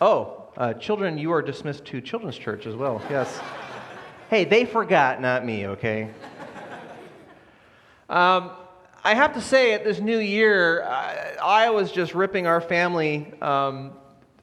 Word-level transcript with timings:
Oh, 0.00 0.48
uh, 0.56 0.72
children, 0.74 1.16
you 1.18 1.32
are 1.32 1.40
dismissed 1.40 1.84
to 1.84 2.00
children's 2.00 2.36
church 2.36 2.66
as 2.66 2.74
well. 2.74 3.00
Yes. 3.08 3.40
hey, 4.28 4.44
they 4.44 4.64
forgot, 4.64 5.20
not 5.20 5.44
me, 5.44 5.68
okay? 5.68 6.10
Um, 8.08 8.50
I 9.04 9.14
have 9.14 9.34
to 9.34 9.40
say, 9.40 9.72
at 9.72 9.84
this 9.84 10.00
new 10.00 10.18
year, 10.18 10.82
I, 10.82 11.36
I 11.40 11.70
was 11.70 11.92
just 11.92 12.12
ripping 12.12 12.46
our 12.48 12.60
family 12.60 13.32
um, 13.40 13.92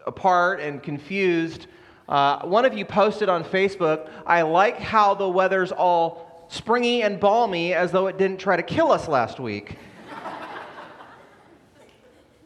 apart 0.08 0.62
and 0.62 0.82
confused. 0.82 1.68
Uh, 2.08 2.46
one 2.46 2.64
of 2.64 2.74
you 2.74 2.86
posted 2.86 3.28
on 3.28 3.44
Facebook, 3.44 4.10
I 4.26 4.44
like 4.44 4.80
how 4.80 5.14
the 5.16 5.28
weather's 5.28 5.74
all 5.74 6.48
springy 6.48 7.04
and 7.04 7.20
balmy 7.20 7.74
as 7.74 7.92
though 7.92 8.08
it 8.08 8.18
didn't 8.18 8.40
try 8.40 8.56
to 8.56 8.64
kill 8.64 8.90
us 8.90 9.10
last 9.10 9.40
week. 9.40 9.78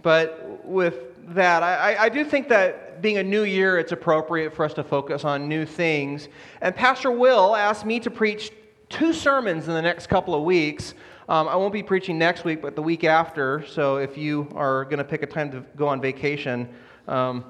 but 0.02 0.66
with 0.66 0.96
that, 1.36 1.64
I, 1.64 2.06
I 2.06 2.10
do 2.10 2.26
think 2.26 2.50
that 2.50 2.85
being 3.06 3.18
a 3.20 3.24
new 3.24 3.44
year, 3.44 3.78
it's 3.78 3.92
appropriate 3.92 4.52
for 4.52 4.66
us 4.66 4.74
to 4.74 4.84
focus 4.84 5.24
on 5.24 5.48
new 5.48 5.64
things. 5.64 6.28
And 6.60 6.76
Pastor 6.76 7.12
Will 7.12 7.56
asked 7.56 7.86
me 7.86 8.00
to 8.00 8.10
preach 8.10 8.52
two 8.90 9.14
sermons 9.14 9.68
in 9.68 9.76
the 9.76 9.82
next 9.84 10.08
couple 10.08 10.34
of 10.34 10.42
weeks. 10.42 10.96
Um, 11.30 11.48
I 11.48 11.56
won't 11.56 11.72
be 11.72 11.84
preaching 11.84 12.18
next 12.18 12.46
week, 12.46 12.64
but 12.64 12.76
the 12.76 12.82
week 12.82 13.04
after. 13.04 13.64
So 13.68 13.98
if 13.98 14.18
you 14.18 14.48
are 14.56 14.86
going 14.86 14.98
to 14.98 15.04
pick 15.04 15.22
a 15.22 15.28
time 15.28 15.52
to 15.52 15.64
go 15.76 15.88
on 15.88 16.02
vacation, 16.02 16.68
um, 17.08 17.46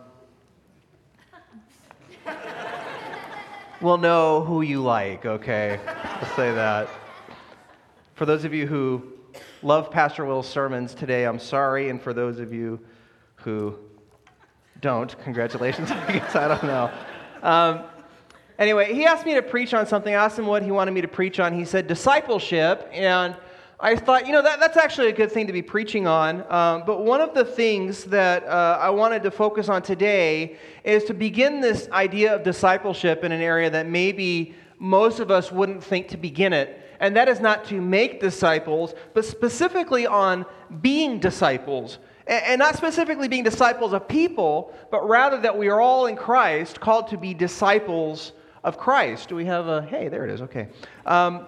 we'll 3.80 3.98
know 3.98 4.44
who 4.44 4.62
you 4.62 4.82
like, 4.82 5.26
okay? 5.26 5.80
I'll 5.88 6.36
say 6.36 6.54
that. 6.54 6.90
For 8.16 8.26
those 8.26 8.44
of 8.44 8.54
you 8.54 8.68
who 8.68 9.14
love 9.64 9.90
Pastor 9.90 10.26
Will's 10.26 10.50
sermons 10.50 10.94
today, 10.94 11.24
I'm 11.24 11.40
sorry. 11.40 11.88
And 11.88 12.02
for 12.02 12.14
those 12.14 12.40
of 12.40 12.52
you 12.52 12.78
who 13.36 13.80
don't, 14.86 15.18
congratulations. 15.24 15.90
I 16.08 16.20
guess 16.20 16.36
I 16.36 16.48
don't 16.48 16.64
know. 16.64 16.92
Um, 17.42 17.86
anyway, 18.60 18.94
he 18.94 19.04
asked 19.06 19.26
me 19.26 19.34
to 19.34 19.42
preach 19.42 19.74
on 19.74 19.88
something. 19.88 20.14
I 20.14 20.24
asked 20.24 20.38
him 20.38 20.46
what 20.46 20.62
he 20.62 20.70
wanted 20.70 20.92
me 20.92 21.02
to 21.02 21.08
preach 21.08 21.40
on. 21.40 21.54
He 21.54 21.66
said 21.66 21.88
discipleship. 21.88 22.88
And 22.94 23.36
I 23.80 23.96
thought, 23.96 24.28
you 24.28 24.32
know, 24.32 24.44
that, 24.44 24.60
that's 24.60 24.78
actually 24.78 25.08
a 25.08 25.12
good 25.12 25.32
thing 25.32 25.48
to 25.48 25.54
be 25.54 25.64
preaching 25.64 26.06
on. 26.06 26.42
Um, 26.54 26.84
but 26.86 27.04
one 27.04 27.20
of 27.20 27.34
the 27.34 27.44
things 27.44 28.04
that 28.06 28.44
uh, 28.44 28.78
I 28.80 28.92
wanted 28.92 29.24
to 29.24 29.32
focus 29.32 29.70
on 29.70 29.82
today 29.82 30.58
is 30.84 31.04
to 31.06 31.16
begin 31.16 31.62
this 31.62 31.90
idea 31.90 32.36
of 32.36 32.44
discipleship 32.44 33.24
in 33.24 33.32
an 33.32 33.42
area 33.42 33.72
that 33.72 33.88
maybe 33.88 34.54
most 34.78 35.20
of 35.20 35.32
us 35.32 35.52
wouldn't 35.52 35.84
think 35.84 36.10
to 36.10 36.18
begin 36.18 36.54
it. 36.54 36.80
And 37.00 37.16
that 37.16 37.28
is 37.28 37.40
not 37.40 37.66
to 37.66 37.82
make 37.82 38.22
disciples, 38.22 38.94
but 39.16 39.26
specifically 39.26 40.06
on 40.06 40.46
being 40.82 41.20
disciples. 41.20 41.98
And 42.28 42.60
not 42.60 42.76
specifically 42.76 43.28
being 43.28 43.44
disciples 43.44 43.94
of 43.94 44.08
people, 44.08 44.74
but 44.90 45.08
rather 45.08 45.40
that 45.42 45.58
we 45.58 45.68
are 45.68 45.80
all 45.80 46.08
in 46.08 46.16
Christ, 46.16 46.80
called 46.80 47.10
to 47.10 47.18
be 47.18 47.34
disciples 47.34 48.34
of 48.64 48.78
Christ. 48.80 49.30
Do 49.30 49.36
we 49.36 49.46
have 49.46 49.68
a, 49.68 49.84
hey, 49.84 50.08
there 50.08 50.26
it 50.26 50.32
is, 50.32 50.42
okay. 50.42 50.70
Um, 51.06 51.46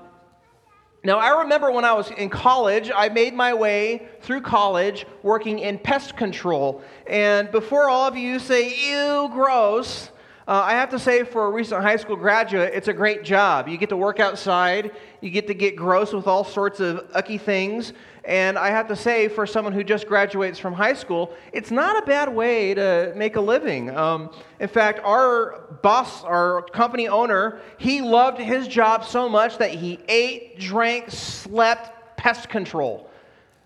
now, 1.04 1.20
I 1.20 1.42
remember 1.42 1.72
when 1.72 1.86
I 1.86 1.94
was 1.94 2.12
in 2.12 2.30
college, 2.30 2.92
I 2.94 3.10
made 3.10 3.34
my 3.34 3.54
way 3.54 4.08
through 4.22 4.42
college 4.42 5.06
working 5.24 5.60
in 5.60 5.80
pest 5.80 6.18
control. 6.18 6.82
And 7.08 7.50
before 7.52 7.90
all 7.90 8.08
of 8.08 8.18
you 8.18 8.40
say, 8.40 8.68
ew, 8.90 9.30
gross, 9.30 10.12
uh, 10.48 10.64
I 10.66 10.72
have 10.72 10.90
to 10.92 11.00
say, 11.00 11.24
for 11.24 11.46
a 11.46 11.52
recent 11.52 11.82
high 11.82 11.98
school 11.98 12.16
graduate, 12.16 12.72
it's 12.74 12.88
a 12.88 12.94
great 12.94 13.24
job. 13.24 13.68
You 13.68 13.78
get 13.78 13.90
to 13.90 13.98
work 13.98 14.22
outside, 14.22 14.92
you 15.20 15.30
get 15.30 15.46
to 15.48 15.54
get 15.54 15.76
gross 15.76 16.14
with 16.14 16.26
all 16.26 16.46
sorts 16.46 16.80
of 16.80 17.06
ucky 17.14 17.38
things. 17.38 17.92
And 18.24 18.58
I 18.58 18.70
have 18.70 18.88
to 18.88 18.96
say, 18.96 19.28
for 19.28 19.46
someone 19.46 19.74
who 19.74 19.84
just 19.84 20.08
graduates 20.08 20.58
from 20.58 20.74
high 20.74 20.94
school, 20.94 21.34
it's 21.52 21.70
not 21.70 22.02
a 22.02 22.06
bad 22.06 22.34
way 22.34 22.74
to 22.74 23.12
make 23.16 23.36
a 23.36 23.42
living. 23.42 23.90
Um, 23.90 24.32
in 24.62 24.70
fact, 24.70 25.02
our 25.04 25.78
boss, 25.82 26.24
our 26.24 26.62
company 26.62 27.10
owner, 27.10 27.60
he 27.78 28.02
loved 28.02 28.40
his 28.40 28.70
job 28.70 29.04
so 29.04 29.28
much 29.28 29.58
that 29.58 29.72
he 29.72 30.00
ate, 30.08 30.60
drank, 30.60 31.10
slept 31.10 32.18
pest 32.18 32.48
control. 32.48 33.10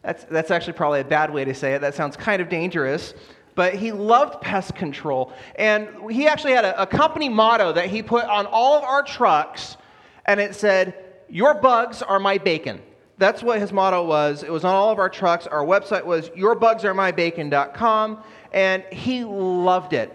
That's, 0.02 0.24
that's 0.24 0.50
actually 0.50 0.74
probably 0.74 1.02
a 1.02 1.06
bad 1.06 1.32
way 1.32 1.46
to 1.46 1.54
say 1.54 1.76
it. 1.76 1.82
That 1.82 1.94
sounds 1.94 2.18
kind 2.18 2.42
of 2.42 2.50
dangerous. 2.50 3.14
But 3.62 3.76
he 3.76 3.92
loved 3.92 4.42
pest 4.42 4.74
control. 4.74 5.32
And 5.56 5.88
he 6.10 6.28
actually 6.28 6.54
had 6.54 6.66
a, 6.66 6.82
a 6.82 6.88
company 6.88 7.30
motto 7.30 7.72
that 7.74 7.92
he 7.92 8.02
put 8.02 8.26
on 8.26 8.48
all 8.48 8.76
of 8.76 8.84
our 8.84 9.04
trucks, 9.04 9.78
and 10.26 10.40
it 10.40 10.56
said, 10.56 10.96
Your 11.30 11.54
bugs 11.54 12.02
are 12.02 12.18
my 12.20 12.40
bacon. 12.40 12.82
That's 13.20 13.44
what 13.44 13.60
his 13.60 13.72
motto 13.72 14.04
was. 14.04 14.42
It 14.42 14.52
was 14.52 14.66
on 14.66 14.74
all 14.74 14.90
of 14.90 14.98
our 14.98 15.10
trucks. 15.10 15.46
Our 15.46 15.64
website 15.64 16.04
was 16.04 16.30
yourbugsaremybacon.com, 16.30 18.24
and 18.52 18.84
he 18.92 19.26
loved 19.26 19.94
it. 19.94 20.10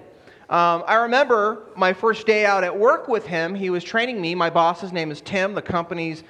Um, 0.50 0.82
I 0.88 0.96
remember 1.02 1.68
my 1.76 1.92
first 1.92 2.26
day 2.26 2.44
out 2.44 2.64
at 2.64 2.76
work 2.76 3.06
with 3.06 3.26
him. 3.26 3.54
He 3.54 3.70
was 3.70 3.84
training 3.84 4.20
me. 4.20 4.34
My 4.34 4.50
boss's 4.50 4.92
name 4.92 5.12
is 5.12 5.20
Tim. 5.20 5.54
The 5.54 5.62
company's 5.62 6.24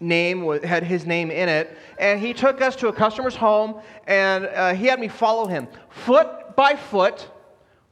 name 0.00 0.60
had 0.62 0.82
his 0.82 1.06
name 1.06 1.30
in 1.30 1.48
it. 1.48 1.78
And 1.96 2.18
he 2.20 2.34
took 2.34 2.60
us 2.60 2.74
to 2.76 2.88
a 2.88 2.92
customer's 2.92 3.36
home, 3.36 3.80
and 4.08 4.46
uh, 4.46 4.74
he 4.74 4.86
had 4.86 4.98
me 4.98 5.06
follow 5.06 5.46
him 5.46 5.68
foot 5.90 6.45
by 6.56 6.74
foot, 6.74 7.28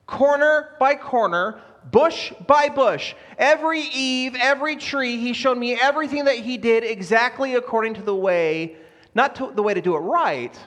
corner 0.07 0.71
by 0.79 0.95
corner, 0.95 1.61
bush 1.91 2.33
by 2.47 2.69
bush. 2.69 3.15
Every 3.39 3.81
eave, 3.81 4.35
every 4.35 4.77
tree, 4.77 5.19
he 5.19 5.33
showed 5.33 5.59
me 5.59 5.79
everything 5.81 6.25
that 6.25 6.37
he 6.37 6.57
did 6.57 6.85
exactly 6.85 7.55
according 7.55 7.95
to 7.95 8.03
the 8.03 8.15
way, 8.15 8.77
not 9.15 9.37
to, 9.37 9.53
the 9.55 9.63
way 9.63 9.75
to 9.75 9.81
do 9.81 9.95
it 9.95 10.01
right, 10.01 10.59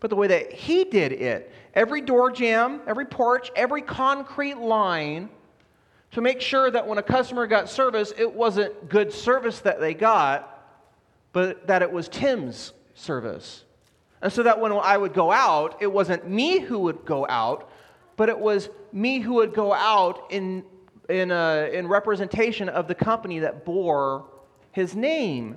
but 0.00 0.10
the 0.10 0.16
way 0.16 0.26
that 0.26 0.52
he 0.52 0.84
did 0.84 1.12
it. 1.12 1.52
Every 1.74 2.00
door 2.00 2.30
jamb, 2.30 2.80
every 2.86 3.06
porch, 3.06 3.50
every 3.54 3.82
concrete 3.82 4.58
line 4.58 5.30
to 6.12 6.20
make 6.20 6.40
sure 6.40 6.70
that 6.70 6.86
when 6.86 6.98
a 6.98 7.02
customer 7.02 7.46
got 7.46 7.68
service, 7.68 8.12
it 8.16 8.32
wasn't 8.32 8.88
good 8.88 9.12
service 9.12 9.60
that 9.60 9.80
they 9.80 9.94
got, 9.94 10.48
but 11.32 11.66
that 11.66 11.82
it 11.82 11.90
was 11.90 12.08
Tim's 12.08 12.72
service. 12.94 13.64
And 14.22 14.32
so 14.32 14.44
that 14.44 14.60
when 14.60 14.72
I 14.72 14.96
would 14.96 15.12
go 15.12 15.32
out, 15.32 15.82
it 15.82 15.92
wasn't 15.92 16.28
me 16.28 16.60
who 16.60 16.78
would 16.78 17.04
go 17.04 17.26
out, 17.28 17.68
but 18.16 18.28
it 18.28 18.38
was 18.38 18.70
me 18.92 19.18
who 19.18 19.34
would 19.34 19.52
go 19.52 19.72
out 19.72 20.28
in, 20.30 20.64
in, 21.08 21.32
a, 21.32 21.68
in 21.72 21.88
representation 21.88 22.68
of 22.68 22.86
the 22.86 22.94
company 22.94 23.40
that 23.40 23.64
bore 23.64 24.26
his 24.70 24.94
name. 24.94 25.56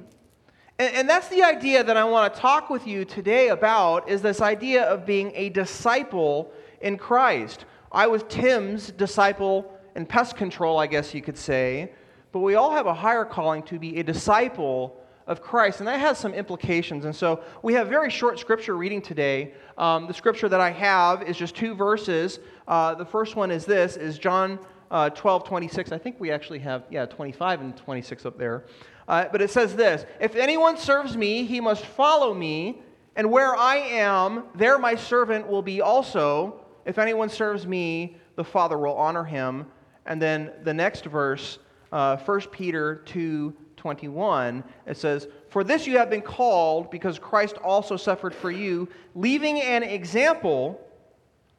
And, 0.79 0.95
and 0.95 1.09
that's 1.09 1.27
the 1.27 1.43
idea 1.43 1.83
that 1.83 1.95
I 1.95 2.03
want 2.05 2.33
to 2.33 2.39
talk 2.39 2.71
with 2.71 2.87
you 2.87 3.05
today 3.05 3.49
about 3.49 4.09
is 4.09 4.23
this 4.23 4.41
idea 4.41 4.83
of 4.83 5.05
being 5.05 5.31
a 5.35 5.49
disciple 5.49 6.51
in 6.81 6.97
Christ. 6.97 7.65
I 7.91 8.07
was 8.07 8.23
Tim's 8.27 8.91
disciple 8.91 9.71
in 9.95 10.07
pest 10.07 10.35
control, 10.35 10.79
I 10.79 10.87
guess 10.87 11.13
you 11.13 11.21
could 11.21 11.37
say, 11.37 11.91
but 12.31 12.39
we 12.39 12.55
all 12.55 12.71
have 12.71 12.87
a 12.87 12.93
higher 12.95 13.25
calling 13.25 13.61
to 13.63 13.77
be 13.77 13.99
a 13.99 14.03
disciple 14.03 14.99
of 15.27 15.41
Christ, 15.41 15.79
and 15.79 15.87
that 15.87 15.99
has 15.99 16.17
some 16.17 16.33
implications. 16.33 17.05
And 17.05 17.15
so 17.15 17.41
we 17.63 17.73
have 17.73 17.87
very 17.87 18.09
short 18.09 18.39
scripture 18.39 18.77
reading 18.77 19.01
today. 19.01 19.53
Um, 19.77 20.07
the 20.07 20.13
scripture 20.13 20.47
that 20.49 20.61
I 20.61 20.69
have 20.71 21.23
is 21.23 21.35
just 21.35 21.55
two 21.55 21.73
verses. 21.73 22.39
Uh, 22.67 22.93
the 22.95 23.05
first 23.05 23.35
one 23.35 23.51
is 23.51 23.65
this: 23.65 23.97
is 23.97 24.19
John 24.19 24.59
uh, 24.91 25.09
12, 25.09 25.43
26. 25.45 25.91
I 25.91 25.97
think 25.97 26.19
we 26.19 26.31
actually 26.31 26.59
have 26.59 26.83
yeah 26.89 27.05
25 27.05 27.61
and 27.61 27.75
26 27.75 28.25
up 28.25 28.37
there. 28.37 28.65
Uh, 29.07 29.25
but 29.31 29.41
it 29.41 29.49
says 29.49 29.75
this: 29.75 30.05
If 30.19 30.35
anyone 30.35 30.77
serves 30.77 31.17
me, 31.17 31.45
he 31.45 31.59
must 31.59 31.85
follow 31.85 32.33
me, 32.33 32.81
and 33.15 33.31
where 33.31 33.55
I 33.55 33.77
am, 33.77 34.43
there 34.53 34.77
my 34.77 34.95
servant 34.95 35.47
will 35.47 35.63
be 35.63 35.81
also. 35.81 36.61
If 36.85 36.99
anyone 36.99 37.29
serves 37.29 37.65
me, 37.65 38.17
the 38.35 38.43
Father 38.43 38.77
will 38.77 38.95
honor 38.95 39.23
him. 39.23 39.65
And 40.05 40.21
then 40.21 40.51
the 40.63 40.73
next 40.73 41.05
verse, 41.05 41.57
uh, 41.91 42.17
1 42.17 42.41
Peter 42.51 42.97
2 43.05 43.55
21, 43.85 44.63
it 44.87 44.97
says, 44.97 45.27
For 45.49 45.63
this 45.63 45.85
you 45.85 45.99
have 45.99 46.09
been 46.09 46.23
called, 46.23 46.89
because 46.89 47.19
Christ 47.19 47.57
also 47.57 47.97
suffered 47.97 48.33
for 48.33 48.49
you, 48.49 48.89
leaving 49.13 49.61
an 49.61 49.83
example 49.83 50.81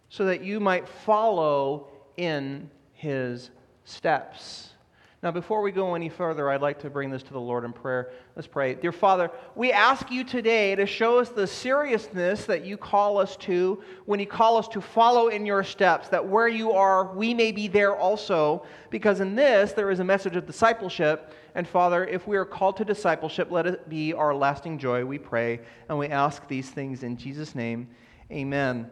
so 0.08 0.24
that 0.24 0.42
you 0.42 0.58
might 0.58 0.88
follow 0.88 1.86
in 2.16 2.68
his 2.94 3.50
steps. 3.84 4.70
Now, 5.22 5.30
before 5.30 5.62
we 5.62 5.70
go 5.70 5.94
any 5.94 6.08
further, 6.08 6.50
I'd 6.50 6.60
like 6.60 6.80
to 6.80 6.90
bring 6.90 7.10
this 7.10 7.22
to 7.22 7.32
the 7.32 7.40
Lord 7.40 7.64
in 7.64 7.72
prayer. 7.72 8.10
Let's 8.34 8.46
pray. 8.46 8.74
Dear 8.74 8.92
Father, 8.92 9.30
we 9.54 9.70
ask 9.70 10.10
you 10.10 10.24
today 10.24 10.74
to 10.74 10.84
show 10.84 11.18
us 11.18 11.28
the 11.28 11.46
seriousness 11.46 12.44
that 12.46 12.64
you 12.64 12.76
call 12.76 13.18
us 13.18 13.36
to 13.38 13.82
when 14.04 14.20
you 14.20 14.26
call 14.26 14.56
us 14.56 14.68
to 14.68 14.80
follow 14.80 15.28
in 15.28 15.46
your 15.46 15.64
steps, 15.64 16.08
that 16.08 16.26
where 16.26 16.48
you 16.48 16.72
are, 16.72 17.14
we 17.14 17.34
may 17.34 17.50
be 17.50 17.66
there 17.66 17.96
also, 17.96 18.64
because 18.90 19.20
in 19.20 19.34
this 19.34 19.72
there 19.72 19.90
is 19.90 20.00
a 20.00 20.04
message 20.04 20.36
of 20.36 20.44
discipleship. 20.44 21.32
And 21.56 21.66
Father, 21.66 22.04
if 22.04 22.26
we 22.26 22.36
are 22.36 22.44
called 22.44 22.76
to 22.76 22.84
discipleship, 22.84 23.50
let 23.50 23.66
it 23.66 23.88
be 23.88 24.12
our 24.12 24.34
lasting 24.34 24.78
joy, 24.78 25.06
we 25.06 25.16
pray. 25.16 25.60
And 25.88 25.98
we 25.98 26.06
ask 26.08 26.46
these 26.48 26.68
things 26.68 27.02
in 27.02 27.16
Jesus' 27.16 27.54
name. 27.54 27.88
Amen. 28.30 28.90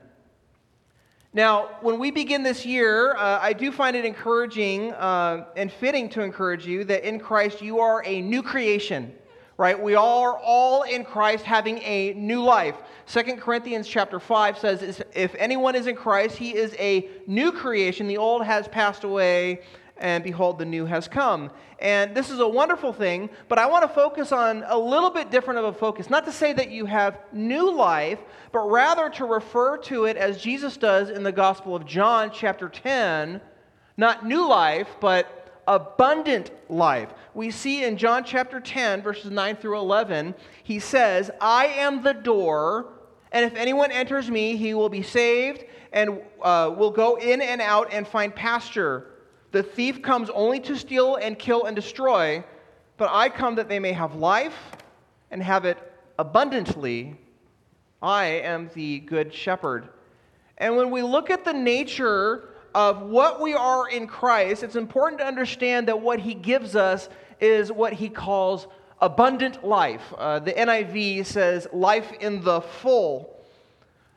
Now, 1.35 1.69
when 1.83 1.99
we 1.99 2.11
begin 2.11 2.43
this 2.43 2.65
year, 2.65 3.17
uh, 3.17 3.39
I 3.43 3.53
do 3.53 3.71
find 3.71 3.95
it 3.95 4.07
encouraging 4.07 4.93
uh, 4.93 5.49
and 5.57 5.71
fitting 5.71 6.09
to 6.11 6.23
encourage 6.23 6.67
you 6.67 6.85
that 6.85 7.07
in 7.07 7.21
Christ 7.21 7.61
you 7.61 7.81
are 7.81 8.03
a 8.07 8.23
new 8.23 8.43
creation. 8.43 9.13
right? 9.57 9.81
We 9.81 9.95
are 9.95 10.39
all 10.39 10.85
in 10.85 11.05
Christ 11.05 11.45
having 11.45 11.79
a 11.83 12.15
new 12.15 12.43
life. 12.43 12.77
2 13.09 13.23
Corinthians 13.37 13.87
chapter 13.87 14.19
5 14.19 14.59
says, 14.59 15.03
If 15.15 15.35
anyone 15.35 15.75
is 15.75 15.87
in 15.87 15.97
Christ, 15.97 16.39
he 16.39 16.57
is 16.57 16.75
a 16.79 17.09
new 17.27 17.53
creation. 17.53 18.09
The 18.09 18.17
old 18.17 18.45
has 18.45 18.69
passed 18.69 19.05
away, 19.05 19.61
and 19.97 20.25
behold, 20.25 20.59
the 20.59 20.65
new 20.65 20.87
has 20.87 21.07
come. 21.07 21.51
And 21.79 22.15
this 22.15 22.31
is 22.31 22.41
a 22.41 22.49
wonderful 22.49 22.93
thing, 22.93 23.31
but 23.49 23.59
I 23.59 23.67
want 23.67 23.83
to 23.83 23.89
focus 23.89 24.33
on 24.33 24.65
a 24.67 24.79
little 24.79 25.11
bit 25.11 25.31
different 25.31 25.61
of 25.61 25.67
a 25.67 25.73
focus. 25.73 26.11
Not 26.11 26.25
to 26.25 26.33
say 26.33 26.53
that 26.53 26.71
you 26.71 26.87
have 26.87 27.19
new 27.33 27.73
life, 27.73 28.19
but 28.53 28.69
rather 28.69 29.09
to 29.11 29.25
refer 29.25 29.77
to 29.79 30.07
it 30.07 30.17
as 30.17 30.43
Jesus 30.43 30.77
does 30.77 31.11
in 31.11 31.23
the 31.23 31.33
Gospel 31.33 31.77
of 31.77 31.87
John, 31.87 32.31
chapter 32.33 32.69
10. 32.69 33.41
Not 33.97 34.27
new 34.27 34.49
life, 34.49 34.89
but 35.01 35.63
abundant 35.67 36.51
life. 36.69 37.11
We 37.33 37.51
see 37.51 37.85
in 37.85 37.97
John 37.97 38.25
chapter 38.25 38.61
10, 38.61 39.03
verses 39.03 39.31
9 39.31 39.57
through 39.57 39.79
11, 39.79 40.35
he 40.63 40.79
says, 40.79 41.31
I 41.41 41.67
am 41.67 42.03
the 42.03 42.15
door, 42.15 42.93
and 43.33 43.45
if 43.45 43.57
anyone 43.57 43.91
enters 43.91 44.31
me, 44.31 44.57
he 44.57 44.75
will 44.75 44.89
be 44.89 45.03
saved 45.03 45.65
and 45.93 46.21
uh, 46.43 46.75
will 46.77 46.91
go 46.91 47.17
in 47.17 47.41
and 47.41 47.61
out 47.61 47.93
and 47.93 48.07
find 48.07 48.35
pasture. 48.35 49.14
The 49.55 49.63
thief 49.63 50.03
comes 50.03 50.31
only 50.31 50.59
to 50.63 50.77
steal 50.77 51.15
and 51.15 51.39
kill 51.39 51.67
and 51.67 51.77
destroy, 51.77 52.43
but 52.97 53.09
I 53.13 53.29
come 53.29 53.55
that 53.55 53.69
they 53.69 53.79
may 53.79 53.93
have 53.93 54.17
life 54.17 54.73
and 55.31 55.41
have 55.41 55.65
it 55.65 55.79
abundantly. 56.19 57.17
I 58.03 58.25
am 58.25 58.69
the 58.75 58.99
good 58.99 59.33
shepherd. 59.33 59.91
And 60.59 60.77
when 60.77 60.91
we 60.91 61.03
look 61.03 61.31
at 61.31 61.45
the 61.45 61.53
nature 61.53 62.49
of 62.75 63.03
what 63.03 63.41
we 63.41 63.55
are 63.55 63.89
in 63.89 64.09
Christ, 64.09 64.65
it's 64.65 64.75
important 64.75 65.21
to 65.21 65.25
understand 65.25 65.87
that 65.87 66.01
what 66.01 66.19
he 66.19 66.35
gives 66.35 66.75
us 66.75 67.09
is 67.41 67.71
what 67.71 67.93
he 67.93 68.09
calls 68.09 68.67
abundant 69.01 69.65
life. 69.65 70.03
Uh, 70.19 70.41
the 70.41 70.53
NIV 70.53 71.27
says 71.27 71.69
life 71.73 72.11
in 72.19 72.43
the 72.43 72.61
full. 72.61 73.34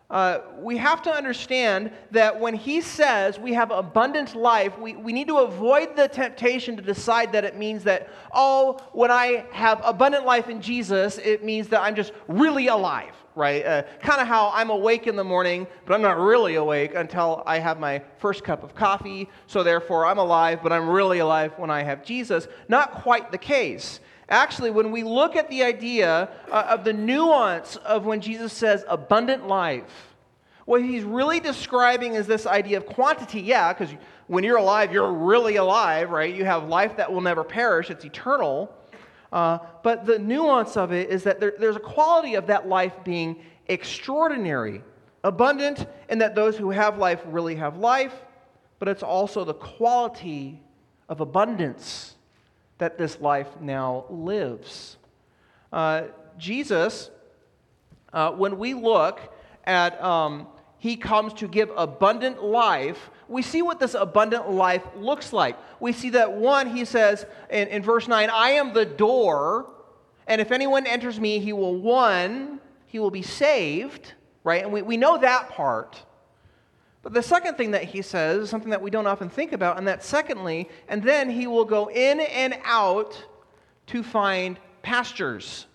Uh, 0.10 0.40
we 0.60 0.78
have 0.78 1.02
to 1.02 1.12
understand 1.12 1.92
that 2.12 2.40
when 2.40 2.54
he 2.54 2.80
says 2.80 3.38
we 3.38 3.54
have 3.54 3.72
abundant 3.72 4.36
life, 4.36 4.78
we, 4.80 4.96
we 4.96 5.12
need 5.12 5.28
to 5.28 5.40
avoid 5.40 5.98
the 5.98 6.08
temptation 6.08 6.78
to 6.78 6.82
decide 6.82 7.34
that 7.34 7.44
it 7.44 7.58
means 7.58 7.84
that, 7.84 8.10
oh, 8.34 8.80
when 8.94 9.12
I 9.12 9.46
have 9.52 9.82
abundant 9.84 10.26
life 10.26 10.48
in 10.48 10.62
Jesus, 10.62 11.18
it 11.18 11.44
means 11.44 11.68
that 11.70 11.82
I'm 11.82 11.96
just 11.96 12.14
really 12.28 12.68
alive 12.68 13.14
right? 13.38 13.64
Uh, 13.64 13.84
kind 14.02 14.20
of 14.20 14.28
how 14.28 14.50
I'm 14.52 14.72
awake 14.72 15.06
in 15.06 15.16
the 15.16 15.24
morning, 15.24 15.68
but 15.86 15.94
I'm 15.94 16.02
not 16.02 16.18
really 16.18 16.56
awake 16.56 16.96
until 16.96 17.44
I 17.46 17.60
have 17.60 17.80
my 17.80 18.02
first 18.18 18.44
cup 18.44 18.64
of 18.64 18.74
coffee. 18.74 19.30
So 19.46 19.62
therefore, 19.62 20.08
I'm 20.08 20.18
alive, 20.18 20.62
but 20.64 20.74
I'm 20.74 20.90
really 20.90 21.20
alive 21.20 21.54
when 21.56 21.70
I 21.70 21.84
have 21.84 22.04
Jesus. 22.04 22.48
Not 22.68 22.94
quite 22.94 23.32
the 23.32 23.38
case. 23.38 24.00
Actually, 24.30 24.72
when 24.72 24.92
we 24.92 25.04
look 25.04 25.36
at 25.36 25.50
the 25.50 25.64
idea 25.64 26.30
uh, 26.52 26.66
of 26.70 26.84
the 26.84 26.92
nuance 26.92 27.78
of 27.78 28.06
when 28.06 28.20
Jesus 28.20 28.52
says 28.52 28.84
abundant 28.88 29.48
life, 29.48 30.16
what 30.66 30.82
he's 30.82 31.04
really 31.04 31.40
describing 31.40 32.16
is 32.16 32.28
this 32.28 32.46
idea 32.46 32.76
of 32.78 32.86
quantity. 32.86 33.40
Yeah, 33.40 33.72
because 33.72 33.96
when 34.28 34.44
you're 34.44 34.58
alive, 34.58 34.92
you're 34.92 35.14
really 35.14 35.56
alive, 35.56 36.10
right? 36.10 36.34
You 36.34 36.44
have 36.44 36.68
life 36.68 36.98
that 36.98 37.10
will 37.10 37.22
never 37.22 37.46
perish, 37.46 37.90
it's 37.90 38.04
eternal. 38.04 38.74
Uh, 39.32 39.60
but 39.82 40.06
the 40.06 40.20
nuance 40.20 40.76
of 40.76 40.92
it 40.92 41.10
is 41.10 41.24
that 41.24 41.40
there, 41.40 41.54
there's 41.58 41.78
a 41.78 41.82
quality 41.82 42.36
of 42.36 42.48
that 42.48 42.68
life 42.68 42.94
being 43.06 43.42
extraordinary, 43.68 44.82
abundant, 45.24 45.86
and 46.10 46.20
that 46.20 46.36
those 46.36 46.58
who 46.58 46.70
have 46.70 46.98
life 46.98 47.22
really 47.26 47.56
have 47.56 47.78
life, 47.78 48.14
but 48.80 48.90
it's 48.90 49.04
also 49.04 49.46
the 49.46 49.54
quality 49.54 50.62
of 51.08 51.22
abundance 51.22 52.17
that 52.78 52.98
this 52.98 53.20
life 53.20 53.48
now 53.60 54.06
lives. 54.10 54.98
Uh, 55.72 56.04
Jesus, 56.38 57.10
uh, 58.14 58.32
when 58.32 58.58
we 58.58 58.74
look 58.74 59.20
at 59.66 60.02
um, 60.04 60.48
he 60.78 60.96
comes 60.96 61.34
to 61.34 61.48
give 61.48 61.72
abundant 61.76 62.44
life, 62.44 63.10
we 63.28 63.42
see 63.42 63.62
what 63.62 63.80
this 63.80 63.94
abundant 63.94 64.50
life 64.50 64.84
looks 64.96 65.34
like. 65.34 65.58
We 65.80 65.92
see 65.92 66.12
that 66.12 66.34
one, 66.34 66.76
he 66.76 66.86
says 66.86 67.26
in, 67.50 67.68
in 67.68 67.82
verse 67.82 68.08
9, 68.08 68.30
I 68.30 68.52
am 68.52 68.74
the 68.74 68.86
door, 68.86 69.70
and 70.28 70.40
if 70.40 70.52
anyone 70.52 70.86
enters 70.86 71.20
me, 71.20 71.40
he 71.40 71.52
will, 71.52 71.76
one, 71.76 72.60
he 72.86 73.00
will 73.00 73.12
be 73.12 73.22
saved, 73.22 74.14
right? 74.44 74.64
And 74.64 74.72
we, 74.72 74.82
we 74.82 74.98
know 74.98 75.18
that 75.18 75.50
part. 75.50 76.02
But 77.08 77.14
the 77.14 77.24
second 77.24 77.56
thing 77.56 77.72
that 77.72 77.86
he 77.86 78.02
says 78.02 78.44
is 78.44 78.50
something 78.50 78.72
that 78.72 78.82
we 78.82 78.90
don't 78.90 79.08
often 79.08 79.30
think 79.30 79.54
about, 79.54 79.78
and 79.78 79.88
that 79.88 80.04
secondly, 80.04 80.68
and 80.90 81.02
then 81.02 81.30
he 81.30 81.48
will 81.48 81.64
go 81.64 81.90
in 81.90 82.20
and 82.20 82.58
out 82.66 83.26
to 83.86 84.04
find 84.04 84.60
pastures. 84.82 85.68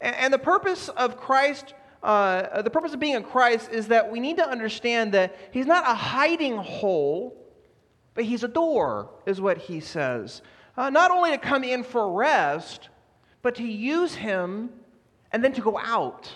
And, 0.00 0.14
and 0.14 0.32
the 0.32 0.38
purpose 0.38 0.88
of 0.90 1.16
Christ 1.16 1.74
uh, 2.04 2.62
the 2.62 2.70
purpose 2.70 2.94
of 2.94 3.00
being 3.00 3.16
in 3.16 3.24
Christ 3.24 3.70
is 3.72 3.88
that 3.88 4.12
we 4.12 4.20
need 4.20 4.36
to 4.36 4.48
understand 4.48 5.14
that 5.14 5.34
He's 5.50 5.66
not 5.66 5.82
a 5.82 5.94
hiding 5.94 6.58
hole, 6.58 7.36
but 8.14 8.22
He's 8.22 8.44
a 8.44 8.48
door, 8.48 9.10
is 9.26 9.40
what 9.40 9.58
He 9.58 9.80
says. 9.80 10.42
Uh, 10.76 10.90
not 10.90 11.10
only 11.10 11.32
to 11.32 11.38
come 11.38 11.64
in 11.64 11.82
for 11.82 12.12
rest, 12.12 12.88
but 13.42 13.56
to 13.56 13.64
use 13.64 14.14
Him 14.14 14.70
and 15.32 15.42
then 15.42 15.52
to 15.54 15.60
go 15.60 15.76
out 15.76 16.30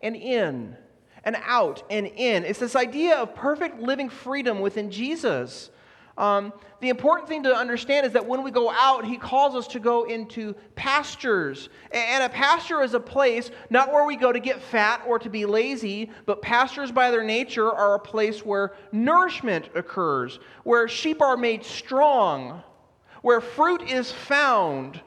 and 0.00 0.14
in 0.14 0.76
and 1.24 1.36
out 1.44 1.82
and 1.90 2.06
in. 2.06 2.44
It's 2.44 2.58
this 2.58 2.76
idea 2.76 3.16
of 3.16 3.34
perfect 3.34 3.80
living 3.80 4.08
freedom 4.08 4.60
within 4.60 4.90
Jesus. 4.90 5.70
Um, 6.18 6.52
the 6.80 6.88
important 6.88 7.28
thing 7.28 7.44
to 7.44 7.54
understand 7.54 8.04
is 8.06 8.12
that 8.12 8.26
when 8.26 8.42
we 8.42 8.50
go 8.50 8.70
out, 8.70 9.04
he 9.04 9.16
calls 9.16 9.54
us 9.54 9.66
to 9.68 9.80
go 9.80 10.04
into 10.04 10.54
pastures. 10.74 11.68
And 11.90 12.24
a 12.24 12.28
pasture 12.28 12.82
is 12.82 12.94
a 12.94 13.00
place 13.00 13.50
not 13.70 13.92
where 13.92 14.04
we 14.04 14.16
go 14.16 14.32
to 14.32 14.40
get 14.40 14.60
fat 14.60 15.02
or 15.06 15.18
to 15.20 15.30
be 15.30 15.46
lazy, 15.46 16.10
but 16.26 16.42
pastures 16.42 16.92
by 16.92 17.10
their 17.10 17.24
nature 17.24 17.70
are 17.70 17.94
a 17.94 18.00
place 18.00 18.44
where 18.44 18.74
nourishment 18.90 19.70
occurs, 19.74 20.38
where 20.64 20.88
sheep 20.88 21.22
are 21.22 21.36
made 21.36 21.64
strong, 21.64 22.62
where 23.22 23.40
fruit 23.40 23.82
is 23.82 24.10
found. 24.12 25.00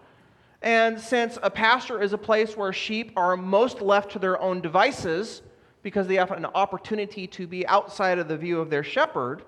And 0.61 0.99
since 0.99 1.37
a 1.43 1.51
pasture 1.51 2.01
is 2.01 2.13
a 2.13 2.17
place 2.17 2.57
where 2.57 2.73
sheep 2.73 3.11
are 3.15 3.37
most 3.37 3.81
left 3.81 4.13
to 4.13 4.19
their 4.19 4.41
own 4.41 4.61
devices 4.61 5.43
because 5.85 6.07
they 6.07 6.15
have 6.15 6.31
an 6.31 6.47
opportunity 6.55 7.27
to 7.27 7.45
be 7.45 7.67
outside 7.67 8.17
of 8.17 8.27
the 8.27 8.35
view 8.35 8.59
of 8.59 8.71
their 8.71 8.83
shepherd, 8.83 9.43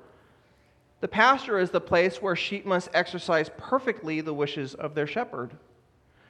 the 0.99 1.07
pasture 1.07 1.57
is 1.57 1.71
the 1.71 1.81
place 1.81 2.21
where 2.21 2.35
sheep 2.35 2.63
must 2.63 2.89
exercise 2.93 3.49
perfectly 3.57 4.21
the 4.21 4.35
wishes 4.35 4.75
of 4.75 4.93
their 4.93 5.07
shepherd, 5.07 5.49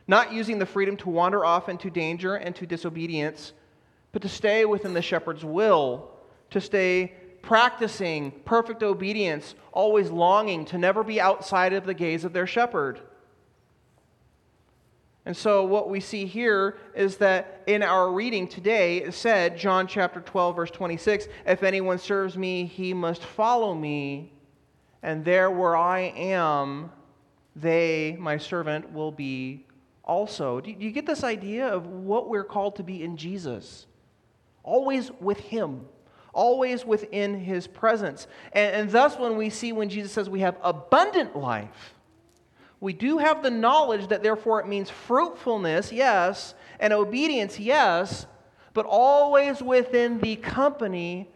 not 0.08 0.32
using 0.32 0.60
the 0.60 0.66
freedom 0.66 0.96
to 0.96 1.10
wander 1.10 1.44
off 1.44 1.68
into 1.68 1.90
danger 1.90 2.36
and 2.36 2.56
to 2.56 2.66
disobedience, 2.66 3.52
but 4.14 4.22
to 4.22 4.30
stay 4.30 4.64
within 4.64 4.94
the 4.94 5.02
shepherd's 5.02 5.44
will, 5.44 6.10
to 6.52 6.62
stay 6.62 7.12
practicing 7.42 8.32
perfect 8.46 8.84
obedience, 8.84 9.56
always 9.74 10.10
longing 10.10 10.64
to 10.64 10.78
never 10.78 11.04
be 11.04 11.20
outside 11.20 11.74
of 11.74 11.86
the 11.86 11.94
gaze 11.94 12.24
of 12.24 12.32
their 12.32 12.48
shepherd. 12.48 13.02
And 15.28 15.36
so, 15.36 15.66
what 15.66 15.90
we 15.90 16.00
see 16.00 16.26
here 16.26 16.78
is 16.96 17.18
that 17.18 17.62
in 17.68 17.84
our 17.84 18.10
reading 18.10 18.48
today, 18.48 19.00
it 19.00 19.14
said, 19.14 19.58
John 19.58 19.86
chapter 19.86 20.22
12, 20.22 20.56
verse 20.56 20.72
26, 20.72 21.28
if 21.46 21.64
anyone 21.64 22.00
serves 22.00 22.38
me, 22.38 22.64
he 22.64 22.94
must 22.94 23.26
follow 23.26 23.76
me 23.76 24.32
and 25.04 25.26
there 25.26 25.52
where 25.52 25.76
I 25.76 26.14
am, 26.16 26.94
they, 27.58 28.16
my 28.18 28.38
servant, 28.38 28.94
will 28.94 29.12
be 29.12 29.66
also. 30.06 30.62
Do 30.62 30.72
you 30.72 30.92
get 30.92 31.06
this 31.06 31.26
idea 31.26 31.68
of 31.68 31.88
what 31.88 32.30
we're 32.30 32.46
called 32.46 32.78
to 32.78 32.84
be 32.84 33.04
in 33.04 33.18
Jesus? 33.18 33.86
Always 34.64 35.12
with 35.20 35.42
Him, 35.42 35.88
always 36.34 36.86
within 36.86 37.38
His 37.38 37.68
presence. 37.68 38.28
And, 38.54 38.74
and 38.74 38.92
thus, 38.92 39.20
when 39.20 39.36
we 39.36 39.50
see 39.50 39.74
when 39.74 39.90
Jesus 39.90 40.14
says 40.14 40.30
we 40.30 40.40
have 40.40 40.56
abundant 40.64 41.36
life, 41.36 41.97
we 42.80 42.94
do 42.94 43.18
have 43.18 43.42
the 43.42 43.52
knowledge 43.52 44.08
that 44.10 44.24
therefore 44.24 44.60
it 44.60 44.68
means 44.68 44.90
fruitfulness, 44.90 45.92
yes, 45.92 46.54
and 46.80 46.94
obedience, 46.94 47.60
yes, 47.60 48.28
but 48.74 48.86
always 48.86 49.62
within 49.62 50.20
the 50.20 50.36
company 50.36 51.28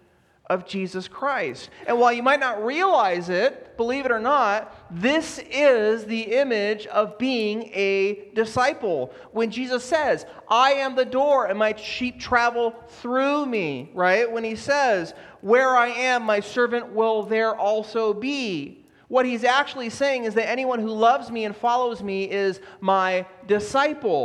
of 0.51 0.67
Jesus 0.67 1.07
Christ. 1.07 1.69
And 1.87 1.97
while 1.97 2.11
you 2.11 2.21
might 2.21 2.41
not 2.41 2.63
realize 2.63 3.29
it, 3.29 3.77
believe 3.77 4.05
it 4.05 4.11
or 4.11 4.19
not, 4.19 4.75
this 4.91 5.39
is 5.49 6.03
the 6.03 6.21
image 6.21 6.85
of 6.87 7.17
being 7.17 7.71
a 7.73 8.29
disciple. 8.35 9.13
When 9.31 9.49
Jesus 9.49 9.83
says, 9.83 10.25
I 10.49 10.73
am 10.73 10.95
the 10.95 11.05
door 11.05 11.45
and 11.45 11.57
my 11.57 11.73
sheep 11.77 12.19
travel 12.19 12.75
through 12.87 13.45
me, 13.45 13.91
right? 13.93 14.29
When 14.29 14.43
he 14.43 14.57
says, 14.57 15.13
Where 15.39 15.69
I 15.69 15.87
am, 15.87 16.23
my 16.23 16.41
servant 16.41 16.91
will 16.91 17.23
there 17.23 17.55
also 17.55 18.13
be. 18.13 18.80
What 19.11 19.25
he's 19.25 19.43
actually 19.43 19.89
saying 19.89 20.23
is 20.23 20.35
that 20.35 20.47
anyone 20.47 20.79
who 20.79 20.93
loves 21.09 21.29
me 21.29 21.43
and 21.43 21.53
follows 21.53 22.01
me 22.01 22.31
is 22.31 22.61
my 22.79 23.25
disciple. 23.45 24.23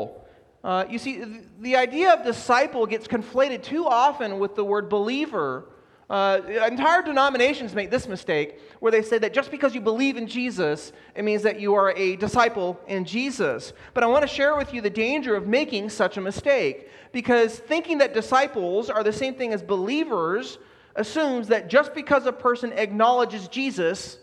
Uh, 0.62 0.84
you 0.88 0.98
see, 0.98 1.24
the 1.58 1.74
idea 1.74 2.12
of 2.14 2.24
disciple 2.24 2.86
gets 2.86 3.08
conflated 3.08 3.64
too 3.64 3.84
often 3.84 4.38
with 4.38 4.54
the 4.54 4.64
word 4.64 4.88
believer 4.88 5.66
Uh, 6.08 6.40
entire 6.70 7.02
denominations 7.02 7.74
make 7.74 7.90
this 7.90 8.06
mistake 8.06 8.60
where 8.78 8.92
they 8.92 9.02
say 9.02 9.18
that 9.18 9.34
just 9.34 9.50
because 9.50 9.74
you 9.74 9.80
believe 9.80 10.16
in 10.16 10.28
Jesus, 10.28 10.92
it 11.16 11.24
means 11.24 11.42
that 11.42 11.58
you 11.58 11.74
are 11.74 11.90
a 11.96 12.14
disciple 12.16 12.78
in 12.86 13.04
Jesus. 13.04 13.72
But 13.92 14.04
I 14.04 14.06
want 14.06 14.22
to 14.22 14.32
share 14.38 14.54
with 14.54 14.72
you 14.72 14.80
the 14.80 14.96
danger 15.06 15.34
of 15.34 15.48
making 15.48 15.90
such 15.90 16.16
a 16.16 16.20
mistake 16.20 16.76
because 17.10 17.58
thinking 17.58 17.98
that 17.98 18.14
disciples 18.14 18.88
are 18.88 19.02
the 19.02 19.12
same 19.12 19.34
thing 19.34 19.52
as 19.52 19.62
believers 19.64 20.58
assumes 20.94 21.48
that 21.48 21.68
just 21.68 21.92
because 21.92 22.24
a 22.26 22.32
person 22.32 22.70
acknowledges 22.72 23.48
Jesus, 23.48 24.18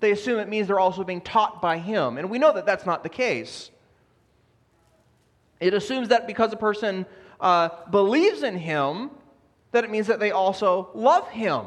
they 0.00 0.12
assume 0.12 0.38
it 0.38 0.48
means 0.48 0.68
they're 0.68 0.80
also 0.80 1.04
being 1.04 1.20
taught 1.20 1.62
by 1.62 1.78
him. 1.78 2.18
And 2.18 2.30
we 2.30 2.38
know 2.38 2.52
that 2.52 2.66
that's 2.66 2.86
not 2.86 3.02
the 3.02 3.08
case. 3.08 3.70
It 5.60 5.72
assumes 5.72 6.08
that 6.08 6.26
because 6.26 6.52
a 6.52 6.56
person 6.56 7.06
uh, 7.40 7.70
believes 7.90 8.42
in 8.42 8.58
him, 8.58 9.10
that 9.72 9.84
it 9.84 9.90
means 9.90 10.06
that 10.06 10.20
they 10.20 10.30
also 10.30 10.90
love 10.94 11.28
him. 11.28 11.66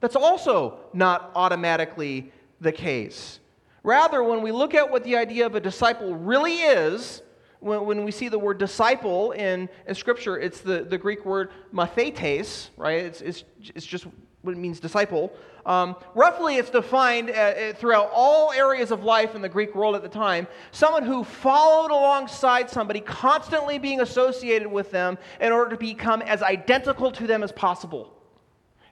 That's 0.00 0.16
also 0.16 0.78
not 0.92 1.32
automatically 1.34 2.32
the 2.60 2.72
case. 2.72 3.40
Rather, 3.82 4.22
when 4.22 4.42
we 4.42 4.52
look 4.52 4.74
at 4.74 4.90
what 4.90 5.04
the 5.04 5.16
idea 5.16 5.46
of 5.46 5.54
a 5.54 5.60
disciple 5.60 6.14
really 6.14 6.56
is, 6.56 7.22
when, 7.60 7.84
when 7.86 8.04
we 8.04 8.10
see 8.10 8.28
the 8.28 8.38
word 8.38 8.58
disciple 8.58 9.32
in, 9.32 9.68
in 9.86 9.94
Scripture, 9.94 10.38
it's 10.38 10.60
the, 10.60 10.84
the 10.84 10.98
Greek 10.98 11.24
word 11.24 11.50
mathetes, 11.72 12.68
right? 12.76 13.04
It's, 13.04 13.20
it's, 13.20 13.44
it's 13.74 13.86
just 13.86 14.06
what 14.42 14.52
it 14.52 14.58
means 14.58 14.80
disciple. 14.80 15.32
Um, 15.66 15.96
roughly, 16.14 16.56
it's 16.56 16.70
defined 16.70 17.30
uh, 17.30 17.32
uh, 17.32 17.72
throughout 17.74 18.10
all 18.12 18.52
areas 18.52 18.90
of 18.90 19.04
life 19.04 19.34
in 19.34 19.42
the 19.42 19.48
Greek 19.48 19.74
world 19.74 19.94
at 19.94 20.02
the 20.02 20.08
time 20.08 20.46
someone 20.70 21.02
who 21.02 21.24
followed 21.24 21.90
alongside 21.90 22.70
somebody, 22.70 23.00
constantly 23.00 23.78
being 23.78 24.00
associated 24.00 24.68
with 24.68 24.90
them 24.90 25.18
in 25.40 25.52
order 25.52 25.70
to 25.72 25.76
become 25.76 26.22
as 26.22 26.42
identical 26.42 27.10
to 27.12 27.26
them 27.26 27.42
as 27.42 27.52
possible. 27.52 28.14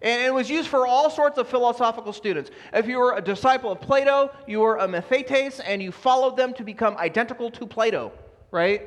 And 0.02 0.20
it 0.22 0.34
was 0.34 0.50
used 0.50 0.68
for 0.68 0.86
all 0.86 1.08
sorts 1.08 1.38
of 1.38 1.48
philosophical 1.48 2.12
students. 2.12 2.50
If 2.74 2.86
you 2.86 2.98
were 2.98 3.16
a 3.16 3.22
disciple 3.22 3.72
of 3.72 3.80
Plato, 3.80 4.30
you 4.46 4.60
were 4.60 4.76
a 4.76 4.86
mathetes, 4.86 5.60
and 5.64 5.82
you 5.82 5.90
followed 5.90 6.36
them 6.36 6.52
to 6.54 6.64
become 6.64 6.96
identical 6.98 7.50
to 7.52 7.66
Plato, 7.66 8.12
right? 8.50 8.82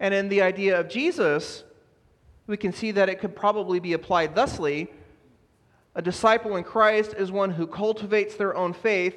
And 0.00 0.12
in 0.12 0.28
the 0.28 0.42
idea 0.42 0.80
of 0.80 0.88
Jesus, 0.88 1.62
we 2.48 2.56
can 2.56 2.72
see 2.72 2.90
that 2.92 3.08
it 3.08 3.20
could 3.20 3.36
probably 3.36 3.78
be 3.78 3.92
applied 3.92 4.34
thusly 4.34 4.90
a 5.98 6.02
disciple 6.02 6.54
in 6.54 6.62
Christ 6.62 7.12
is 7.18 7.32
one 7.32 7.50
who 7.50 7.66
cultivates 7.66 8.36
their 8.36 8.56
own 8.56 8.72
faith 8.72 9.16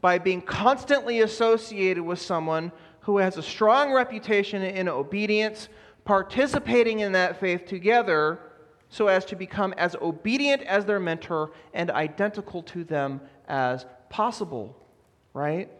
by 0.00 0.18
being 0.18 0.42
constantly 0.42 1.20
associated 1.20 2.02
with 2.02 2.20
someone 2.20 2.72
who 3.02 3.18
has 3.18 3.36
a 3.36 3.42
strong 3.42 3.92
reputation 3.92 4.60
in 4.62 4.88
obedience, 4.88 5.68
participating 6.04 6.98
in 7.00 7.12
that 7.12 7.38
faith 7.38 7.66
together 7.66 8.40
so 8.88 9.06
as 9.06 9.24
to 9.26 9.36
become 9.36 9.72
as 9.74 9.94
obedient 10.02 10.60
as 10.62 10.84
their 10.84 10.98
mentor 10.98 11.52
and 11.72 11.88
identical 11.92 12.64
to 12.64 12.82
them 12.82 13.20
as 13.46 13.86
possible, 14.10 14.76
right? 15.34 15.70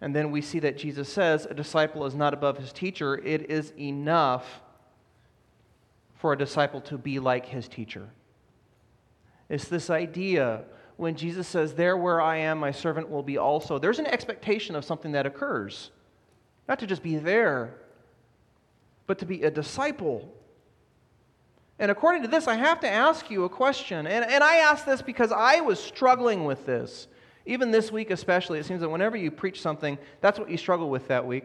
And 0.00 0.14
then 0.14 0.32
we 0.32 0.42
see 0.42 0.58
that 0.58 0.76
Jesus 0.76 1.08
says 1.08 1.46
a 1.48 1.54
disciple 1.54 2.04
is 2.04 2.16
not 2.16 2.34
above 2.34 2.58
his 2.58 2.72
teacher. 2.72 3.16
It 3.18 3.48
is 3.48 3.72
enough 3.78 4.60
for 6.16 6.32
a 6.32 6.36
disciple 6.38 6.80
to 6.80 6.98
be 6.98 7.20
like 7.20 7.46
his 7.46 7.68
teacher. 7.68 8.08
It's 9.48 9.68
this 9.68 9.90
idea 9.90 10.64
when 10.96 11.14
Jesus 11.14 11.46
says, 11.46 11.74
There 11.74 11.96
where 11.96 12.20
I 12.20 12.38
am, 12.38 12.58
my 12.58 12.72
servant 12.72 13.08
will 13.08 13.22
be 13.22 13.38
also. 13.38 13.78
There's 13.78 13.98
an 13.98 14.06
expectation 14.06 14.74
of 14.74 14.84
something 14.84 15.12
that 15.12 15.26
occurs. 15.26 15.90
Not 16.68 16.78
to 16.80 16.86
just 16.86 17.02
be 17.02 17.16
there, 17.16 17.74
but 19.06 19.18
to 19.20 19.26
be 19.26 19.42
a 19.42 19.50
disciple. 19.50 20.32
And 21.78 21.90
according 21.90 22.22
to 22.22 22.28
this, 22.28 22.48
I 22.48 22.54
have 22.54 22.80
to 22.80 22.88
ask 22.88 23.30
you 23.30 23.44
a 23.44 23.48
question. 23.48 24.06
And, 24.06 24.24
and 24.24 24.42
I 24.42 24.56
ask 24.56 24.84
this 24.84 25.02
because 25.02 25.30
I 25.30 25.60
was 25.60 25.78
struggling 25.78 26.44
with 26.44 26.64
this. 26.66 27.06
Even 27.44 27.70
this 27.70 27.92
week, 27.92 28.10
especially, 28.10 28.58
it 28.58 28.66
seems 28.66 28.80
that 28.80 28.88
whenever 28.88 29.16
you 29.16 29.30
preach 29.30 29.60
something, 29.60 29.98
that's 30.20 30.38
what 30.38 30.50
you 30.50 30.56
struggle 30.56 30.90
with 30.90 31.06
that 31.08 31.24
week. 31.24 31.44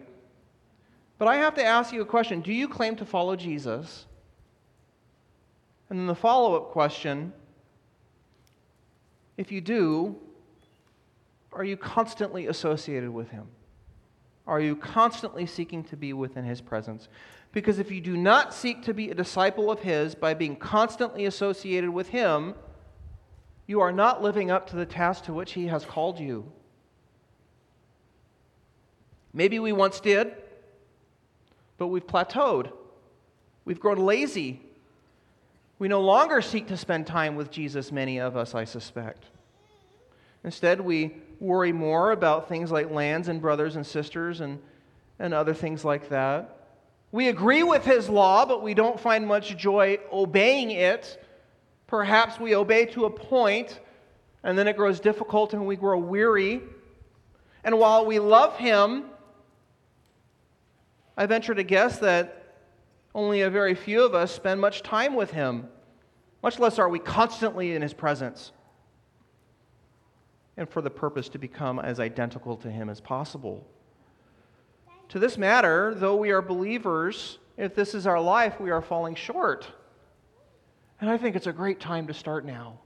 But 1.19 1.27
I 1.27 1.35
have 1.35 1.53
to 1.55 1.63
ask 1.63 1.93
you 1.93 2.01
a 2.01 2.05
question 2.05 2.41
Do 2.41 2.51
you 2.53 2.67
claim 2.67 2.95
to 2.95 3.05
follow 3.05 3.35
Jesus? 3.35 4.07
And 5.89 5.99
then 5.99 6.07
the 6.07 6.15
follow 6.15 6.55
up 6.55 6.71
question 6.71 7.33
if 9.41 9.51
you 9.51 9.59
do, 9.59 10.15
are 11.51 11.63
you 11.63 11.75
constantly 11.75 12.45
associated 12.45 13.09
with 13.09 13.29
Him? 13.29 13.47
Are 14.45 14.61
you 14.61 14.75
constantly 14.75 15.47
seeking 15.47 15.83
to 15.85 15.97
be 15.97 16.13
within 16.13 16.45
His 16.45 16.61
presence? 16.61 17.09
Because 17.51 17.79
if 17.79 17.89
you 17.89 18.01
do 18.01 18.15
not 18.15 18.53
seek 18.53 18.83
to 18.83 18.93
be 18.93 19.09
a 19.09 19.15
disciple 19.15 19.71
of 19.71 19.79
His 19.79 20.13
by 20.13 20.35
being 20.35 20.55
constantly 20.55 21.25
associated 21.25 21.89
with 21.89 22.09
Him, 22.09 22.53
you 23.65 23.81
are 23.81 23.91
not 23.91 24.21
living 24.21 24.51
up 24.51 24.69
to 24.69 24.75
the 24.75 24.85
task 24.85 25.25
to 25.25 25.33
which 25.33 25.53
He 25.53 25.65
has 25.67 25.85
called 25.85 26.19
you. 26.19 26.51
Maybe 29.33 29.57
we 29.57 29.71
once 29.71 29.99
did, 29.99 30.35
but 31.79 31.87
we've 31.87 32.05
plateaued. 32.05 32.71
We've 33.65 33.79
grown 33.79 33.97
lazy 33.97 34.61
we 35.81 35.87
no 35.87 35.99
longer 35.99 36.43
seek 36.43 36.67
to 36.67 36.77
spend 36.77 37.07
time 37.07 37.35
with 37.35 37.49
Jesus, 37.49 37.91
many 37.91 38.19
of 38.19 38.37
us, 38.37 38.53
I 38.53 38.65
suspect. 38.65 39.25
Instead, 40.43 40.79
we 40.79 41.15
worry 41.39 41.71
more 41.71 42.11
about 42.11 42.47
things 42.47 42.71
like 42.71 42.91
lands 42.91 43.29
and 43.29 43.41
brothers 43.41 43.75
and 43.75 43.83
sisters 43.83 44.41
and, 44.41 44.59
and 45.17 45.33
other 45.33 45.55
things 45.55 45.83
like 45.83 46.09
that. 46.09 46.67
We 47.11 47.29
agree 47.29 47.63
with 47.63 47.83
his 47.83 48.09
law, 48.09 48.45
but 48.45 48.61
we 48.61 48.75
don't 48.75 48.99
find 48.99 49.25
much 49.25 49.57
joy 49.57 49.97
obeying 50.13 50.69
it. 50.69 51.19
Perhaps 51.87 52.39
we 52.39 52.53
obey 52.53 52.85
to 52.85 53.05
a 53.05 53.09
point, 53.09 53.79
and 54.43 54.55
then 54.55 54.67
it 54.67 54.77
grows 54.77 54.99
difficult 54.99 55.55
and 55.55 55.65
we 55.65 55.77
grow 55.77 55.97
weary. 55.97 56.61
And 57.63 57.79
while 57.79 58.05
we 58.05 58.19
love 58.19 58.55
him, 58.55 59.05
I 61.17 61.25
venture 61.25 61.55
to 61.55 61.63
guess 61.63 61.97
that 61.97 62.40
only 63.13 63.41
a 63.41 63.49
very 63.49 63.75
few 63.75 64.03
of 64.03 64.15
us 64.15 64.31
spend 64.31 64.61
much 64.61 64.83
time 64.83 65.15
with 65.15 65.31
him, 65.31 65.67
much 66.41 66.59
less 66.59 66.79
are 66.79 66.89
we 66.89 66.99
constantly 66.99 67.73
in 67.73 67.81
his 67.81 67.93
presence, 67.93 68.51
and 70.57 70.69
for 70.69 70.81
the 70.81 70.89
purpose 70.89 71.29
to 71.29 71.37
become 71.37 71.79
as 71.79 71.99
identical 71.99 72.57
to 72.57 72.71
him 72.71 72.89
as 72.89 73.01
possible. 73.01 73.67
To 75.09 75.19
this 75.19 75.37
matter, 75.37 75.93
though 75.93 76.15
we 76.15 76.31
are 76.31 76.41
believers, 76.41 77.37
if 77.57 77.75
this 77.75 77.93
is 77.93 78.07
our 78.07 78.19
life, 78.19 78.59
we 78.59 78.71
are 78.71 78.81
falling 78.81 79.15
short. 79.15 79.67
And 81.01 81.09
I 81.09 81.17
think 81.17 81.35
it's 81.35 81.47
a 81.47 81.53
great 81.53 81.79
time 81.79 82.07
to 82.07 82.13
start 82.13 82.45
now. 82.45 82.79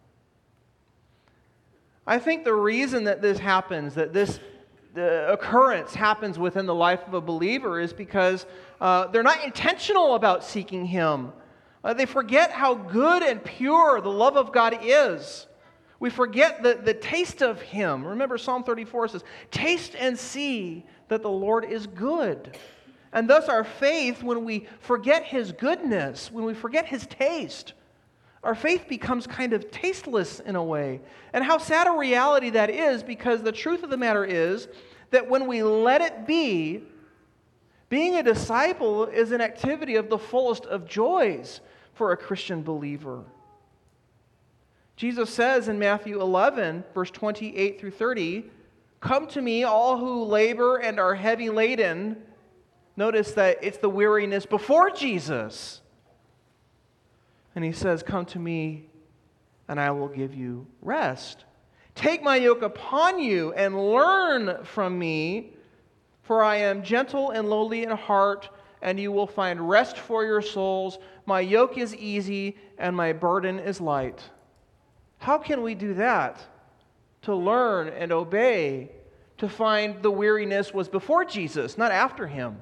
I 2.07 2.19
think 2.19 2.43
the 2.43 2.53
reason 2.53 3.05
that 3.05 3.21
this 3.21 3.39
happens, 3.39 3.95
that 3.95 4.13
this 4.13 4.39
the 4.95 5.31
occurrence 5.31 5.93
happens 5.93 6.39
within 6.39 6.65
the 6.65 6.73
life 6.73 7.05
of 7.05 7.13
a 7.13 7.21
believer 7.21 7.81
is 7.81 7.91
because 7.91 8.45
uh, 8.79 9.07
they're 9.07 9.23
not 9.23 9.43
intentional 9.43 10.15
about 10.15 10.43
seeking 10.43 10.85
Him. 10.85 11.33
Uh, 11.83 11.93
they 11.93 12.05
forget 12.05 12.49
how 12.49 12.73
good 12.73 13.21
and 13.21 13.43
pure 13.43 13.99
the 13.99 14.09
love 14.09 14.37
of 14.37 14.53
God 14.53 14.79
is. 14.81 15.47
We 15.99 16.09
forget 16.09 16.63
the, 16.63 16.79
the 16.81 16.93
taste 16.93 17.43
of 17.43 17.61
Him. 17.61 18.05
Remember, 18.05 18.37
Psalm 18.37 18.63
34 18.63 19.09
says, 19.09 19.23
Taste 19.51 19.95
and 19.99 20.17
see 20.17 20.85
that 21.09 21.21
the 21.21 21.29
Lord 21.29 21.65
is 21.65 21.87
good. 21.87 22.57
And 23.11 23.29
thus, 23.29 23.49
our 23.49 23.65
faith, 23.65 24.23
when 24.23 24.45
we 24.45 24.67
forget 24.79 25.25
His 25.25 25.51
goodness, 25.51 26.31
when 26.31 26.45
we 26.45 26.53
forget 26.53 26.85
His 26.85 27.05
taste, 27.05 27.73
our 28.45 28.53
faith 28.53 28.87
becomes 28.87 29.25
kind 29.25 29.53
of 29.53 29.71
tasteless 29.71 30.39
in 30.39 30.55
a 30.55 30.63
way. 30.63 31.01
And 31.33 31.43
how 31.43 31.57
sad 31.57 31.87
a 31.87 31.97
reality 31.97 32.51
that 32.51 32.69
is 32.69 33.01
because 33.01 33.41
the 33.41 33.51
truth 33.51 33.81
of 33.81 33.89
the 33.89 33.97
matter 33.97 34.23
is 34.23 34.67
that 35.09 35.27
when 35.27 35.47
we 35.47 35.63
let 35.63 36.01
it 36.01 36.27
be, 36.27 36.83
being 37.89 38.15
a 38.15 38.23
disciple 38.23 39.05
is 39.05 39.31
an 39.31 39.41
activity 39.41 39.95
of 39.95 40.09
the 40.09 40.19
fullest 40.19 40.65
of 40.67 40.87
joys 40.87 41.59
for 41.93 42.11
a 42.11 42.17
Christian 42.17 42.61
believer. 42.61 43.23
Jesus 44.95 45.31
says 45.31 45.67
in 45.67 45.79
Matthew 45.79 46.21
11, 46.21 46.83
verse 46.93 47.09
28 47.09 47.79
through 47.79 47.91
30, 47.91 48.45
Come 48.99 49.25
to 49.29 49.41
me, 49.41 49.63
all 49.63 49.97
who 49.97 50.23
labor 50.23 50.77
and 50.77 50.99
are 50.99 51.15
heavy 51.15 51.49
laden. 51.49 52.17
Notice 52.95 53.31
that 53.31 53.57
it's 53.63 53.79
the 53.79 53.89
weariness 53.89 54.45
before 54.45 54.91
Jesus 54.91 55.81
and 57.55 57.63
he 57.63 57.71
says, 57.71 58.03
Come 58.03 58.25
to 58.27 58.39
me, 58.39 58.85
and 59.67 59.79
I 59.79 59.91
will 59.91 60.09
give 60.09 60.35
you 60.35 60.67
rest. 60.81 61.45
Take 61.95 62.21
my 62.21 62.35
yoke 62.35 62.61
upon 62.61 63.19
you 63.19 63.53
and 63.53 63.79
learn 63.91 64.63
from 64.65 64.99
me, 64.99 65.53
for 66.23 66.43
I 66.43 66.57
am 66.57 66.83
gentle 66.83 67.31
and 67.31 67.49
lowly 67.49 67.83
in 67.83 67.89
heart, 67.91 68.49
and 68.81 68.99
you 68.99 69.11
will 69.11 69.27
find 69.27 69.69
rest 69.69 69.97
for 69.97 70.25
your 70.25 70.41
souls. 70.41 70.99
My 71.25 71.39
yoke 71.39 71.77
is 71.77 71.95
easy, 71.95 72.57
and 72.77 72.95
my 72.95 73.13
burden 73.13 73.59
is 73.59 73.79
light. 73.79 74.21
How 75.19 75.37
can 75.37 75.63
we 75.63 75.73
do 75.73 75.93
that? 75.95 76.43
To 77.23 77.33
learn 77.33 77.87
and 77.87 78.11
obey, 78.11 78.91
to 79.37 79.47
find 79.47 80.03
the 80.03 80.11
weariness 80.11 80.73
was 80.73 80.89
before 80.89 81.23
Jesus, 81.23 81.77
not 81.77 81.91
after 81.91 82.27
him. 82.27 82.61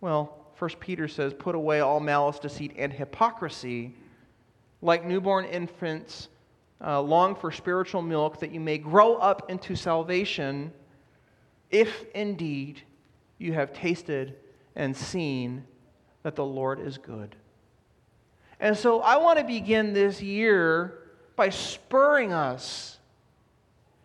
Well, 0.00 0.43
1 0.58 0.70
Peter 0.80 1.08
says, 1.08 1.34
put 1.34 1.54
away 1.54 1.80
all 1.80 2.00
malice, 2.00 2.38
deceit, 2.38 2.72
and 2.76 2.92
hypocrisy 2.92 3.94
like 4.82 5.04
newborn 5.04 5.46
infants, 5.46 6.28
uh, 6.84 7.00
long 7.00 7.34
for 7.34 7.50
spiritual 7.50 8.02
milk, 8.02 8.38
that 8.40 8.52
you 8.52 8.60
may 8.60 8.76
grow 8.76 9.14
up 9.16 9.50
into 9.50 9.74
salvation, 9.74 10.70
if 11.70 12.04
indeed 12.14 12.82
you 13.38 13.54
have 13.54 13.72
tasted 13.72 14.36
and 14.76 14.94
seen 14.94 15.64
that 16.22 16.36
the 16.36 16.44
Lord 16.44 16.80
is 16.80 16.98
good. 16.98 17.34
And 18.60 18.76
so 18.76 19.00
I 19.00 19.16
want 19.16 19.38
to 19.38 19.44
begin 19.44 19.92
this 19.92 20.22
year 20.22 20.98
by 21.34 21.48
spurring 21.48 22.32
us 22.32 22.98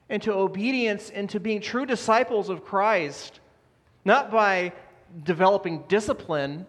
into 0.10 0.34
obedience, 0.34 1.10
into 1.10 1.40
being 1.40 1.62
true 1.62 1.86
disciples 1.86 2.50
of 2.50 2.66
Christ, 2.66 3.40
not 4.06 4.32
by 4.32 4.74
developing 5.24 5.84
discipline, 5.88 6.66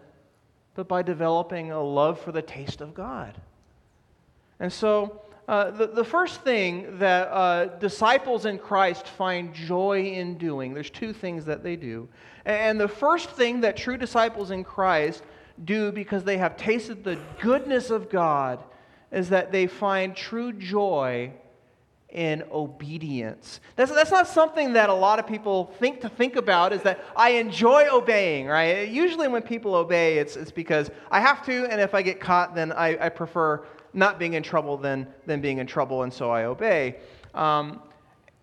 but 0.75 0.89
by 0.89 1.03
developing 1.03 1.71
a 1.73 1.83
love 1.83 2.21
for 2.21 2.33
the 2.33 2.43
taste 2.43 2.81
of 2.81 2.95
God. 2.95 3.41
And 4.59 4.73
so, 4.73 5.23
uh, 5.49 5.71
the, 5.73 5.89
the 5.89 6.05
first 6.05 6.43
thing 6.43 6.99
that 6.99 7.29
uh, 7.29 7.67
disciples 7.79 8.47
in 8.47 8.59
Christ 8.59 9.07
find 9.09 9.53
joy 9.53 10.05
in 10.05 10.39
doing, 10.39 10.75
there's 10.75 10.91
two 10.91 11.13
things 11.13 11.45
that 11.47 11.65
they 11.65 11.75
do. 11.75 12.09
And 12.45 12.81
the 12.81 12.89
first 12.89 13.31
thing 13.31 13.61
that 13.63 13.77
true 13.77 13.97
disciples 13.97 14.53
in 14.53 14.63
Christ 14.63 15.25
do 15.65 15.91
because 15.93 16.25
they 16.25 16.39
have 16.39 16.57
tasted 16.57 17.03
the 17.03 17.19
goodness 17.41 17.91
of 17.91 18.09
God 18.09 18.63
is 19.11 19.29
that 19.31 19.51
they 19.51 19.67
find 19.67 20.15
true 20.15 20.53
joy 20.53 21.33
in 22.13 22.43
obedience. 22.51 23.61
That's, 23.77 23.93
that's 23.93 24.11
not 24.11 24.27
something 24.27 24.73
that 24.75 24.89
a 24.89 24.95
lot 24.95 25.19
of 25.19 25.27
people 25.27 25.73
think 25.79 26.01
to 26.01 26.09
think 26.09 26.37
about, 26.37 26.73
is 26.73 26.83
that 26.83 27.05
I 27.17 27.31
enjoy 27.31 27.89
obeying, 27.91 28.47
right? 28.47 28.89
Usually 28.89 29.29
when 29.29 29.43
people 29.43 29.75
obey, 29.75 30.19
it's, 30.19 30.37
it's 30.37 30.51
because 30.51 30.91
I 31.11 31.21
have 31.21 31.45
to, 31.47 31.67
and 31.67 31.81
if 31.81 31.95
I 31.95 32.03
get 32.03 32.21
caught, 32.21 32.55
then 32.55 32.73
I, 32.73 33.07
I 33.07 33.09
prefer 33.09 33.65
not 33.93 34.19
being 34.19 34.35
in 34.35 34.43
trouble 34.43 34.77
than, 34.77 35.07
than 35.27 35.41
being 35.41 35.59
in 35.59 35.67
trouble, 35.67 36.03
and 36.03 36.13
so 36.13 36.31
I 36.31 36.45
obey. 36.45 36.97
Um, 37.35 37.81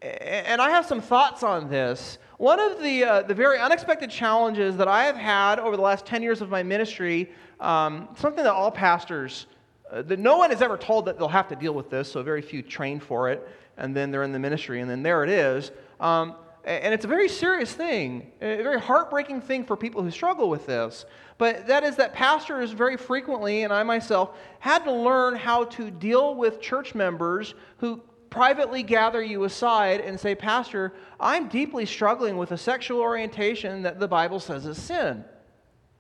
and 0.01 0.61
I 0.61 0.69
have 0.69 0.85
some 0.85 1.01
thoughts 1.01 1.43
on 1.43 1.69
this. 1.69 2.19
One 2.37 2.59
of 2.59 2.81
the, 2.81 3.03
uh, 3.03 3.21
the 3.23 3.33
very 3.33 3.59
unexpected 3.59 4.11
challenges 4.11 4.77
that 4.77 4.87
I 4.87 5.05
have 5.05 5.15
had 5.15 5.59
over 5.59 5.75
the 5.75 5.81
last 5.81 6.05
10 6.05 6.21
years 6.21 6.41
of 6.41 6.49
my 6.49 6.61
ministry, 6.61 7.31
um, 7.59 8.07
something 8.15 8.43
that 8.43 8.53
all 8.53 8.69
pastors, 8.69 9.47
uh, 9.91 10.01
that 10.03 10.19
no 10.19 10.37
one 10.37 10.51
is 10.51 10.61
ever 10.61 10.77
told 10.77 11.05
that 11.05 11.17
they'll 11.17 11.27
have 11.27 11.47
to 11.49 11.55
deal 11.55 11.73
with 11.73 11.89
this, 11.89 12.11
so 12.11 12.21
very 12.23 12.41
few 12.41 12.61
train 12.61 12.99
for 12.99 13.29
it, 13.29 13.47
and 13.77 13.95
then 13.95 14.11
they're 14.11 14.23
in 14.23 14.31
the 14.31 14.39
ministry, 14.39 14.81
and 14.81 14.89
then 14.89 15.03
there 15.03 15.23
it 15.23 15.29
is. 15.29 15.71
Um, 15.99 16.35
and 16.67 16.93
it's 16.93 17.05
a 17.05 17.07
very 17.07 17.29
serious 17.29 17.71
thing, 17.71 18.29
a 18.41 18.61
very 18.61 18.79
heartbreaking 18.79 19.39
thing 19.39 19.63
for 19.63 19.77
people 19.77 20.03
who 20.03 20.11
struggle 20.11 20.49
with 20.49 20.65
this. 20.65 21.05
But 21.37 21.67
that 21.67 21.85
is 21.85 21.95
that 21.95 22.13
pastors 22.13 22.71
very 22.71 22.97
frequently, 22.97 23.63
and 23.63 23.71
I 23.71 23.83
myself, 23.83 24.37
had 24.59 24.83
to 24.83 24.91
learn 24.91 25.37
how 25.37 25.63
to 25.65 25.89
deal 25.89 26.35
with 26.35 26.59
church 26.59 26.93
members 26.93 27.55
who 27.77 28.01
privately 28.29 28.83
gather 28.83 29.23
you 29.23 29.45
aside 29.45 30.01
and 30.01 30.19
say, 30.19 30.35
Pastor, 30.35 30.93
I'm 31.21 31.47
deeply 31.47 31.85
struggling 31.85 32.35
with 32.35 32.51
a 32.51 32.57
sexual 32.57 32.99
orientation 32.99 33.83
that 33.83 33.99
the 33.99 34.07
Bible 34.07 34.41
says 34.41 34.65
is 34.65 34.77
sin. 34.77 35.23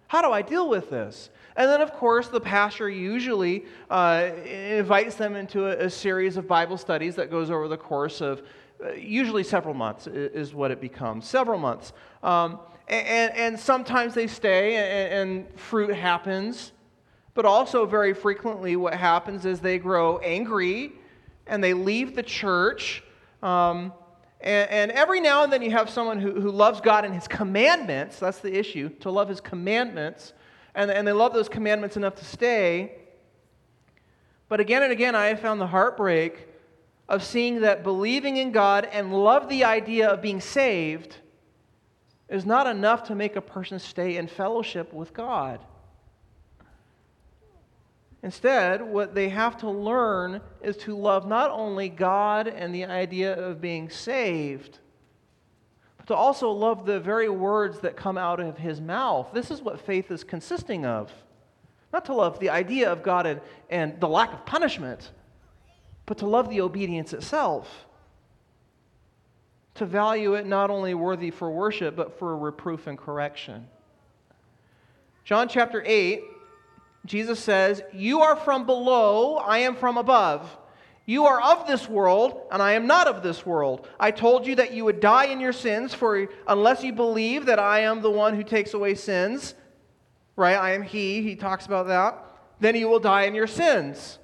How 0.07 0.21
do 0.21 0.31
I 0.31 0.41
deal 0.41 0.67
with 0.67 0.89
this? 0.89 1.29
And 1.57 1.67
then, 1.71 1.81
of 1.81 1.91
course, 1.91 2.27
the 2.27 2.39
pastor 2.39 2.87
usually 2.87 3.65
uh, 3.89 4.29
invites 4.45 5.15
them 5.15 5.35
into 5.35 5.65
a, 5.65 5.87
a, 5.87 5.89
series 5.89 6.37
of 6.37 6.47
Bible 6.47 6.77
studies 6.77 7.15
that 7.15 7.31
goes 7.31 7.49
over 7.49 7.67
the 7.67 7.77
course 7.77 8.21
of 8.21 8.43
uh, 8.81 8.91
usually 8.91 9.43
several 9.43 9.73
months, 9.73 10.05
is 10.05 10.53
what 10.53 10.69
it 10.69 10.79
becomes. 10.79 11.27
Several 11.27 11.57
months. 11.57 11.93
Um, 12.21 12.59
and, 12.87 13.35
and, 13.35 13.59
sometimes 13.59 14.13
they 14.13 14.27
stay 14.27 14.75
and, 14.75 15.29
and 15.29 15.59
fruit 15.59 15.95
happens. 15.95 16.73
But 17.33 17.45
also, 17.45 17.87
very 17.87 18.13
frequently, 18.13 18.75
what 18.75 18.93
happens 18.93 19.47
is 19.47 19.59
they 19.59 19.79
grow 19.79 20.19
angry 20.19 20.91
and 21.47 21.63
they 21.63 21.73
leave 21.73 22.15
the 22.15 22.23
church. 22.23 23.03
Um, 23.41 23.93
and, 24.41 24.69
and, 24.69 24.91
every 24.91 25.21
now 25.21 25.43
and 25.43 25.51
then 25.51 25.63
you 25.63 25.71
have 25.71 25.89
someone 25.89 26.19
who, 26.19 26.39
who 26.39 26.51
loves 26.51 26.81
God 26.81 27.03
and 27.03 27.15
his 27.15 27.27
commandments. 27.27 28.19
That's 28.19 28.39
the 28.39 28.55
issue, 28.55 28.89
to 28.99 29.09
love 29.09 29.27
his 29.27 29.41
commandments. 29.41 30.33
And, 30.77 30.91
and 30.91 31.07
they 31.07 31.11
love 31.11 31.33
those 31.33 31.49
commandments 31.49 31.97
enough 31.97 32.15
to 32.15 32.25
stay. 32.25 32.91
But 34.47 34.59
again 34.59 34.83
and 34.83 34.91
again, 34.91 35.15
I 35.15 35.25
have 35.25 35.39
found 35.39 35.59
the 35.59 35.67
heartbreak 35.67 36.47
of 37.09 37.23
seeing 37.23 37.61
that 37.61 37.83
believing 37.83 38.37
in 38.37 38.51
God 38.51 38.87
and 38.91 39.11
love 39.11 39.49
the 39.49 39.63
idea 39.63 40.07
of 40.07 40.21
being 40.21 40.39
saved 40.39 41.17
is 42.29 42.45
not 42.45 42.67
enough 42.67 43.05
to 43.05 43.15
make 43.15 43.35
a 43.35 43.41
person 43.41 43.79
stay 43.79 44.17
in 44.17 44.27
fellowship 44.27 44.93
with 44.93 45.15
God. 45.15 45.59
Instead, 48.21 48.81
what 48.81 49.15
they 49.15 49.29
have 49.29 49.57
to 49.57 49.69
learn 49.69 50.41
is 50.61 50.77
to 50.77 50.95
love 50.95 51.27
not 51.27 51.49
only 51.49 51.89
God 51.89 52.47
and 52.47 52.75
the 52.75 52.85
idea 52.85 53.33
of 53.33 53.59
being 53.59 53.89
saved, 53.89 54.77
to 56.07 56.15
also 56.15 56.49
love 56.51 56.85
the 56.85 56.99
very 56.99 57.29
words 57.29 57.79
that 57.79 57.95
come 57.95 58.17
out 58.17 58.39
of 58.39 58.57
his 58.57 58.81
mouth. 58.81 59.29
This 59.33 59.51
is 59.51 59.61
what 59.61 59.79
faith 59.79 60.09
is 60.09 60.23
consisting 60.23 60.85
of. 60.85 61.11
Not 61.93 62.05
to 62.05 62.13
love 62.13 62.39
the 62.39 62.49
idea 62.49 62.91
of 62.91 63.03
God 63.03 63.25
and, 63.25 63.41
and 63.69 63.99
the 63.99 64.07
lack 64.07 64.33
of 64.33 64.45
punishment, 64.45 65.11
but 66.05 66.17
to 66.19 66.25
love 66.25 66.49
the 66.49 66.61
obedience 66.61 67.13
itself. 67.13 67.85
To 69.75 69.85
value 69.85 70.33
it 70.33 70.45
not 70.45 70.69
only 70.69 70.93
worthy 70.93 71.29
for 71.29 71.51
worship, 71.51 71.95
but 71.95 72.17
for 72.17 72.35
reproof 72.37 72.87
and 72.87 72.97
correction. 72.97 73.67
John 75.23 75.49
chapter 75.49 75.83
8 75.85 76.23
Jesus 77.07 77.39
says, 77.39 77.81
You 77.93 78.21
are 78.21 78.35
from 78.35 78.65
below, 78.65 79.37
I 79.37 79.59
am 79.59 79.75
from 79.75 79.97
above. 79.97 80.55
You 81.09 81.25
are 81.25 81.41
of 81.41 81.65
this 81.65 81.87
world, 81.87 82.41
and 82.51 82.61
I 82.61 82.73
am 82.73 82.85
not 82.85 83.07
of 83.07 83.23
this 83.23 83.45
world. 83.45 83.87
I 83.97 84.11
told 84.11 84.45
you 84.45 84.55
that 84.55 84.73
you 84.73 84.83
would 84.83 84.99
die 84.99 85.27
in 85.27 85.39
your 85.39 85.53
sins, 85.53 85.93
for 85.93 86.27
unless 86.45 86.83
you 86.83 86.91
believe 86.91 87.45
that 87.45 87.59
I 87.59 87.79
am 87.79 88.01
the 88.01 88.11
one 88.11 88.35
who 88.35 88.43
takes 88.43 88.73
away 88.73 88.93
sins, 88.93 89.55
right? 90.35 90.57
I 90.57 90.73
am 90.73 90.83
He, 90.83 91.21
he 91.21 91.37
talks 91.37 91.65
about 91.65 91.87
that, 91.87 92.21
then 92.59 92.75
you 92.75 92.89
will 92.89 92.99
die 92.99 93.23
in 93.23 93.35
your 93.35 93.47
sins. 93.47 94.19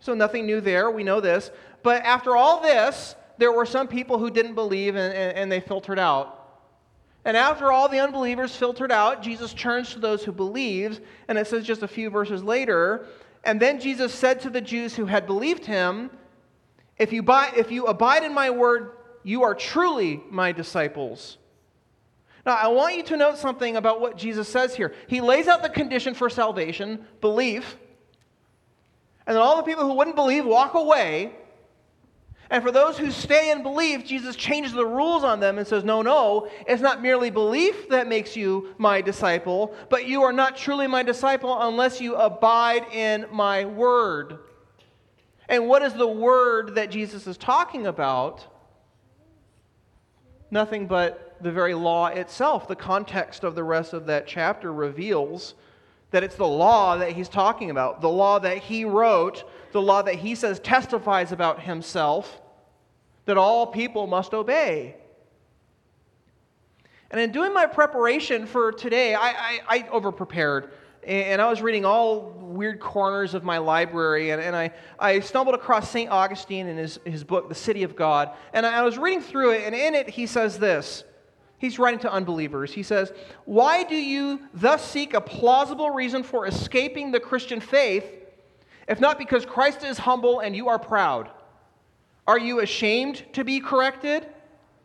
So 0.00 0.14
nothing 0.14 0.46
new 0.46 0.60
there, 0.60 0.90
we 0.90 1.04
know 1.04 1.20
this. 1.20 1.52
But 1.84 2.02
after 2.02 2.36
all 2.36 2.60
this, 2.60 3.14
there 3.38 3.52
were 3.52 3.66
some 3.66 3.86
people 3.86 4.18
who 4.18 4.30
didn't 4.30 4.56
believe 4.56 4.96
and, 4.96 5.14
and, 5.14 5.36
and 5.36 5.52
they 5.52 5.60
filtered 5.60 6.00
out. 6.00 6.38
And 7.24 7.36
after 7.36 7.70
all 7.70 7.88
the 7.88 8.00
unbelievers 8.00 8.56
filtered 8.56 8.90
out, 8.90 9.22
Jesus 9.22 9.54
turns 9.54 9.92
to 9.92 10.00
those 10.00 10.24
who 10.24 10.32
believe, 10.32 11.00
and 11.28 11.38
it 11.38 11.46
says 11.46 11.64
just 11.64 11.82
a 11.82 11.88
few 11.88 12.10
verses 12.10 12.42
later, 12.42 13.06
and 13.44 13.60
then 13.60 13.80
Jesus 13.80 14.14
said 14.14 14.40
to 14.40 14.50
the 14.50 14.60
Jews 14.60 14.96
who 14.96 15.06
had 15.06 15.26
believed 15.26 15.66
him, 15.66 16.10
if 16.98 17.12
you, 17.12 17.22
buy, 17.22 17.52
if 17.56 17.70
you 17.70 17.86
abide 17.86 18.24
in 18.24 18.34
my 18.34 18.50
word, 18.50 18.92
you 19.22 19.42
are 19.42 19.54
truly 19.54 20.22
my 20.30 20.52
disciples. 20.52 21.38
Now, 22.44 22.54
I 22.54 22.68
want 22.68 22.96
you 22.96 23.02
to 23.04 23.16
note 23.16 23.38
something 23.38 23.76
about 23.76 24.00
what 24.00 24.16
Jesus 24.16 24.48
says 24.48 24.74
here. 24.74 24.94
He 25.08 25.20
lays 25.20 25.46
out 25.46 25.62
the 25.62 25.68
condition 25.68 26.14
for 26.14 26.30
salvation, 26.30 27.06
belief, 27.20 27.76
and 29.26 29.36
then 29.36 29.42
all 29.42 29.56
the 29.56 29.62
people 29.62 29.86
who 29.86 29.94
wouldn't 29.94 30.16
believe 30.16 30.44
walk 30.44 30.74
away. 30.74 31.32
And 32.50 32.64
for 32.64 32.72
those 32.72 32.98
who 32.98 33.12
stay 33.12 33.52
and 33.52 33.62
believe, 33.62 34.04
Jesus 34.04 34.34
changes 34.34 34.72
the 34.72 34.84
rules 34.84 35.22
on 35.22 35.38
them 35.38 35.58
and 35.58 35.66
says, 35.66 35.84
No, 35.84 36.02
no, 36.02 36.48
it's 36.66 36.82
not 36.82 37.00
merely 37.00 37.30
belief 37.30 37.88
that 37.90 38.08
makes 38.08 38.36
you 38.36 38.74
my 38.76 39.00
disciple, 39.00 39.72
but 39.88 40.06
you 40.06 40.22
are 40.24 40.32
not 40.32 40.56
truly 40.56 40.88
my 40.88 41.04
disciple 41.04 41.56
unless 41.62 42.00
you 42.00 42.16
abide 42.16 42.92
in 42.92 43.26
my 43.30 43.64
word. 43.64 44.38
And 45.48 45.68
what 45.68 45.82
is 45.82 45.94
the 45.94 46.08
word 46.08 46.74
that 46.74 46.90
Jesus 46.90 47.28
is 47.28 47.36
talking 47.36 47.86
about? 47.86 48.46
Nothing 50.50 50.88
but 50.88 51.36
the 51.40 51.52
very 51.52 51.74
law 51.74 52.06
itself. 52.06 52.66
The 52.66 52.76
context 52.76 53.44
of 53.44 53.54
the 53.54 53.64
rest 53.64 53.92
of 53.92 54.06
that 54.06 54.26
chapter 54.26 54.72
reveals 54.72 55.54
that 56.10 56.24
it's 56.24 56.34
the 56.34 56.46
law 56.46 56.96
that 56.96 57.12
he's 57.12 57.28
talking 57.28 57.70
about, 57.70 58.00
the 58.00 58.08
law 58.08 58.40
that 58.40 58.58
he 58.58 58.84
wrote, 58.84 59.44
the 59.72 59.82
law 59.82 60.02
that 60.02 60.16
he 60.16 60.34
says 60.34 60.60
testifies 60.60 61.32
about 61.32 61.62
himself, 61.62 62.40
that 63.26 63.36
all 63.36 63.66
people 63.66 64.06
must 64.06 64.34
obey. 64.34 64.96
And 67.10 67.20
in 67.20 67.32
doing 67.32 67.52
my 67.52 67.66
preparation 67.66 68.46
for 68.46 68.72
today, 68.72 69.14
I, 69.14 69.28
I, 69.28 69.60
I 69.68 69.88
over 69.90 70.12
prepared. 70.12 70.70
And 71.02 71.40
I 71.40 71.48
was 71.48 71.62
reading 71.62 71.84
all 71.84 72.20
weird 72.38 72.78
corners 72.78 73.32
of 73.32 73.42
my 73.42 73.56
library, 73.58 74.30
and, 74.30 74.40
and 74.40 74.54
I, 74.54 74.72
I 74.98 75.20
stumbled 75.20 75.54
across 75.54 75.90
St. 75.90 76.10
Augustine 76.10 76.66
in 76.66 76.76
his, 76.76 77.00
his 77.04 77.24
book, 77.24 77.48
The 77.48 77.54
City 77.54 77.84
of 77.84 77.96
God. 77.96 78.30
And 78.52 78.66
I 78.66 78.82
was 78.82 78.98
reading 78.98 79.22
through 79.22 79.52
it, 79.52 79.62
and 79.64 79.74
in 79.74 79.94
it, 79.94 80.10
he 80.10 80.26
says 80.26 80.58
this 80.58 81.04
He's 81.60 81.78
writing 81.78 82.00
to 82.00 82.12
unbelievers. 82.12 82.72
He 82.72 82.82
says, 82.82 83.12
Why 83.44 83.82
do 83.82 83.94
you 83.94 84.40
thus 84.54 84.88
seek 84.88 85.14
a 85.14 85.20
plausible 85.20 85.90
reason 85.90 86.22
for 86.22 86.46
escaping 86.46 87.12
the 87.12 87.20
Christian 87.20 87.60
faith, 87.60 88.04
if 88.90 89.00
not 89.00 89.18
because 89.18 89.46
Christ 89.46 89.84
is 89.84 89.98
humble 89.98 90.40
and 90.40 90.54
you 90.54 90.68
are 90.68 90.78
proud? 90.78 91.30
Are 92.26 92.38
you 92.38 92.58
ashamed 92.58 93.24
to 93.34 93.44
be 93.44 93.60
corrected? 93.60 94.26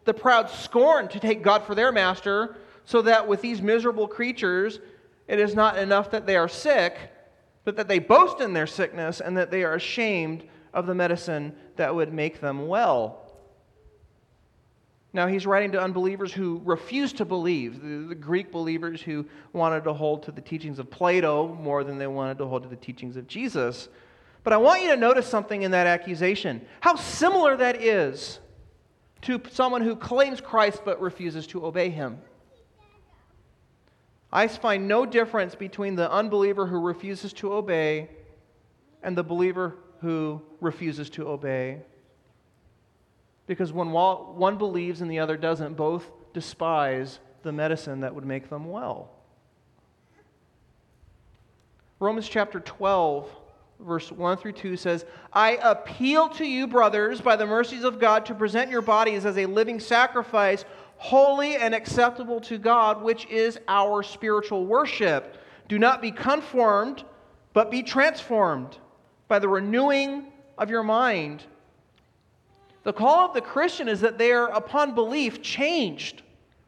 The 0.06 0.14
proud 0.14 0.50
scorn 0.52 1.08
to 1.08 1.20
take 1.20 1.42
God 1.42 1.64
for 1.64 1.74
their 1.74 1.92
master, 1.92 2.56
so 2.86 3.02
that 3.02 3.28
with 3.28 3.42
these 3.42 3.64
miserable 3.64 4.08
creatures, 4.08 4.80
it 5.28 5.40
is 5.40 5.56
not 5.56 5.80
enough 5.80 6.12
that 6.12 6.28
they 6.28 6.36
are 6.36 6.48
sick, 6.48 6.96
but 7.64 7.76
that 7.78 7.88
they 7.88 7.98
boast 7.98 8.42
in 8.42 8.54
their 8.54 8.68
sickness 8.68 9.22
and 9.22 9.36
that 9.38 9.50
they 9.50 9.64
are 9.64 9.74
ashamed 9.74 10.44
of 10.72 10.86
the 10.86 10.94
medicine 10.94 11.56
that 11.76 11.96
would 11.96 12.14
make 12.14 12.40
them 12.40 12.68
well. 12.68 13.25
Now, 15.16 15.28
he's 15.28 15.46
writing 15.46 15.72
to 15.72 15.82
unbelievers 15.82 16.34
who 16.34 16.62
refuse 16.66 17.14
to 17.14 17.24
believe, 17.24 17.82
the, 17.82 18.10
the, 18.10 18.16
Greek 18.16 18.52
believers 18.52 19.02
who 19.02 19.26
wanted 19.54 19.86
to 19.86 19.94
hold 19.94 20.24
to 20.24 20.32
the 20.34 20.42
teachings 20.42 20.78
of 20.78 20.92
Plato 20.92 21.56
more 21.56 21.86
than 21.86 21.98
they 21.98 22.06
wanted 22.06 22.38
to 22.40 22.46
hold 22.46 22.64
to 22.64 22.70
the 22.70 22.76
teachings 22.76 23.16
of 23.16 23.26
Jesus. 23.26 23.88
But 24.44 24.52
I 24.52 24.58
want 24.58 24.84
you 24.84 24.90
to 24.90 24.98
notice 24.98 25.26
something 25.26 25.62
in 25.62 25.72
that 25.72 25.88
accusation 25.88 26.68
how 26.82 26.98
similar 26.98 27.56
that 27.56 27.82
is 27.82 28.40
to 29.22 29.42
someone 29.52 29.82
who 29.82 29.96
claims 29.96 30.42
Christ 30.42 30.82
but 30.84 31.00
refuses 31.00 31.48
to 31.48 31.66
obey 31.66 31.92
him. 31.92 32.20
I 34.34 34.50
find 34.50 34.86
no 34.86 35.06
difference 35.06 35.56
between 35.56 35.96
the 35.96 36.12
unbeliever 36.12 36.68
who 36.68 36.82
refuses 36.82 37.32
to 37.36 37.54
obey 37.54 38.10
and 39.02 39.18
the 39.18 39.24
believer 39.24 39.78
who 40.02 40.42
refuses 40.60 41.10
to 41.12 41.30
obey. 41.30 41.84
Because 43.48 43.72
when 43.72 43.92
one 43.92 44.58
believes 44.58 45.02
and 45.02 45.10
the 45.10 45.20
other 45.20 45.38
doesn't, 45.38 45.76
both 45.76 46.10
despise 46.34 47.20
the 47.44 47.52
medicine 47.52 48.02
that 48.02 48.16
would 48.16 48.26
make 48.26 48.50
them 48.50 48.70
well. 48.70 49.12
Romans 52.00 52.28
chapter 52.28 52.60
12, 52.60 53.30
verse 53.80 54.12
1 54.12 54.38
through 54.38 54.52
2 54.52 54.76
says, 54.78 55.06
I 55.32 55.60
appeal 55.62 56.30
to 56.30 56.46
you, 56.46 56.68
brothers, 56.68 57.22
by 57.22 57.36
the 57.36 57.46
mercies 57.46 57.84
of 57.84 58.00
God, 58.00 58.26
to 58.26 58.36
present 58.36 58.72
your 58.72 58.82
bodies 58.82 59.26
as 59.26 59.38
a 59.38 59.46
living 59.46 59.80
sacrifice, 59.80 60.66
holy 60.98 61.56
and 61.56 61.76
acceptable 61.76 62.42
to 62.42 62.58
God, 62.58 63.02
which 63.02 63.28
is 63.28 63.60
our 63.68 64.02
spiritual 64.02 64.66
worship. 64.66 65.38
Do 65.68 65.78
not 65.78 66.02
be 66.02 66.12
conformed, 66.12 67.04
but 67.54 67.70
be 67.70 67.84
transformed 67.84 68.78
by 69.28 69.40
the 69.40 69.48
renewing 69.48 70.32
of 70.58 70.70
your 70.70 70.84
mind 70.84 71.44
the 72.86 72.94
call 72.94 73.28
of 73.28 73.34
the 73.34 73.42
Christian 73.42 73.90
is 73.90 74.00
that 74.02 74.18
they 74.18 74.32
are, 74.32 74.48
upon 74.50 74.96
belief, 74.96 75.42
changed, 75.42 76.22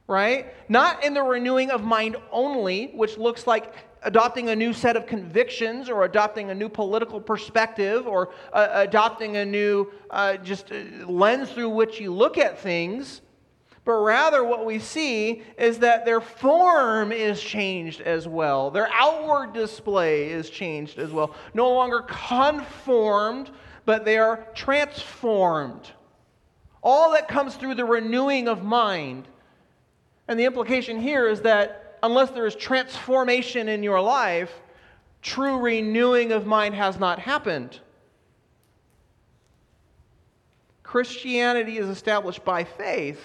right? 0.08 0.54
Not 0.68 1.06
in 1.06 1.14
the 1.14 1.22
renewing 1.22 1.72
of 1.72 1.84
mind 1.84 2.18
only, 2.32 2.88
which 2.88 3.18
looks 3.18 3.48
like 3.48 3.74
adopting 4.02 4.50
a 4.50 4.56
new 4.56 4.74
set 4.74 4.98
of 4.98 5.06
convictions 5.06 5.90
or 5.90 6.06
adopting 6.06 6.50
a 6.50 6.56
new 6.56 6.70
political 6.70 7.22
perspective 7.22 8.08
or 8.08 8.34
uh, 8.52 8.68
adopting 8.74 9.38
a 9.38 9.46
new 9.46 9.92
uh, 10.10 10.38
just 10.38 10.72
uh, 10.72 10.76
lens 11.08 11.52
through 11.52 11.70
which 11.70 12.00
you 12.00 12.12
look 12.14 12.38
at 12.38 12.60
things 12.60 13.22
but 13.88 14.02
rather 14.02 14.44
what 14.44 14.66
we 14.66 14.80
see 14.80 15.44
is 15.58 15.80
that 15.80 16.04
their 16.04 16.20
form 16.20 17.14
is 17.14 17.42
changed 17.42 18.02
as 18.02 18.28
well. 18.28 18.70
Their 18.70 18.90
outward 18.92 19.54
display 19.54 20.30
is 20.30 20.50
changed 20.50 21.00
as 21.00 21.12
well. 21.14 21.34
No 21.54 21.72
longer 21.72 22.02
conformed, 22.02 23.50
but 23.86 24.04
they 24.04 24.18
are 24.18 24.46
transformed. 24.54 25.90
All 26.90 27.12
that 27.12 27.28
comes 27.28 27.58
through 27.58 27.76
the 27.76 27.84
renewing 27.84 28.48
of 28.48 28.64
mind. 28.64 29.28
And 30.30 30.40
the 30.40 30.46
implication 30.46 31.02
here 31.02 31.28
is 31.28 31.42
that 31.42 32.00
unless 32.02 32.32
there 32.32 32.46
is 32.46 32.56
transformation 32.56 33.68
in 33.68 33.84
your 33.84 34.00
life, 34.00 34.54
true 35.22 35.58
renewing 35.60 36.32
of 36.32 36.46
mind 36.46 36.76
has 36.76 36.98
not 36.98 37.20
happened. 37.20 37.82
Christianity 40.82 41.78
is 41.78 41.90
established 41.90 42.46
by 42.46 42.64
faith, 42.64 43.20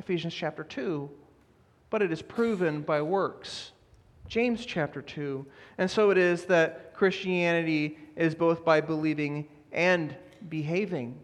Ephesians 0.00 0.34
chapter 0.34 0.64
2, 0.64 1.08
but 1.90 2.02
it 2.02 2.10
is 2.10 2.22
proven 2.22 2.82
by 2.82 3.00
works, 3.00 3.70
James 4.26 4.66
chapter 4.66 5.00
2. 5.00 5.46
And 5.78 5.88
so 5.88 6.10
it 6.10 6.18
is 6.18 6.44
that 6.46 6.92
Christianity 6.92 7.98
is 8.16 8.34
both 8.34 8.64
by 8.64 8.80
believing 8.80 9.46
and 9.70 10.16
behaving. 10.48 11.20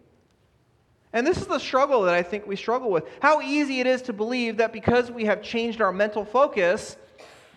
And 1.13 1.27
this 1.27 1.39
is 1.39 1.47
the 1.47 1.59
struggle 1.59 2.03
that 2.03 2.15
I 2.15 2.23
think 2.23 2.47
we 2.47 2.57
struggle 2.57 2.91
with. 2.91 3.05
How 3.21 3.41
easy 3.41 3.81
it 3.81 3.87
is 3.87 4.03
to 4.03 4.13
believe 4.13 4.59
that 4.59 4.73
because 4.73 5.11
we 5.11 5.25
have 5.25 5.43
changed 5.43 5.81
our 5.81 5.93
mental 5.93 6.25
focus, 6.25 6.97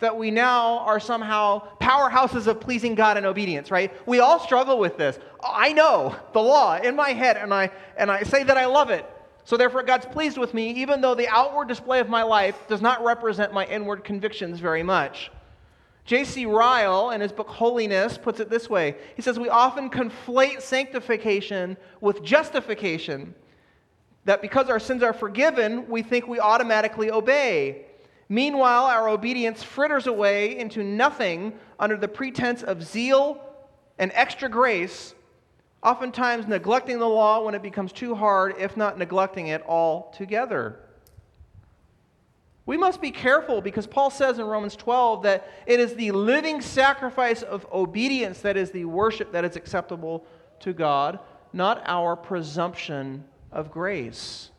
that 0.00 0.16
we 0.16 0.30
now 0.30 0.78
are 0.80 0.98
somehow 0.98 1.62
powerhouses 1.78 2.48
of 2.48 2.60
pleasing 2.60 2.96
God 2.96 3.16
and 3.16 3.24
obedience, 3.24 3.70
right? 3.70 3.92
We 4.06 4.18
all 4.18 4.40
struggle 4.40 4.78
with 4.78 4.96
this. 4.96 5.18
I 5.42 5.72
know 5.72 6.16
the 6.32 6.40
law 6.40 6.76
in 6.76 6.96
my 6.96 7.10
head, 7.10 7.36
and 7.36 7.54
I, 7.54 7.70
and 7.96 8.10
I 8.10 8.24
say 8.24 8.42
that 8.42 8.58
I 8.58 8.66
love 8.66 8.90
it. 8.90 9.08
So 9.44 9.56
therefore, 9.56 9.82
God's 9.82 10.06
pleased 10.06 10.36
with 10.36 10.52
me, 10.52 10.70
even 10.70 11.00
though 11.00 11.14
the 11.14 11.28
outward 11.28 11.68
display 11.68 12.00
of 12.00 12.08
my 12.08 12.22
life 12.22 12.56
does 12.66 12.82
not 12.82 13.04
represent 13.04 13.52
my 13.52 13.66
inward 13.66 14.02
convictions 14.02 14.58
very 14.58 14.82
much. 14.82 15.30
J.C. 16.06 16.44
Ryle, 16.44 17.10
in 17.10 17.20
his 17.20 17.32
book 17.32 17.48
Holiness, 17.48 18.18
puts 18.18 18.40
it 18.40 18.50
this 18.50 18.68
way 18.68 18.96
He 19.16 19.22
says, 19.22 19.38
We 19.38 19.48
often 19.48 19.90
conflate 19.90 20.60
sanctification 20.60 21.76
with 22.00 22.22
justification 22.22 23.34
that 24.24 24.40
because 24.40 24.70
our 24.70 24.80
sins 24.80 25.02
are 25.02 25.12
forgiven, 25.12 25.88
we 25.88 26.02
think 26.02 26.26
we 26.26 26.40
automatically 26.40 27.10
obey. 27.10 27.86
Meanwhile, 28.28 28.84
our 28.84 29.08
obedience 29.08 29.62
fritters 29.62 30.06
away 30.06 30.58
into 30.58 30.82
nothing 30.82 31.52
under 31.78 31.96
the 31.96 32.08
pretense 32.08 32.62
of 32.62 32.82
zeal 32.82 33.40
and 33.98 34.10
extra 34.14 34.48
grace, 34.48 35.14
oftentimes 35.82 36.46
neglecting 36.46 36.98
the 36.98 37.08
law 37.08 37.44
when 37.44 37.54
it 37.54 37.62
becomes 37.62 37.92
too 37.92 38.14
hard, 38.14 38.54
if 38.58 38.76
not 38.76 38.98
neglecting 38.98 39.48
it 39.48 39.62
altogether. 39.66 40.80
We 42.66 42.78
must 42.78 43.02
be 43.02 43.10
careful 43.10 43.60
because 43.60 43.86
Paul 43.86 44.08
says 44.08 44.38
in 44.38 44.46
Romans 44.46 44.74
12 44.74 45.24
that 45.24 45.46
it 45.66 45.80
is 45.80 45.94
the 45.94 46.12
living 46.12 46.62
sacrifice 46.62 47.42
of 47.42 47.66
obedience 47.70 48.40
that 48.40 48.56
is 48.56 48.70
the 48.70 48.86
worship 48.86 49.32
that 49.32 49.44
is 49.44 49.54
acceptable 49.54 50.24
to 50.60 50.72
God, 50.72 51.18
not 51.52 51.82
our 51.84 52.16
presumption 52.16 53.22
of 53.54 53.70
grace. 53.70 54.50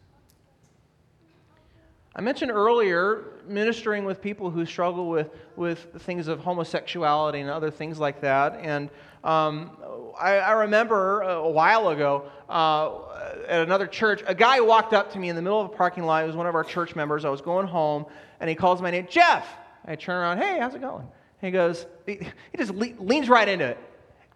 I 2.16 2.22
mentioned 2.22 2.50
earlier 2.50 3.26
ministering 3.46 4.06
with 4.06 4.22
people 4.22 4.50
who 4.50 4.66
struggle 4.66 5.10
with, 5.10 5.30
with 5.58 5.88
things 6.00 6.30
of 6.30 6.40
homosexuality 6.40 7.42
and 7.42 7.50
other 7.50 7.70
things 7.70 8.00
like 8.00 8.22
that. 8.22 8.58
And 8.62 8.90
um, 9.26 9.72
I, 10.18 10.38
I, 10.38 10.52
remember 10.52 11.22
a 11.22 11.50
while 11.50 11.90
ago 11.90 12.32
uh, 12.48 13.44
at 13.48 13.62
another 13.62 13.86
church, 13.86 14.24
a 14.28 14.34
guy 14.34 14.62
walked 14.62 14.94
up 14.94 15.12
to 15.12 15.20
me 15.20 15.30
in 15.30 15.36
the 15.36 15.42
middle 15.42 15.60
of 15.60 15.72
a 15.72 15.76
parking 15.76 16.06
lot. 16.06 16.22
He 16.22 16.28
was 16.28 16.38
one 16.38 16.48
of 16.48 16.56
our 16.56 16.64
church 16.64 16.96
members. 16.96 17.26
I 17.26 17.30
was 17.30 17.42
going 17.42 17.68
home, 17.68 18.06
and 18.40 18.50
he 18.50 18.56
calls 18.56 18.82
my 18.82 18.92
name, 18.92 19.08
Jeff. 19.10 19.48
I 19.84 19.96
turn 19.96 20.16
around, 20.16 20.38
hey, 20.38 20.58
how's 20.60 20.74
it 20.74 20.82
going? 20.82 21.06
And 21.42 21.42
he 21.42 21.52
goes, 21.52 21.86
he, 22.06 22.20
he 22.52 22.58
just 22.58 22.74
le- 22.74 22.94
leans 23.00 23.28
right 23.28 23.48
into 23.48 23.66
it. 23.66 23.78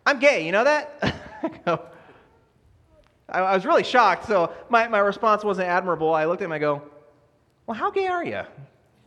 I'm 0.06 0.20
gay, 0.20 0.46
you 0.46 0.52
know 0.52 0.64
that? 0.66 0.98
I 1.44 1.50
go, 1.66 1.86
I, 3.32 3.40
I 3.40 3.56
was 3.56 3.66
really 3.66 3.84
shocked, 3.84 4.26
so 4.26 4.54
my, 4.70 4.88
my 4.88 5.00
response 5.00 5.44
wasn't 5.44 5.68
admirable. 5.68 6.14
I 6.14 6.26
looked 6.26 6.42
at 6.42 6.46
him, 6.46 6.52
and 6.52 6.56
I 6.56 6.60
go, 6.60 6.82
Well, 7.66 7.78
how 7.78 7.92
gay 7.92 8.08
are 8.08 8.24
you? 8.24 8.42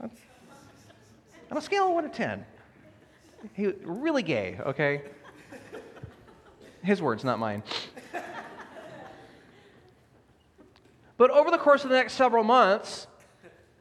On 0.01 0.11
a 1.59 1.61
scale 1.61 1.89
of 1.89 1.95
1 1.95 2.05
to 2.05 2.11
10. 2.11 2.47
He 3.55 3.67
really 3.83 4.23
gay, 4.23 4.59
okay? 4.65 5.03
His 6.83 7.03
words, 7.03 7.25
not 7.25 7.39
mine. 7.39 7.63
But 11.23 11.31
over 11.31 11.53
the 11.53 11.59
course 11.59 11.85
of 11.85 11.91
the 11.91 11.95
next 11.97 12.15
several 12.15 12.43
months, 12.43 13.07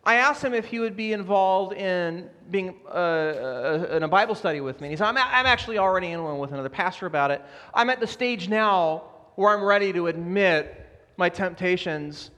I 0.04 0.15
asked 0.15 0.43
him 0.43 0.54
if 0.54 0.65
he 0.65 0.77
would 0.77 0.95
be 0.95 1.12
involved 1.12 1.73
in 1.73 2.30
being 2.51 2.75
uh, 2.88 2.89
uh, 2.91 3.88
in 3.91 4.04
a 4.04 4.08
Bible 4.08 4.36
study 4.36 4.62
with 4.62 4.80
me. 4.80 4.88
And 4.88 4.91
he 4.91 4.97
said, 4.97 5.08
I'm, 5.08 5.17
I'm 5.17 5.47
actually 5.47 5.80
already 5.80 6.10
in 6.10 6.23
one 6.23 6.38
with 6.38 6.51
another 6.51 6.69
pastor 6.69 7.08
about 7.08 7.32
it. 7.32 7.41
I'm 7.73 7.89
at 7.89 7.99
the 7.99 8.06
stage 8.06 8.47
now 8.47 9.06
where 9.41 9.58
I'm 9.58 9.63
ready 9.63 9.91
to 9.93 10.06
admit 10.06 10.88
my 11.17 11.27
temptations 11.27 12.30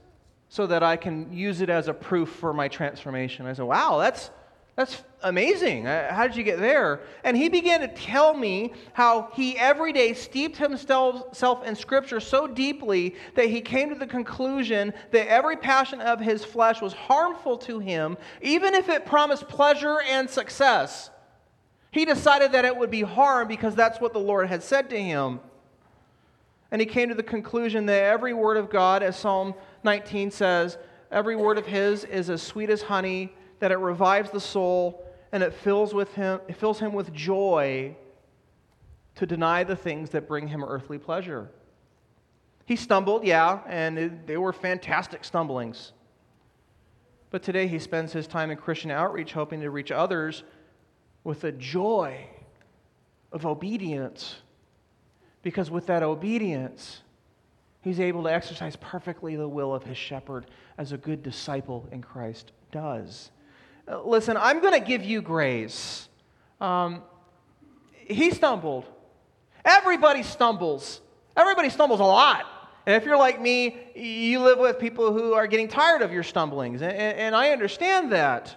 so 0.48 0.66
that 0.66 0.82
I 0.82 0.96
can 0.96 1.30
use 1.30 1.60
it 1.60 1.68
as 1.68 1.86
a 1.88 1.92
proof 1.92 2.30
for 2.30 2.54
my 2.54 2.66
transformation. 2.66 3.44
I 3.44 3.52
said, 3.52 3.66
Wow, 3.66 3.98
that's, 3.98 4.30
that's 4.74 5.04
amazing. 5.22 5.86
Uh, 5.86 6.14
how 6.14 6.26
did 6.26 6.34
you 6.34 6.42
get 6.44 6.60
there? 6.60 7.00
And 7.22 7.36
he 7.36 7.50
began 7.50 7.80
to 7.80 7.88
tell 7.88 8.32
me 8.32 8.72
how 8.94 9.28
he 9.34 9.58
every 9.58 9.92
day 9.92 10.14
steeped 10.14 10.56
himself 10.56 11.66
in 11.66 11.76
Scripture 11.76 12.20
so 12.20 12.46
deeply 12.46 13.16
that 13.34 13.50
he 13.50 13.60
came 13.60 13.90
to 13.90 13.94
the 13.96 14.06
conclusion 14.06 14.94
that 15.10 15.28
every 15.28 15.56
passion 15.56 16.00
of 16.00 16.20
his 16.20 16.42
flesh 16.42 16.80
was 16.80 16.94
harmful 16.94 17.58
to 17.58 17.80
him, 17.80 18.16
even 18.40 18.72
if 18.72 18.88
it 18.88 19.04
promised 19.04 19.46
pleasure 19.46 20.00
and 20.08 20.30
success. 20.30 21.10
He 21.90 22.06
decided 22.06 22.52
that 22.52 22.64
it 22.64 22.74
would 22.74 22.90
be 22.90 23.02
harm 23.02 23.46
because 23.46 23.74
that's 23.74 24.00
what 24.00 24.14
the 24.14 24.20
Lord 24.20 24.48
had 24.48 24.62
said 24.62 24.88
to 24.88 25.00
him. 25.00 25.40
And 26.70 26.80
he 26.80 26.86
came 26.86 27.08
to 27.08 27.14
the 27.14 27.22
conclusion 27.22 27.86
that 27.86 28.02
every 28.02 28.34
word 28.34 28.56
of 28.56 28.70
God, 28.70 29.02
as 29.02 29.16
Psalm 29.16 29.54
19 29.84 30.30
says, 30.30 30.78
every 31.10 31.36
word 31.36 31.58
of 31.58 31.66
his 31.66 32.04
is 32.04 32.30
as 32.30 32.42
sweet 32.42 32.70
as 32.70 32.82
honey, 32.82 33.32
that 33.60 33.70
it 33.70 33.76
revives 33.76 34.30
the 34.30 34.40
soul 34.40 35.04
and 35.32 35.42
it 35.42 35.52
fills, 35.52 35.92
with 35.94 36.14
him, 36.14 36.40
it 36.48 36.56
fills 36.56 36.78
him 36.78 36.92
with 36.92 37.12
joy 37.12 37.96
to 39.16 39.26
deny 39.26 39.64
the 39.64 39.76
things 39.76 40.10
that 40.10 40.28
bring 40.28 40.48
him 40.48 40.62
earthly 40.62 40.98
pleasure. 40.98 41.50
He 42.66 42.76
stumbled, 42.76 43.24
yeah, 43.24 43.60
and 43.66 43.98
it, 43.98 44.26
they 44.26 44.36
were 44.36 44.52
fantastic 44.52 45.24
stumblings. 45.24 45.92
But 47.30 47.42
today 47.42 47.66
he 47.66 47.78
spends 47.78 48.12
his 48.12 48.26
time 48.26 48.50
in 48.50 48.56
Christian 48.56 48.90
outreach 48.90 49.32
hoping 49.32 49.60
to 49.60 49.70
reach 49.70 49.90
others 49.90 50.44
with 51.24 51.40
the 51.40 51.52
joy 51.52 52.26
of 53.32 53.44
obedience. 53.44 54.36
Because 55.44 55.70
with 55.70 55.86
that 55.86 56.02
obedience, 56.02 57.02
he's 57.82 58.00
able 58.00 58.24
to 58.24 58.32
exercise 58.32 58.76
perfectly 58.76 59.36
the 59.36 59.46
will 59.46 59.74
of 59.74 59.84
his 59.84 59.98
shepherd 59.98 60.46
as 60.78 60.90
a 60.90 60.96
good 60.96 61.22
disciple 61.22 61.86
in 61.92 62.02
Christ 62.02 62.50
does. 62.72 63.30
Uh, 63.86 64.02
listen, 64.02 64.38
I'm 64.38 64.60
going 64.60 64.72
to 64.72 64.84
give 64.84 65.04
you 65.04 65.20
grace. 65.20 66.08
Um, 66.62 67.02
he 67.92 68.30
stumbled. 68.30 68.86
Everybody 69.64 70.22
stumbles. 70.22 71.02
Everybody 71.36 71.68
stumbles 71.68 72.00
a 72.00 72.04
lot. 72.04 72.46
And 72.86 72.96
if 72.96 73.04
you're 73.04 73.18
like 73.18 73.40
me, 73.40 73.76
you 73.94 74.40
live 74.40 74.58
with 74.58 74.78
people 74.78 75.12
who 75.12 75.34
are 75.34 75.46
getting 75.46 75.68
tired 75.68 76.00
of 76.00 76.10
your 76.10 76.22
stumblings. 76.22 76.80
And, 76.80 76.92
and 76.92 77.36
I 77.36 77.50
understand 77.50 78.12
that. 78.12 78.56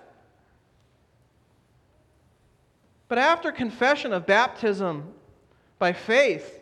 But 3.10 3.18
after 3.18 3.52
confession 3.52 4.14
of 4.14 4.26
baptism 4.26 5.14
by 5.80 5.92
faith, 5.92 6.57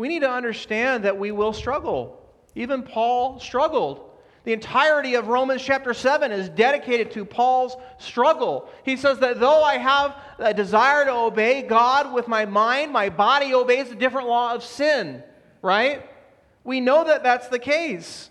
we 0.00 0.08
need 0.08 0.20
to 0.20 0.30
understand 0.30 1.04
that 1.04 1.18
we 1.18 1.30
will 1.30 1.52
struggle. 1.52 2.26
Even 2.54 2.82
Paul 2.82 3.38
struggled. 3.38 4.00
The 4.44 4.54
entirety 4.54 5.14
of 5.14 5.28
Romans 5.28 5.60
chapter 5.60 5.92
7 5.92 6.32
is 6.32 6.48
dedicated 6.48 7.10
to 7.10 7.26
Paul's 7.26 7.76
struggle. 7.98 8.70
He 8.82 8.96
says 8.96 9.18
that 9.18 9.38
though 9.38 9.62
I 9.62 9.76
have 9.76 10.16
a 10.38 10.54
desire 10.54 11.04
to 11.04 11.12
obey 11.12 11.60
God 11.60 12.14
with 12.14 12.28
my 12.28 12.46
mind, 12.46 12.94
my 12.94 13.10
body 13.10 13.52
obeys 13.52 13.90
a 13.90 13.94
different 13.94 14.26
law 14.26 14.54
of 14.54 14.64
sin, 14.64 15.22
right? 15.60 16.02
We 16.64 16.80
know 16.80 17.04
that 17.04 17.22
that's 17.22 17.48
the 17.48 17.58
case. 17.58 18.30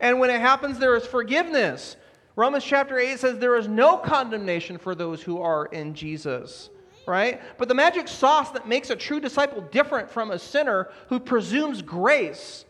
And 0.00 0.18
when 0.18 0.30
it 0.30 0.40
happens, 0.40 0.78
there 0.78 0.96
is 0.96 1.04
forgiveness. 1.04 1.96
Romans 2.36 2.64
chapter 2.64 2.98
8 2.98 3.18
says 3.18 3.38
there 3.38 3.58
is 3.58 3.68
no 3.68 3.98
condemnation 3.98 4.78
for 4.78 4.94
those 4.94 5.22
who 5.22 5.42
are 5.42 5.66
in 5.66 5.92
Jesus, 5.92 6.70
right? 7.06 7.40
But 7.58 7.68
the 7.68 7.74
magic 7.74 8.08
sauce 8.08 8.50
that 8.50 8.68
makes 8.68 8.90
a 8.90 8.96
true 8.96 9.20
disciple 9.20 9.60
different 9.60 10.10
from 10.10 10.30
a 10.30 10.38
sinner 10.38 10.90
who 11.08 11.20
presumes 11.20 11.82
grace 11.82 12.64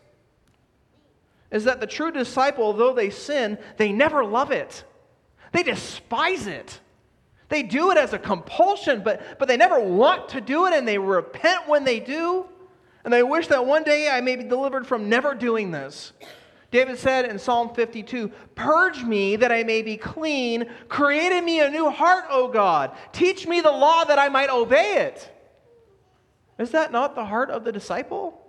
is 1.51 1.63
that 1.63 1.79
the 1.79 1.87
true 1.87 2.11
disciple, 2.11 2.73
though 2.73 2.93
they 2.93 3.09
sin, 3.09 3.57
they 3.77 3.91
never 3.91 4.23
love 4.23 4.51
it. 4.51 4.83
They 5.53 5.63
despise 5.63 6.45
it. 6.47 6.79
They 7.49 7.63
do 7.63 7.91
it 7.91 7.97
as 7.97 8.13
a 8.13 8.19
compulsion, 8.19 9.01
but, 9.03 9.39
but 9.39 9.47
they 9.47 9.55
never 9.55 9.79
want 9.79 10.29
to 10.29 10.41
do 10.41 10.65
it, 10.65 10.73
and 10.73 10.87
they 10.87 10.97
repent 10.97 11.67
when 11.67 11.85
they 11.85 11.99
do. 11.99 12.45
And 13.05 13.13
they 13.13 13.23
wish 13.23 13.47
that 13.47 13.65
one 13.65 13.83
day 13.83 14.09
I 14.09 14.19
may 14.19 14.35
be 14.35 14.43
delivered 14.43 14.85
from 14.85 15.07
never 15.07 15.33
doing 15.33 15.71
this. 15.71 16.11
David 16.69 16.97
said 16.97 17.25
in 17.25 17.39
Psalm 17.39 17.73
52 17.73 18.29
Purge 18.55 19.03
me 19.03 19.35
that 19.37 19.51
I 19.51 19.63
may 19.63 19.81
be 19.81 19.97
clean. 19.97 20.69
Create 20.89 21.31
in 21.31 21.45
me 21.45 21.61
a 21.61 21.69
new 21.69 21.89
heart, 21.89 22.25
O 22.29 22.47
God. 22.47 22.91
Teach 23.13 23.47
me 23.47 23.61
the 23.61 23.71
law 23.71 24.03
that 24.03 24.19
I 24.19 24.29
might 24.29 24.49
obey 24.49 24.97
it. 24.97 25.31
Is 26.59 26.71
that 26.71 26.91
not 26.91 27.15
the 27.15 27.25
heart 27.25 27.49
of 27.49 27.63
the 27.63 27.71
disciple? 27.71 28.43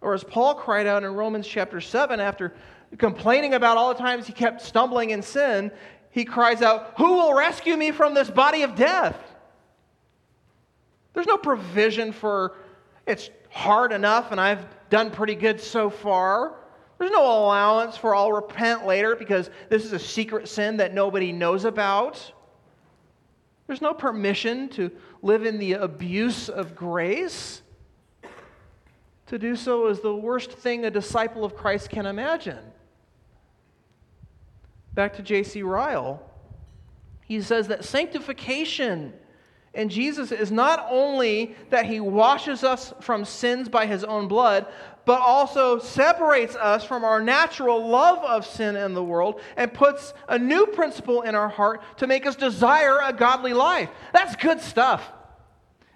Or 0.00 0.14
as 0.14 0.22
Paul 0.22 0.54
cried 0.54 0.86
out 0.86 1.02
in 1.02 1.14
Romans 1.14 1.46
chapter 1.46 1.80
7 1.80 2.20
after 2.20 2.54
complaining 2.98 3.54
about 3.54 3.76
all 3.76 3.92
the 3.92 3.98
times 3.98 4.26
he 4.26 4.32
kept 4.32 4.62
stumbling 4.62 5.10
in 5.10 5.22
sin, 5.22 5.72
he 6.10 6.24
cries 6.24 6.62
out, 6.62 6.94
Who 6.98 7.14
will 7.14 7.34
rescue 7.34 7.76
me 7.76 7.90
from 7.90 8.14
this 8.14 8.30
body 8.30 8.62
of 8.62 8.76
death? 8.76 9.18
There's 11.14 11.26
no 11.26 11.36
provision 11.36 12.12
for 12.12 12.54
it's 13.06 13.30
hard 13.50 13.92
enough 13.92 14.30
and 14.30 14.40
I've 14.40 14.64
done 14.90 15.10
pretty 15.10 15.34
good 15.34 15.60
so 15.60 15.90
far. 15.90 16.54
There's 16.98 17.10
no 17.12 17.22
allowance 17.22 17.96
for 17.96 18.14
I'll 18.14 18.32
repent 18.32 18.86
later 18.86 19.14
because 19.14 19.50
this 19.68 19.84
is 19.84 19.92
a 19.92 19.98
secret 19.98 20.48
sin 20.48 20.78
that 20.78 20.92
nobody 20.92 21.32
knows 21.32 21.64
about. 21.64 22.32
There's 23.66 23.82
no 23.82 23.94
permission 23.94 24.68
to 24.70 24.90
live 25.22 25.46
in 25.46 25.58
the 25.58 25.74
abuse 25.74 26.48
of 26.48 26.74
grace. 26.74 27.62
To 29.26 29.38
do 29.38 29.54
so 29.54 29.88
is 29.88 30.00
the 30.00 30.14
worst 30.14 30.52
thing 30.52 30.84
a 30.84 30.90
disciple 30.90 31.44
of 31.44 31.54
Christ 31.54 31.90
can 31.90 32.06
imagine. 32.06 32.64
Back 34.94 35.14
to 35.16 35.22
J.C. 35.22 35.62
Ryle, 35.62 36.22
he 37.26 37.40
says 37.42 37.68
that 37.68 37.84
sanctification 37.84 39.12
in 39.74 39.88
Jesus 39.88 40.32
is 40.32 40.50
not 40.50 40.86
only 40.90 41.54
that 41.70 41.86
he 41.86 42.00
washes 42.00 42.64
us 42.64 42.92
from 43.00 43.24
sins 43.24 43.68
by 43.68 43.86
his 43.86 44.02
own 44.02 44.26
blood, 44.28 44.66
but 45.04 45.20
also 45.20 45.78
separates 45.78 46.54
us 46.56 46.84
from 46.84 47.04
our 47.04 47.20
natural 47.20 47.88
love 47.88 48.18
of 48.24 48.46
sin 48.46 48.76
in 48.76 48.94
the 48.94 49.02
world 49.02 49.40
and 49.56 49.72
puts 49.72 50.12
a 50.28 50.38
new 50.38 50.66
principle 50.66 51.22
in 51.22 51.34
our 51.34 51.48
heart 51.48 51.82
to 51.98 52.06
make 52.06 52.26
us 52.26 52.36
desire 52.36 52.98
a 53.02 53.12
godly 53.12 53.54
life. 53.54 53.88
That's 54.12 54.36
good 54.36 54.60
stuff. 54.60 55.10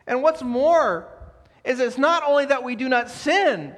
And 0.06 0.22
what's 0.22 0.42
more, 0.42 1.08
is 1.64 1.80
it's 1.80 1.98
not 1.98 2.22
only 2.24 2.46
that 2.46 2.64
we 2.64 2.76
do 2.76 2.88
not 2.88 3.10
sin, 3.10 3.74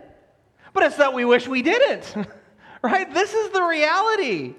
but 0.73 0.83
it's 0.83 0.97
that 0.97 1.15
we 1.15 1.25
wish 1.25 1.47
we 1.47 1.63
didn't. 1.63 2.15
right? 2.83 3.13
This 3.13 3.35
is 3.35 3.51
the 3.51 3.63
reality. 3.63 4.55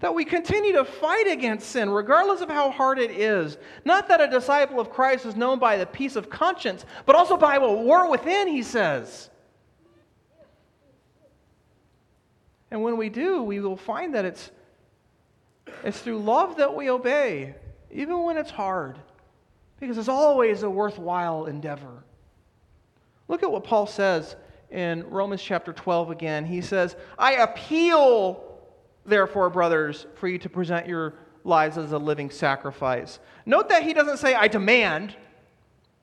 That 0.00 0.14
we 0.14 0.24
continue 0.24 0.72
to 0.74 0.84
fight 0.84 1.26
against 1.26 1.70
sin, 1.70 1.90
regardless 1.90 2.40
of 2.40 2.48
how 2.48 2.70
hard 2.70 2.98
it 2.98 3.10
is. 3.10 3.58
Not 3.84 4.08
that 4.08 4.20
a 4.20 4.28
disciple 4.28 4.78
of 4.78 4.90
Christ 4.90 5.26
is 5.26 5.34
known 5.34 5.58
by 5.58 5.76
the 5.76 5.86
peace 5.86 6.14
of 6.14 6.30
conscience, 6.30 6.84
but 7.04 7.16
also 7.16 7.36
by 7.36 7.56
a 7.56 7.60
war 7.60 8.08
within, 8.08 8.46
he 8.46 8.62
says. 8.62 9.30
And 12.70 12.82
when 12.82 12.96
we 12.96 13.08
do, 13.08 13.42
we 13.42 13.60
will 13.60 13.76
find 13.76 14.14
that 14.14 14.24
it's, 14.24 14.50
it's 15.82 15.98
through 15.98 16.18
love 16.18 16.58
that 16.58 16.74
we 16.74 16.90
obey, 16.90 17.54
even 17.90 18.22
when 18.22 18.36
it's 18.36 18.50
hard 18.50 18.98
because 19.80 19.98
it's 19.98 20.08
always 20.08 20.62
a 20.62 20.70
worthwhile 20.70 21.46
endeavor. 21.46 22.04
Look 23.28 23.42
at 23.42 23.50
what 23.50 23.64
Paul 23.64 23.86
says 23.86 24.36
in 24.70 25.08
Romans 25.08 25.42
chapter 25.42 25.72
12 25.72 26.10
again. 26.10 26.44
He 26.44 26.60
says, 26.60 26.96
I 27.18 27.34
appeal, 27.34 28.47
therefore, 29.08 29.50
brothers, 29.50 30.06
for 30.16 30.28
you 30.28 30.38
to 30.38 30.48
present 30.48 30.86
your 30.86 31.14
lives 31.44 31.78
as 31.78 31.92
a 31.92 31.98
living 31.98 32.30
sacrifice. 32.30 33.18
Note 33.46 33.68
that 33.68 33.82
he 33.82 33.92
doesn't 33.92 34.18
say, 34.18 34.34
I 34.34 34.48
demand, 34.48 35.16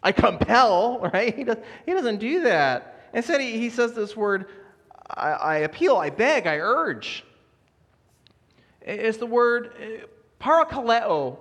I 0.01 0.11
compel, 0.11 0.99
right? 1.13 1.35
He, 1.35 1.43
does, 1.43 1.57
he 1.85 1.93
doesn't 1.93 2.19
do 2.19 2.41
that. 2.43 3.09
Instead, 3.13 3.41
he, 3.41 3.57
he 3.57 3.69
says 3.69 3.93
this 3.93 4.15
word, 4.15 4.47
I, 5.09 5.29
I 5.29 5.55
appeal, 5.57 5.97
I 5.97 6.09
beg, 6.09 6.47
I 6.47 6.57
urge. 6.57 7.23
It's 8.81 9.17
the 9.17 9.25
word 9.25 9.71
uh, 9.79 10.05
parakaleo 10.43 11.37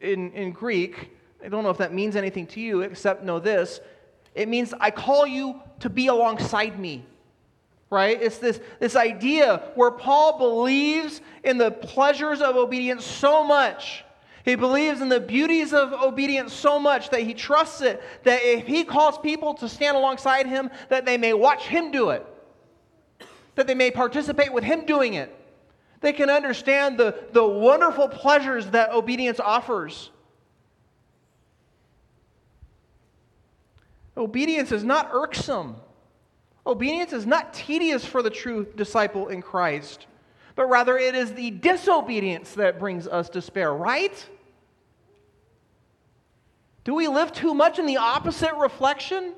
in, 0.00 0.32
in 0.32 0.52
Greek, 0.52 1.10
I 1.44 1.48
don't 1.48 1.62
know 1.62 1.70
if 1.70 1.78
that 1.78 1.92
means 1.92 2.16
anything 2.16 2.46
to 2.48 2.60
you, 2.60 2.80
except 2.80 3.22
know 3.22 3.38
this. 3.38 3.80
It 4.34 4.48
means 4.48 4.72
I 4.80 4.90
call 4.90 5.26
you 5.26 5.60
to 5.80 5.90
be 5.90 6.06
alongside 6.06 6.78
me. 6.78 7.04
Right? 7.94 8.20
It's 8.20 8.38
this, 8.38 8.58
this 8.80 8.96
idea 8.96 9.62
where 9.76 9.92
Paul 9.92 10.36
believes 10.36 11.20
in 11.44 11.58
the 11.58 11.70
pleasures 11.70 12.40
of 12.40 12.56
obedience 12.56 13.04
so 13.04 13.44
much. 13.44 14.04
He 14.44 14.56
believes 14.56 15.00
in 15.00 15.08
the 15.08 15.20
beauties 15.20 15.72
of 15.72 15.92
obedience 15.92 16.52
so 16.52 16.80
much 16.80 17.10
that 17.10 17.20
he 17.20 17.34
trusts 17.34 17.82
it, 17.82 18.02
that 18.24 18.40
if 18.42 18.66
he 18.66 18.82
calls 18.82 19.16
people 19.18 19.54
to 19.54 19.68
stand 19.68 19.96
alongside 19.96 20.48
him, 20.48 20.70
that 20.88 21.06
they 21.06 21.16
may 21.16 21.34
watch 21.34 21.68
him 21.68 21.92
do 21.92 22.10
it, 22.10 22.26
that 23.54 23.68
they 23.68 23.76
may 23.76 23.92
participate 23.92 24.52
with 24.52 24.64
him 24.64 24.84
doing 24.86 25.14
it. 25.14 25.32
They 26.00 26.12
can 26.12 26.30
understand 26.30 26.98
the, 26.98 27.14
the 27.30 27.46
wonderful 27.46 28.08
pleasures 28.08 28.66
that 28.70 28.90
obedience 28.90 29.38
offers. 29.38 30.10
Obedience 34.16 34.72
is 34.72 34.82
not 34.82 35.10
irksome. 35.12 35.76
Obedience 36.66 37.12
is 37.12 37.26
not 37.26 37.52
tedious 37.52 38.04
for 38.04 38.22
the 38.22 38.30
true 38.30 38.66
disciple 38.76 39.28
in 39.28 39.42
Christ, 39.42 40.06
but 40.56 40.66
rather 40.66 40.96
it 40.96 41.14
is 41.14 41.34
the 41.34 41.50
disobedience 41.50 42.52
that 42.54 42.78
brings 42.78 43.06
us 43.06 43.28
despair, 43.28 43.72
right? 43.74 44.26
Do 46.84 46.94
we 46.94 47.08
live 47.08 47.32
too 47.32 47.54
much 47.54 47.78
in 47.78 47.86
the 47.86 47.98
opposite 47.98 48.54
reflection? 48.54 49.34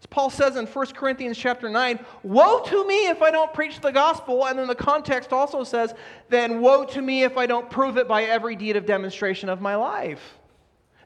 As 0.00 0.06
Paul 0.06 0.30
says 0.30 0.56
in 0.56 0.66
1 0.66 0.86
Corinthians 0.88 1.38
chapter 1.38 1.68
9, 1.68 1.98
woe 2.22 2.60
to 2.60 2.86
me 2.86 3.08
if 3.08 3.22
I 3.22 3.30
don't 3.32 3.52
preach 3.52 3.80
the 3.80 3.90
gospel. 3.90 4.46
And 4.46 4.58
then 4.58 4.68
the 4.68 4.74
context 4.74 5.32
also 5.32 5.64
says, 5.64 5.94
then 6.28 6.60
woe 6.60 6.84
to 6.84 7.02
me 7.02 7.24
if 7.24 7.36
I 7.36 7.46
don't 7.46 7.68
prove 7.68 7.96
it 7.96 8.06
by 8.06 8.24
every 8.24 8.54
deed 8.54 8.76
of 8.76 8.86
demonstration 8.86 9.48
of 9.48 9.60
my 9.60 9.74
life. 9.74 10.38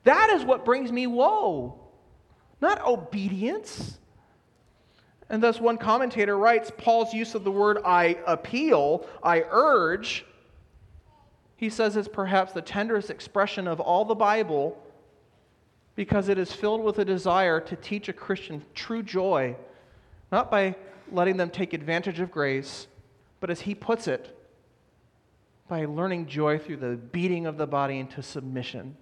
That 0.04 0.30
is 0.30 0.44
what 0.44 0.64
brings 0.64 0.92
me 0.92 1.06
woe, 1.06 1.79
not 2.60 2.84
obedience. 2.86 3.98
And 5.28 5.42
thus, 5.42 5.60
one 5.60 5.78
commentator 5.78 6.36
writes 6.36 6.72
Paul's 6.76 7.14
use 7.14 7.34
of 7.34 7.44
the 7.44 7.52
word 7.52 7.78
I 7.84 8.18
appeal, 8.26 9.06
I 9.22 9.44
urge, 9.50 10.24
he 11.56 11.68
says 11.68 11.96
is 11.96 12.08
perhaps 12.08 12.52
the 12.52 12.62
tenderest 12.62 13.10
expression 13.10 13.68
of 13.68 13.80
all 13.80 14.04
the 14.04 14.14
Bible 14.14 14.82
because 15.94 16.28
it 16.30 16.38
is 16.38 16.50
filled 16.50 16.82
with 16.82 16.98
a 16.98 17.04
desire 17.04 17.60
to 17.60 17.76
teach 17.76 18.08
a 18.08 18.12
Christian 18.12 18.64
true 18.74 19.02
joy, 19.02 19.54
not 20.32 20.50
by 20.50 20.74
letting 21.12 21.36
them 21.36 21.50
take 21.50 21.74
advantage 21.74 22.20
of 22.20 22.30
grace, 22.30 22.86
but 23.40 23.50
as 23.50 23.60
he 23.60 23.74
puts 23.74 24.08
it, 24.08 24.36
by 25.68 25.84
learning 25.84 26.26
joy 26.26 26.58
through 26.58 26.78
the 26.78 26.96
beating 26.96 27.46
of 27.46 27.58
the 27.58 27.66
body 27.66 27.98
into 27.98 28.22
submission 28.22 28.96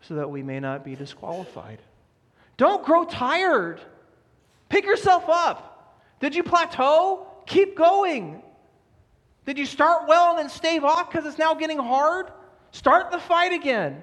so 0.00 0.14
that 0.14 0.30
we 0.30 0.42
may 0.42 0.60
not 0.60 0.84
be 0.84 0.94
disqualified. 0.94 1.80
Don't 2.56 2.84
grow 2.84 3.04
tired. 3.04 3.80
Pick 4.68 4.84
yourself 4.84 5.24
up. 5.28 6.02
Did 6.20 6.34
you 6.34 6.42
plateau? 6.42 7.26
Keep 7.46 7.76
going. 7.76 8.42
Did 9.44 9.58
you 9.58 9.66
start 9.66 10.08
well 10.08 10.30
and 10.30 10.38
then 10.38 10.48
stave 10.48 10.84
off 10.84 11.10
because 11.10 11.26
it's 11.26 11.38
now 11.38 11.54
getting 11.54 11.78
hard? 11.78 12.30
Start 12.70 13.10
the 13.10 13.18
fight 13.18 13.52
again. 13.52 14.02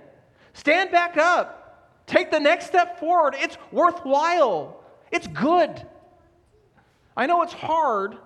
Stand 0.53 0.91
back 0.91 1.17
up. 1.17 2.05
Take 2.05 2.31
the 2.31 2.39
next 2.39 2.67
step 2.67 2.99
forward. 2.99 3.35
It's 3.37 3.57
worthwhile. 3.71 4.83
It's 5.11 5.27
good. 5.27 5.85
I 7.15 7.25
know 7.25 7.41
it's 7.41 7.53
hard, 7.53 8.17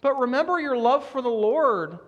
but 0.00 0.18
remember 0.18 0.60
your 0.60 0.76
love 0.76 1.06
for 1.08 1.22
the 1.22 1.28
Lord. 1.28 1.98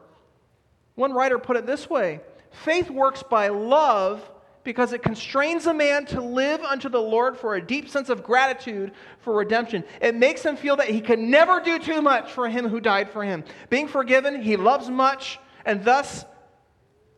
One 0.94 1.12
writer 1.12 1.38
put 1.38 1.56
it 1.56 1.66
this 1.66 1.88
way 1.88 2.20
faith 2.50 2.90
works 2.90 3.22
by 3.22 3.48
love 3.48 4.22
because 4.64 4.92
it 4.92 5.02
constrains 5.02 5.66
a 5.66 5.74
man 5.74 6.06
to 6.06 6.20
live 6.20 6.62
unto 6.62 6.88
the 6.88 7.00
Lord 7.00 7.36
for 7.36 7.54
a 7.54 7.64
deep 7.64 7.88
sense 7.88 8.08
of 8.08 8.24
gratitude 8.24 8.92
for 9.20 9.34
redemption. 9.34 9.84
It 10.00 10.14
makes 10.14 10.42
him 10.42 10.56
feel 10.56 10.76
that 10.76 10.88
he 10.88 11.00
can 11.00 11.30
never 11.30 11.60
do 11.60 11.78
too 11.78 12.00
much 12.02 12.32
for 12.32 12.48
him 12.48 12.68
who 12.68 12.80
died 12.80 13.10
for 13.10 13.22
him. 13.22 13.44
Being 13.68 13.86
forgiven, 13.86 14.42
he 14.42 14.56
loves 14.56 14.88
much, 14.88 15.38
and 15.64 15.84
thus 15.84 16.24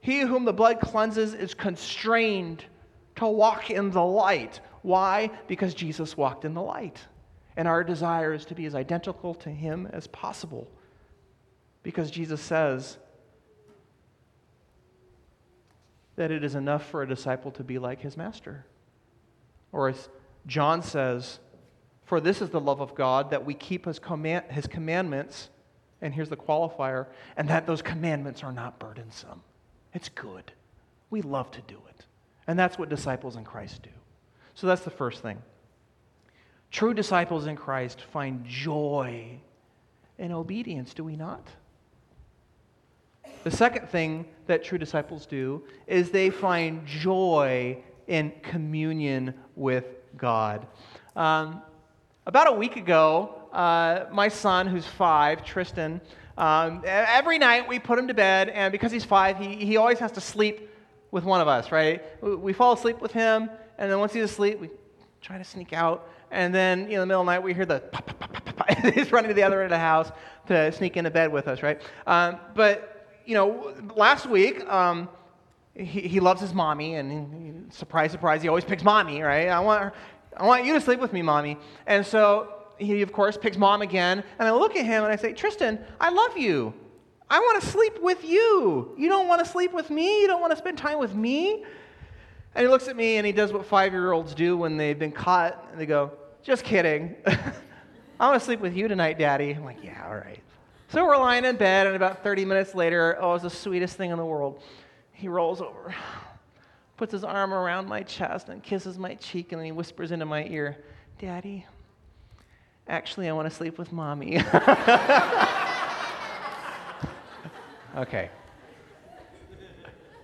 he 0.00 0.20
whom 0.20 0.44
the 0.44 0.52
blood 0.52 0.80
cleanses 0.80 1.34
is 1.34 1.54
constrained 1.54 2.64
to 3.16 3.26
walk 3.26 3.70
in 3.70 3.90
the 3.90 4.04
light. 4.04 4.60
Why? 4.82 5.30
Because 5.46 5.74
Jesus 5.74 6.16
walked 6.16 6.44
in 6.44 6.54
the 6.54 6.62
light. 6.62 7.00
And 7.56 7.66
our 7.66 7.82
desire 7.82 8.34
is 8.34 8.44
to 8.46 8.54
be 8.54 8.66
as 8.66 8.74
identical 8.74 9.34
to 9.36 9.50
him 9.50 9.88
as 9.92 10.06
possible. 10.08 10.70
Because 11.82 12.10
Jesus 12.10 12.40
says, 12.40 12.98
that 16.16 16.30
it 16.30 16.42
is 16.42 16.54
enough 16.54 16.88
for 16.88 17.02
a 17.02 17.08
disciple 17.08 17.50
to 17.52 17.64
be 17.64 17.78
like 17.78 18.00
his 18.00 18.16
master. 18.16 18.64
Or 19.72 19.88
as 19.88 20.08
John 20.46 20.82
says, 20.82 21.38
For 22.04 22.20
this 22.20 22.40
is 22.40 22.50
the 22.50 22.60
love 22.60 22.80
of 22.80 22.94
God, 22.94 23.30
that 23.30 23.44
we 23.44 23.54
keep 23.54 23.84
his, 23.84 23.98
command, 23.98 24.46
his 24.50 24.66
commandments, 24.66 25.50
and 26.00 26.14
here's 26.14 26.28
the 26.28 26.36
qualifier, 26.36 27.06
and 27.36 27.48
that 27.48 27.66
those 27.66 27.82
commandments 27.82 28.42
are 28.42 28.52
not 28.52 28.78
burdensome. 28.78 29.42
It's 29.92 30.08
good. 30.08 30.52
We 31.10 31.22
love 31.22 31.50
to 31.52 31.62
do 31.62 31.80
it. 31.88 32.04
And 32.46 32.58
that's 32.58 32.78
what 32.78 32.88
disciples 32.88 33.36
in 33.36 33.44
Christ 33.44 33.82
do. 33.82 33.90
So 34.54 34.66
that's 34.66 34.82
the 34.82 34.90
first 34.90 35.22
thing. 35.22 35.42
True 36.70 36.94
disciples 36.94 37.46
in 37.46 37.56
Christ 37.56 38.00
find 38.00 38.44
joy 38.44 39.40
in 40.18 40.32
obedience, 40.32 40.94
do 40.94 41.04
we 41.04 41.16
not? 41.16 41.46
The 43.44 43.50
second 43.50 43.88
thing 43.88 44.26
that 44.46 44.64
true 44.64 44.78
disciples 44.78 45.26
do 45.26 45.62
is 45.86 46.10
they 46.10 46.30
find 46.30 46.86
joy 46.86 47.78
in 48.06 48.32
communion 48.42 49.34
with 49.54 49.84
God. 50.16 50.66
Um, 51.14 51.62
about 52.26 52.48
a 52.48 52.52
week 52.52 52.76
ago, 52.76 53.34
uh, 53.52 54.06
my 54.12 54.28
son, 54.28 54.66
who's 54.66 54.86
five, 54.86 55.44
Tristan, 55.44 56.00
um, 56.36 56.82
every 56.84 57.38
night 57.38 57.68
we 57.68 57.78
put 57.78 57.98
him 57.98 58.08
to 58.08 58.14
bed, 58.14 58.48
and 58.50 58.72
because 58.72 58.92
he's 58.92 59.04
five, 59.04 59.38
he, 59.38 59.54
he 59.56 59.76
always 59.76 59.98
has 59.98 60.12
to 60.12 60.20
sleep 60.20 60.68
with 61.10 61.24
one 61.24 61.40
of 61.40 61.48
us, 61.48 61.72
right? 61.72 62.02
We, 62.22 62.52
fall 62.52 62.72
asleep 62.72 63.00
with 63.00 63.12
him, 63.12 63.48
and 63.78 63.90
then 63.90 63.98
once 63.98 64.12
he's 64.12 64.24
asleep, 64.24 64.60
we 64.60 64.70
try 65.20 65.38
to 65.38 65.44
sneak 65.44 65.72
out. 65.72 66.10
And 66.30 66.54
then, 66.54 66.80
in 66.90 66.98
the 67.00 67.06
middle 67.06 67.20
of 67.20 67.26
the 67.26 67.32
night, 67.32 67.42
we 67.42 67.54
hear 67.54 67.64
the 67.64 67.80
pop, 67.80 68.06
pop, 68.06 68.44
pop, 68.44 68.56
pop, 68.56 68.94
he's 68.94 69.12
running 69.12 69.28
to 69.28 69.34
the 69.34 69.44
other 69.44 69.62
end 69.62 69.72
of 69.72 69.76
the 69.76 69.78
house 69.78 70.10
to 70.48 70.70
sneak 70.72 70.96
into 70.96 71.10
bed 71.10 71.32
with 71.32 71.48
us, 71.48 71.62
right? 71.62 71.80
Um, 72.06 72.38
but 72.54 72.95
you 73.26 73.34
know, 73.34 73.74
last 73.94 74.26
week, 74.26 74.66
um, 74.68 75.08
he, 75.74 76.02
he 76.02 76.20
loves 76.20 76.40
his 76.40 76.54
mommy, 76.54 76.94
and 76.94 77.10
he, 77.10 77.76
surprise, 77.76 78.12
surprise, 78.12 78.40
he 78.40 78.48
always 78.48 78.64
picks 78.64 78.82
mommy, 78.82 79.20
right? 79.20 79.48
I 79.48 79.60
want, 79.60 79.82
her, 79.82 79.92
I 80.36 80.46
want 80.46 80.64
you 80.64 80.72
to 80.72 80.80
sleep 80.80 81.00
with 81.00 81.12
me, 81.12 81.22
mommy. 81.22 81.58
And 81.86 82.06
so 82.06 82.56
he, 82.78 83.02
of 83.02 83.12
course, 83.12 83.36
picks 83.36 83.56
mom 83.56 83.82
again. 83.82 84.22
And 84.38 84.48
I 84.48 84.52
look 84.52 84.76
at 84.76 84.84
him 84.84 85.04
and 85.04 85.12
I 85.12 85.16
say, 85.16 85.32
Tristan, 85.32 85.78
I 86.00 86.10
love 86.10 86.38
you. 86.38 86.72
I 87.28 87.40
want 87.40 87.60
to 87.62 87.68
sleep 87.68 88.00
with 88.00 88.24
you. 88.24 88.94
You 88.96 89.08
don't 89.08 89.26
want 89.26 89.44
to 89.44 89.50
sleep 89.50 89.72
with 89.72 89.90
me? 89.90 90.20
You 90.22 90.28
don't 90.28 90.40
want 90.40 90.52
to 90.52 90.56
spend 90.56 90.78
time 90.78 90.98
with 90.98 91.14
me? 91.14 91.64
And 92.54 92.64
he 92.64 92.68
looks 92.68 92.88
at 92.88 92.96
me 92.96 93.16
and 93.16 93.26
he 93.26 93.32
does 93.32 93.52
what 93.52 93.66
five 93.66 93.92
year 93.92 94.12
olds 94.12 94.34
do 94.34 94.56
when 94.56 94.76
they've 94.76 94.98
been 94.98 95.12
caught. 95.12 95.66
And 95.70 95.80
they 95.80 95.86
go, 95.86 96.12
Just 96.42 96.64
kidding. 96.64 97.16
I 97.26 98.28
want 98.28 98.40
to 98.40 98.44
sleep 98.44 98.60
with 98.60 98.76
you 98.76 98.88
tonight, 98.88 99.18
Daddy. 99.18 99.50
I'm 99.50 99.64
like, 99.64 99.82
Yeah, 99.82 100.06
all 100.06 100.14
right. 100.14 100.40
So 100.88 101.04
we're 101.04 101.16
lying 101.16 101.44
in 101.44 101.56
bed, 101.56 101.88
and 101.88 101.96
about 101.96 102.22
30 102.22 102.44
minutes 102.44 102.72
later, 102.72 103.18
oh, 103.20 103.34
it's 103.34 103.42
the 103.42 103.50
sweetest 103.50 103.96
thing 103.96 104.12
in 104.12 104.18
the 104.18 104.24
world. 104.24 104.62
He 105.12 105.26
rolls 105.26 105.60
over, 105.60 105.92
puts 106.96 107.10
his 107.10 107.24
arm 107.24 107.52
around 107.52 107.88
my 107.88 108.04
chest, 108.04 108.50
and 108.50 108.62
kisses 108.62 108.96
my 108.96 109.14
cheek, 109.14 109.50
and 109.50 109.58
then 109.58 109.66
he 109.66 109.72
whispers 109.72 110.12
into 110.12 110.26
my 110.26 110.44
ear, 110.44 110.76
Daddy, 111.18 111.66
actually, 112.86 113.28
I 113.28 113.32
want 113.32 113.50
to 113.50 113.54
sleep 113.54 113.78
with 113.78 113.92
mommy. 113.92 114.36
okay. 117.96 118.30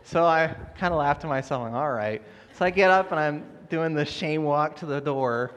So 0.04 0.24
I 0.24 0.54
kind 0.78 0.94
of 0.94 1.00
laugh 1.00 1.18
to 1.20 1.26
myself, 1.26 1.64
like, 1.64 1.72
all 1.72 1.90
right. 1.90 2.22
So 2.56 2.64
I 2.64 2.70
get 2.70 2.90
up 2.90 3.10
and 3.10 3.18
I'm 3.18 3.44
doing 3.68 3.94
the 3.94 4.04
shame 4.04 4.44
walk 4.44 4.76
to 4.76 4.86
the 4.86 5.00
door. 5.00 5.56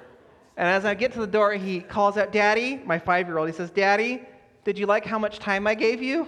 And 0.57 0.67
as 0.67 0.83
I 0.83 0.95
get 0.95 1.13
to 1.13 1.19
the 1.19 1.27
door, 1.27 1.53
he 1.53 1.81
calls 1.81 2.17
out, 2.17 2.31
Daddy, 2.31 2.81
my 2.85 2.97
five 2.97 3.27
year 3.27 3.37
old. 3.37 3.49
He 3.49 3.53
says, 3.53 3.69
Daddy, 3.69 4.23
did 4.65 4.79
you 4.79 4.87
like 4.87 5.05
how 5.05 5.19
much 5.19 5.37
time 5.37 5.67
I 5.67 5.75
gave 5.75 6.01
you? 6.01 6.27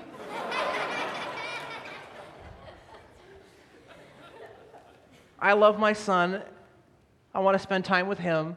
I 5.40 5.54
love 5.54 5.80
my 5.80 5.94
son. 5.94 6.44
I 7.34 7.40
want 7.40 7.56
to 7.56 7.60
spend 7.60 7.84
time 7.84 8.08
with 8.08 8.20
him. 8.20 8.56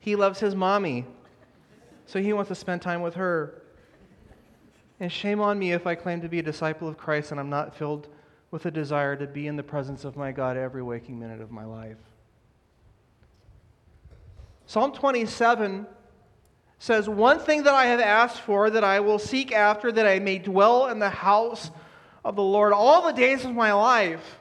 He 0.00 0.16
loves 0.16 0.38
his 0.38 0.54
mommy, 0.54 1.06
so 2.04 2.20
he 2.20 2.34
wants 2.34 2.48
to 2.48 2.54
spend 2.54 2.82
time 2.82 3.00
with 3.00 3.14
her. 3.14 3.62
And 4.98 5.10
shame 5.10 5.40
on 5.40 5.58
me 5.58 5.72
if 5.72 5.86
I 5.86 5.94
claim 5.94 6.20
to 6.20 6.28
be 6.28 6.38
a 6.38 6.42
disciple 6.42 6.86
of 6.86 6.98
Christ 6.98 7.30
and 7.30 7.40
I'm 7.40 7.48
not 7.48 7.74
filled 7.74 8.08
with 8.50 8.66
a 8.66 8.70
desire 8.70 9.16
to 9.16 9.26
be 9.26 9.46
in 9.46 9.56
the 9.56 9.62
presence 9.62 10.04
of 10.04 10.16
my 10.16 10.30
God 10.30 10.58
every 10.58 10.82
waking 10.82 11.18
minute 11.18 11.40
of 11.40 11.50
my 11.50 11.64
life. 11.64 11.96
Psalm 14.66 14.92
27 14.92 15.86
says, 16.80 17.08
One 17.08 17.38
thing 17.38 17.62
that 17.62 17.74
I 17.74 17.86
have 17.86 18.00
asked 18.00 18.40
for, 18.40 18.70
that 18.70 18.82
I 18.82 18.98
will 18.98 19.20
seek 19.20 19.52
after, 19.52 19.92
that 19.92 20.06
I 20.06 20.18
may 20.18 20.38
dwell 20.38 20.88
in 20.88 20.98
the 20.98 21.10
house 21.10 21.70
of 22.24 22.34
the 22.34 22.42
Lord 22.42 22.72
all 22.72 23.06
the 23.06 23.12
days 23.12 23.44
of 23.44 23.54
my 23.54 23.72
life, 23.72 24.38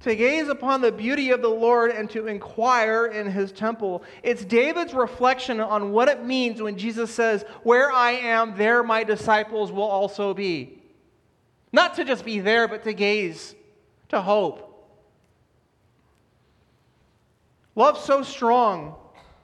to 0.00 0.14
gaze 0.14 0.48
upon 0.48 0.82
the 0.82 0.92
beauty 0.92 1.30
of 1.30 1.40
the 1.40 1.48
Lord 1.48 1.90
and 1.90 2.10
to 2.10 2.26
inquire 2.26 3.06
in 3.06 3.30
his 3.30 3.50
temple. 3.50 4.04
It's 4.22 4.44
David's 4.44 4.92
reflection 4.92 5.58
on 5.58 5.92
what 5.92 6.08
it 6.08 6.22
means 6.22 6.60
when 6.60 6.76
Jesus 6.76 7.10
says, 7.10 7.44
Where 7.62 7.90
I 7.90 8.12
am, 8.12 8.56
there 8.56 8.82
my 8.82 9.02
disciples 9.02 9.72
will 9.72 9.82
also 9.82 10.34
be. 10.34 10.82
Not 11.72 11.94
to 11.94 12.04
just 12.04 12.26
be 12.26 12.40
there, 12.40 12.68
but 12.68 12.84
to 12.84 12.92
gaze, 12.92 13.54
to 14.10 14.20
hope. 14.20 14.70
Love 17.74 17.98
so 17.98 18.22
strong 18.22 18.96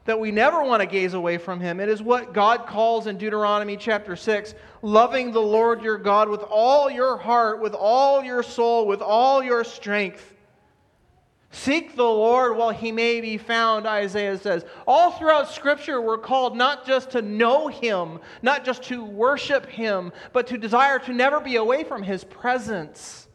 that 0.05 0.19
we 0.19 0.31
never 0.31 0.63
want 0.63 0.81
to 0.81 0.87
gaze 0.87 1.15
away 1.15 1.39
from 1.39 1.61
him. 1.61 1.81
It 1.81 1.89
is 1.89 2.03
what 2.03 2.33
God 2.33 2.67
calls 2.67 3.07
in 3.07 3.19
Deuteronomy 3.19 3.77
chapter 3.77 4.17
6 4.17 4.55
loving 4.83 5.33
the 5.33 5.41
Lord 5.41 5.83
your 5.83 5.99
God 5.99 6.29
with 6.29 6.43
all 6.43 6.91
your 6.91 7.17
heart, 7.17 7.61
with 7.61 7.75
all 7.75 8.25
your 8.25 8.43
soul, 8.43 8.87
with 8.87 9.03
all 9.03 9.43
your 9.43 9.65
strength. 9.65 10.35
Seek 11.53 11.97
the 11.97 12.05
Lord 12.05 12.57
while 12.57 12.71
he 12.71 12.93
may 12.93 13.21
be 13.21 13.37
found, 13.37 13.85
Isaiah 13.85 14.39
says. 14.39 14.65
All 14.87 15.11
throughout 15.11 15.51
Scripture, 15.51 16.01
we're 16.01 16.19
called 16.19 16.57
not 16.57 16.87
just 16.87 17.11
to 17.11 17.23
know 17.23 17.67
him, 17.67 18.21
not 18.41 18.65
just 18.65 18.85
to 18.85 19.05
worship 19.05 19.67
him, 19.67 20.13
but 20.33 20.47
to 20.47 20.59
desire 20.59 21.01
to 21.01 21.13
never 21.13 21.41
be 21.41 21.57
away 21.57 21.83
from 21.83 22.05
his 22.05 22.23
presence. 22.23 23.27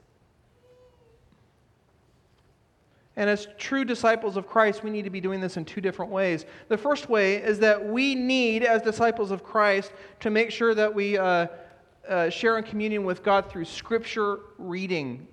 And 3.17 3.29
as 3.29 3.47
true 3.57 3.85
disciples 3.85 4.35
of 4.35 4.45
Christ, 4.45 4.83
we 4.83 4.89
need 4.89 5.03
to 5.03 5.09
be 5.09 5.21
doing 5.21 5.39
this 5.39 5.55
in 5.55 5.63
two 5.63 5.79
different 5.79 6.11
ways. 6.11 6.45
The 6.67 6.77
first 6.77 7.09
way 7.09 7.35
is 7.35 7.59
that 7.59 7.83
we 7.83 8.13
need, 8.13 8.63
as 8.63 8.81
disciples 8.81 9.31
of 9.31 9.43
Christ, 9.43 9.93
to 10.19 10.29
make 10.29 10.51
sure 10.51 10.75
that 10.75 10.93
we 10.93 11.17
uh, 11.17 11.47
uh, 12.09 12.29
share 12.29 12.57
in 12.57 12.65
communion 12.65 13.05
with 13.05 13.23
God 13.23 13.49
through 13.49 13.65
scripture 13.65 14.39
reading. 14.57 15.27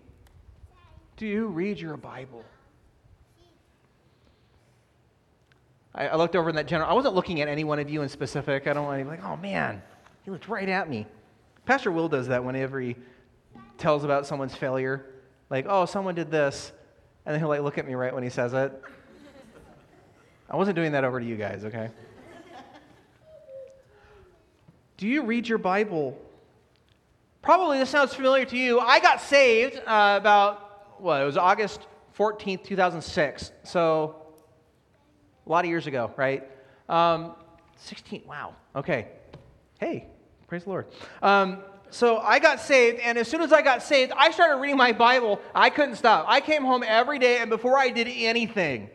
Do 1.17 1.27
you 1.27 1.49
read 1.49 1.81
your 1.81 1.97
Bible? 1.97 2.45
I, 5.95 6.09
I 6.09 6.17
looked 6.17 6.37
over 6.37 6.51
in 6.51 6.57
that 6.57 6.67
general. 6.67 6.89
I 6.89 6.95
wasn't 6.95 7.15
looking 7.15 7.41
at 7.41 7.49
any 7.49 7.65
one 7.65 7.81
of 7.81 7.91
you 7.91 8.03
in 8.03 8.09
specific. 8.09 8.69
I 8.69 8.73
don't 8.73 8.87
want 8.87 9.01
to 9.01 9.05
be 9.05 9.11
like, 9.11 9.25
oh 9.25 9.37
man, 9.37 9.83
he 10.25 10.31
looked 10.31 10.49
right 10.49 10.69
at 10.69 10.89
me. 10.89 11.07
Pastor 11.67 11.91
Will 11.91 12.09
does 12.09 12.29
that 12.29 12.45
whenever 12.45 12.81
he 12.81 12.97
tells 13.77 14.05
about 14.05 14.25
someone's 14.25 14.55
failure. 14.55 15.07
Like, 15.51 15.67
oh, 15.69 15.85
someone 15.85 16.15
did 16.15 16.31
this 16.31 16.73
and 17.25 17.33
then 17.33 17.41
he'll 17.41 17.49
like 17.49 17.63
look 17.63 17.79
at 17.79 17.87
me 17.87 17.95
right 17.95 18.13
when 18.13 18.23
he 18.23 18.31
says 18.31 18.53
it. 18.53 18.73
I 20.51 20.57
wasn't 20.57 20.77
doing 20.77 20.93
that 20.93 21.05
over 21.05 21.19
to 21.19 21.25
you 21.27 21.37
guys, 21.37 21.65
okay? 21.65 21.91
Do 24.97 25.09
you 25.09 25.23
read 25.23 25.49
your 25.49 25.59
Bible? 25.59 26.17
Probably 27.41 27.79
this 27.79 27.91
sounds 27.91 28.15
familiar 28.15 28.45
to 28.45 28.57
you. 28.57 28.79
I 28.79 29.01
got 29.01 29.21
saved 29.21 29.77
uh, 29.79 30.19
about, 30.21 31.01
well, 31.01 31.21
it 31.21 31.25
was 31.25 31.37
August 31.37 31.81
14th, 32.17 32.63
2006. 32.65 33.51
So 33.65 34.17
a 35.45 35.51
lot 35.51 35.65
of 35.65 35.71
years 35.71 35.87
ago, 35.87 36.13
right? 36.17 36.49
Um, 36.89 37.35
16, 37.77 38.23
wow, 38.27 38.55
okay. 38.77 39.09
Hey, 39.81 40.07
praise 40.47 40.65
the 40.65 40.71
Lord. 40.71 40.87
Um, 41.21 41.63
so 41.93 42.19
I 42.19 42.39
got 42.39 42.59
saved, 42.59 43.01
and 43.01 43.19
as 43.19 43.29
soon 43.29 43.43
as 43.43 43.53
I 43.53 43.61
got 43.61 43.83
saved, 43.83 44.13
I 44.17 44.31
started 44.31 44.57
reading 44.57 44.79
my 44.79 44.93
Bible. 44.93 45.41
I 45.55 45.69
couldn't 45.69 45.97
stop. 45.97 46.25
I 46.27 46.41
came 46.41 46.65
home 46.65 46.83
every 46.87 47.19
day, 47.19 47.39
and 47.39 47.51
before 47.51 47.79
I 47.79 47.91
did 47.91 48.09
anything, 48.11 48.89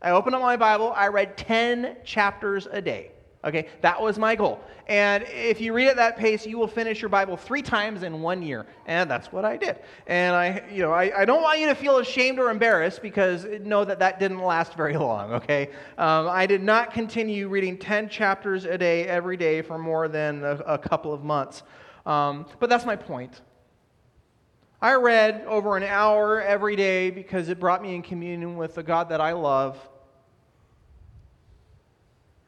I 0.00 0.10
opened 0.10 0.36
up 0.36 0.42
my 0.42 0.56
Bible, 0.56 0.92
I 0.94 1.08
read 1.08 1.36
10 1.36 1.96
chapters 2.04 2.68
a 2.70 2.80
day. 2.80 3.10
Okay, 3.44 3.68
that 3.82 4.00
was 4.00 4.18
my 4.18 4.36
goal. 4.36 4.62
And 4.86 5.24
if 5.28 5.60
you 5.60 5.72
read 5.74 5.88
at 5.88 5.96
that 5.96 6.16
pace, 6.16 6.46
you 6.46 6.56
will 6.56 6.68
finish 6.68 7.02
your 7.02 7.08
Bible 7.08 7.36
three 7.36 7.60
times 7.60 8.02
in 8.02 8.22
one 8.22 8.40
year. 8.40 8.66
And 8.86 9.10
that's 9.10 9.32
what 9.32 9.44
I 9.44 9.56
did. 9.56 9.80
And 10.06 10.34
I, 10.34 10.62
you 10.70 10.82
know, 10.82 10.92
I, 10.92 11.22
I 11.22 11.24
don't 11.24 11.42
want 11.42 11.58
you 11.58 11.66
to 11.66 11.74
feel 11.74 11.98
ashamed 11.98 12.38
or 12.38 12.50
embarrassed 12.50 13.02
because 13.02 13.44
know 13.62 13.84
that 13.84 13.98
that 13.98 14.18
didn't 14.18 14.42
last 14.42 14.74
very 14.76 14.96
long, 14.96 15.32
okay? 15.32 15.70
Um, 15.98 16.28
I 16.28 16.46
did 16.46 16.62
not 16.62 16.92
continue 16.92 17.48
reading 17.48 17.76
10 17.76 18.08
chapters 18.08 18.64
a 18.64 18.78
day 18.78 19.06
every 19.06 19.36
day 19.36 19.60
for 19.60 19.78
more 19.78 20.08
than 20.08 20.44
a, 20.44 20.56
a 20.66 20.78
couple 20.78 21.12
of 21.12 21.24
months. 21.24 21.64
Um, 22.06 22.46
but 22.60 22.68
that's 22.68 22.84
my 22.84 22.96
point. 22.96 23.40
I 24.80 24.94
read 24.94 25.44
over 25.46 25.76
an 25.76 25.82
hour 25.82 26.42
every 26.42 26.76
day 26.76 27.10
because 27.10 27.48
it 27.48 27.58
brought 27.58 27.82
me 27.82 27.94
in 27.94 28.02
communion 28.02 28.56
with 28.56 28.74
the 28.74 28.82
God 28.82 29.08
that 29.08 29.20
I 29.20 29.32
love 29.32 29.78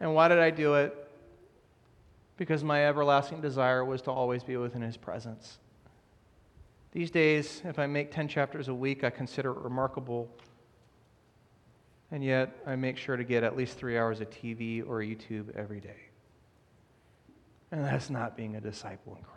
and 0.00 0.14
why 0.14 0.28
did 0.28 0.38
I 0.38 0.50
do 0.50 0.74
it? 0.74 0.94
Because 2.36 2.62
my 2.62 2.86
everlasting 2.86 3.40
desire 3.40 3.84
was 3.84 4.02
to 4.02 4.10
always 4.10 4.42
be 4.42 4.56
within 4.56 4.82
His 4.82 4.96
presence. 4.96 5.58
These 6.92 7.10
days, 7.10 7.62
if 7.64 7.78
I 7.78 7.86
make 7.86 8.10
10 8.10 8.28
chapters 8.28 8.68
a 8.68 8.74
week, 8.74 9.04
I 9.04 9.10
consider 9.10 9.50
it 9.50 9.58
remarkable. 9.58 10.28
And 12.10 12.22
yet, 12.22 12.56
I 12.66 12.76
make 12.76 12.98
sure 12.98 13.16
to 13.16 13.24
get 13.24 13.42
at 13.42 13.56
least 13.56 13.76
three 13.76 13.98
hours 13.98 14.20
of 14.20 14.30
TV 14.30 14.86
or 14.86 15.00
YouTube 15.00 15.54
every 15.56 15.80
day. 15.80 15.96
And 17.72 17.84
that's 17.84 18.10
not 18.10 18.36
being 18.36 18.56
a 18.56 18.60
disciple 18.60 19.16
in 19.16 19.22
Christ. 19.22 19.35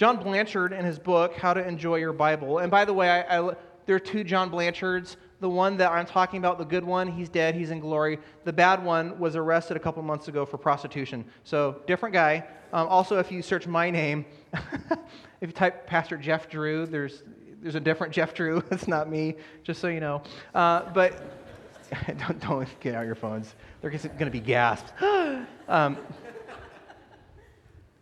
John 0.00 0.16
Blanchard, 0.16 0.72
in 0.72 0.82
his 0.82 0.98
book, 0.98 1.34
How 1.34 1.52
to 1.52 1.62
Enjoy 1.62 1.96
Your 1.96 2.14
Bible, 2.14 2.60
and 2.60 2.70
by 2.70 2.86
the 2.86 2.94
way, 2.94 3.10
I, 3.10 3.38
I, 3.38 3.54
there 3.84 3.96
are 3.96 4.00
two 4.00 4.24
John 4.24 4.48
Blanchards 4.48 5.18
the 5.40 5.48
one 5.50 5.76
that 5.76 5.92
I'm 5.92 6.06
talking 6.06 6.38
about, 6.38 6.56
the 6.56 6.64
good 6.64 6.84
one, 6.84 7.06
he's 7.06 7.28
dead, 7.28 7.54
he's 7.54 7.70
in 7.70 7.80
glory. 7.80 8.18
The 8.44 8.52
bad 8.54 8.82
one 8.82 9.18
was 9.18 9.36
arrested 9.36 9.76
a 9.76 9.80
couple 9.80 10.02
months 10.02 10.28
ago 10.28 10.46
for 10.46 10.56
prostitution. 10.56 11.22
So, 11.44 11.82
different 11.86 12.14
guy. 12.14 12.46
Um, 12.72 12.88
also, 12.88 13.18
if 13.18 13.30
you 13.30 13.42
search 13.42 13.66
my 13.66 13.90
name, 13.90 14.24
if 14.54 15.48
you 15.48 15.52
type 15.52 15.86
Pastor 15.86 16.16
Jeff 16.16 16.48
Drew, 16.48 16.86
there's, 16.86 17.22
there's 17.60 17.74
a 17.74 17.80
different 17.80 18.14
Jeff 18.14 18.32
Drew. 18.32 18.64
it's 18.70 18.88
not 18.88 19.10
me, 19.10 19.36
just 19.64 19.82
so 19.82 19.88
you 19.88 20.00
know. 20.00 20.22
Uh, 20.54 20.90
but 20.94 21.22
don't, 22.06 22.40
don't 22.40 22.80
get 22.80 22.94
out 22.94 23.04
your 23.04 23.14
phones. 23.14 23.54
They're 23.82 23.90
going 23.90 24.18
to 24.18 24.30
be 24.30 24.40
gasped. 24.40 24.94
um, 25.68 25.98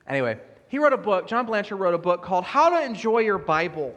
anyway, 0.07 0.38
he 0.69 0.79
wrote 0.79 0.93
a 0.93 0.99
book, 0.99 1.27
John 1.27 1.47
Blanchard 1.47 1.79
wrote 1.79 1.95
a 1.95 1.99
book 1.99 2.23
called 2.23 2.45
How 2.45 2.69
to 2.69 2.85
Enjoy 2.85 3.21
Your 3.21 3.39
Bible. 3.39 3.95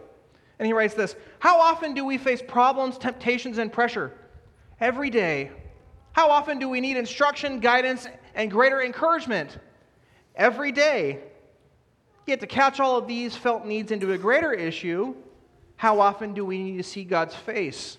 And 0.57 0.65
he 0.65 0.73
writes 0.73 0.93
this 0.93 1.15
How 1.39 1.59
often 1.59 1.93
do 1.93 2.05
we 2.05 2.17
face 2.17 2.41
problems, 2.41 2.97
temptations, 2.97 3.57
and 3.57 3.71
pressure? 3.71 4.13
Every 4.79 5.09
day. 5.09 5.51
How 6.13 6.29
often 6.29 6.59
do 6.59 6.67
we 6.67 6.81
need 6.81 6.97
instruction, 6.97 7.59
guidance, 7.59 8.07
and 8.35 8.49
greater 8.49 8.81
encouragement? 8.81 9.57
Every 10.35 10.71
day. 10.71 11.19
Yet 12.25 12.39
to 12.41 12.47
catch 12.47 12.79
all 12.79 12.97
of 12.97 13.07
these 13.07 13.35
felt 13.35 13.65
needs 13.65 13.91
into 13.91 14.13
a 14.13 14.17
greater 14.17 14.53
issue, 14.53 15.15
how 15.75 15.99
often 15.99 16.33
do 16.33 16.45
we 16.45 16.61
need 16.61 16.77
to 16.77 16.83
see 16.83 17.03
God's 17.03 17.33
face, 17.33 17.97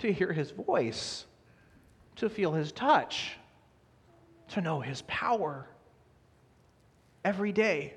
to 0.00 0.12
hear 0.12 0.32
his 0.32 0.50
voice, 0.50 1.24
to 2.16 2.28
feel 2.28 2.52
his 2.52 2.72
touch, 2.72 3.36
to 4.48 4.60
know 4.60 4.80
his 4.80 5.02
power? 5.06 5.68
Every 7.26 7.50
day. 7.50 7.92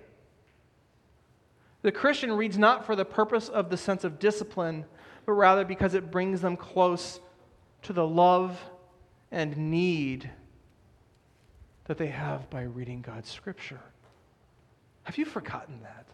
The 1.84 1.92
Christian 1.92 2.34
reads 2.34 2.58
not 2.58 2.84
for 2.84 2.96
the 2.96 3.06
purpose 3.06 3.48
of 3.48 3.70
the 3.70 3.78
sense 3.78 4.04
of 4.04 4.18
discipline, 4.18 4.86
but 5.28 5.34
rather 5.34 5.64
because 5.64 5.94
it 5.94 6.10
brings 6.10 6.42
them 6.42 6.58
close 6.58 7.20
to 7.84 7.94
the 7.94 8.08
love 8.08 8.60
and 9.32 9.56
need 9.56 10.32
that 11.86 12.00
they 12.00 12.08
have 12.08 12.50
by 12.50 12.64
reading 12.64 13.02
God's 13.02 13.30
Scripture. 13.30 13.80
Have 15.04 15.20
you 15.20 15.26
forgotten 15.26 15.80
that? 15.84 16.08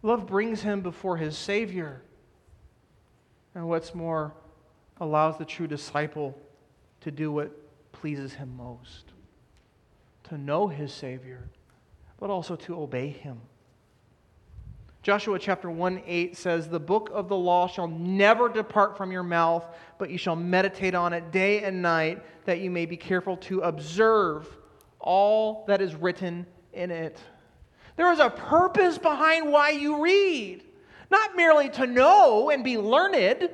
Love 0.00 0.26
brings 0.26 0.62
him 0.62 0.80
before 0.80 1.18
his 1.18 1.36
Savior. 1.36 2.00
And 3.54 3.68
what's 3.68 3.94
more, 3.94 4.32
allows 5.02 5.36
the 5.36 5.44
true 5.44 5.66
disciple 5.66 6.34
to 7.02 7.10
do 7.10 7.30
what 7.30 7.52
pleases 7.92 8.32
him 8.32 8.56
most 8.56 9.11
to 10.32 10.38
know 10.38 10.66
his 10.66 10.90
Savior 10.90 11.50
but 12.18 12.30
also 12.30 12.56
to 12.56 12.80
obey 12.80 13.08
him. 13.08 13.38
Joshua 15.02 15.38
chapter 15.38 15.68
1 15.68 16.02
8 16.06 16.36
says, 16.38 16.68
The 16.68 16.80
book 16.80 17.10
of 17.12 17.28
the 17.28 17.36
law 17.36 17.66
shall 17.66 17.88
never 17.88 18.48
depart 18.48 18.96
from 18.96 19.12
your 19.12 19.24
mouth, 19.24 19.62
but 19.98 20.08
you 20.08 20.16
shall 20.16 20.36
meditate 20.36 20.94
on 20.94 21.12
it 21.12 21.32
day 21.32 21.64
and 21.64 21.82
night, 21.82 22.22
that 22.46 22.60
you 22.60 22.70
may 22.70 22.86
be 22.86 22.96
careful 22.96 23.36
to 23.38 23.60
observe 23.60 24.48
all 25.00 25.66
that 25.66 25.82
is 25.82 25.94
written 25.94 26.46
in 26.72 26.90
it. 26.90 27.18
There 27.96 28.10
is 28.10 28.20
a 28.20 28.30
purpose 28.30 28.96
behind 28.96 29.52
why 29.52 29.70
you 29.70 30.02
read, 30.02 30.62
not 31.10 31.36
merely 31.36 31.68
to 31.70 31.86
know 31.86 32.48
and 32.48 32.64
be 32.64 32.78
learned, 32.78 33.50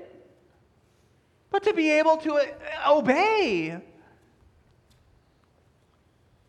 but 1.51 1.65
to 1.65 1.73
be 1.73 1.91
able 1.91 2.19
to 2.19 2.55
obey. 2.87 3.81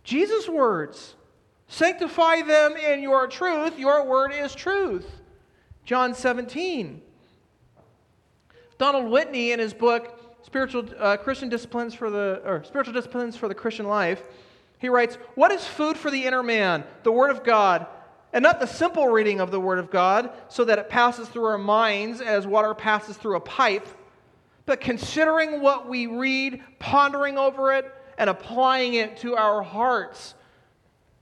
Jesus' 0.10 0.50
words 0.50 1.16
Sanctify 1.70 2.42
them 2.42 2.76
in 2.76 3.02
your 3.04 3.28
truth. 3.28 3.78
Your 3.78 4.04
word 4.04 4.32
is 4.34 4.56
truth. 4.56 5.06
John 5.86 6.16
17. 6.16 7.00
Donald 8.80 9.12
Whitney, 9.12 9.52
in 9.52 9.60
his 9.60 9.74
book, 9.74 10.20
Spiritual 10.42 10.86
uh, 10.98 11.18
Christian 11.18 11.48
Disciplines 11.48 11.94
for 11.94 12.10
the 12.10 12.42
or 12.44 12.64
Spiritual 12.64 12.94
Disciplines 12.94 13.36
for 13.38 13.48
the 13.48 13.54
Christian 13.54 13.88
Life, 13.88 14.24
he 14.80 14.90
writes, 14.90 15.20
"What 15.36 15.52
is 15.52 15.64
food 15.64 15.96
for 15.96 16.10
the 16.10 16.26
inner 16.26 16.42
man? 16.42 16.86
The 17.04 17.12
Word 17.12 17.30
of 17.30 17.44
God, 17.44 17.86
and 18.34 18.42
not 18.42 18.60
the 18.60 18.66
simple 18.66 19.10
reading 19.10 19.40
of 19.40 19.52
the 19.52 19.60
Word 19.60 19.78
of 19.78 19.92
God, 19.92 20.32
so 20.48 20.66
that 20.66 20.80
it 20.80 20.90
passes 20.90 21.30
through 21.30 21.46
our 21.46 21.58
minds 21.60 22.20
as 22.20 22.48
water 22.48 22.74
passes 22.74 23.16
through 23.16 23.36
a 23.36 23.42
pipe, 23.42 23.88
but 24.66 24.82
considering 24.82 25.62
what 25.62 25.88
we 25.88 26.08
read, 26.08 26.64
pondering 26.80 27.38
over 27.38 27.74
it, 27.74 27.94
and 28.20 28.30
applying 28.30 28.94
it 28.94 29.18
to 29.18 29.36
our 29.36 29.64
hearts." 29.64 30.36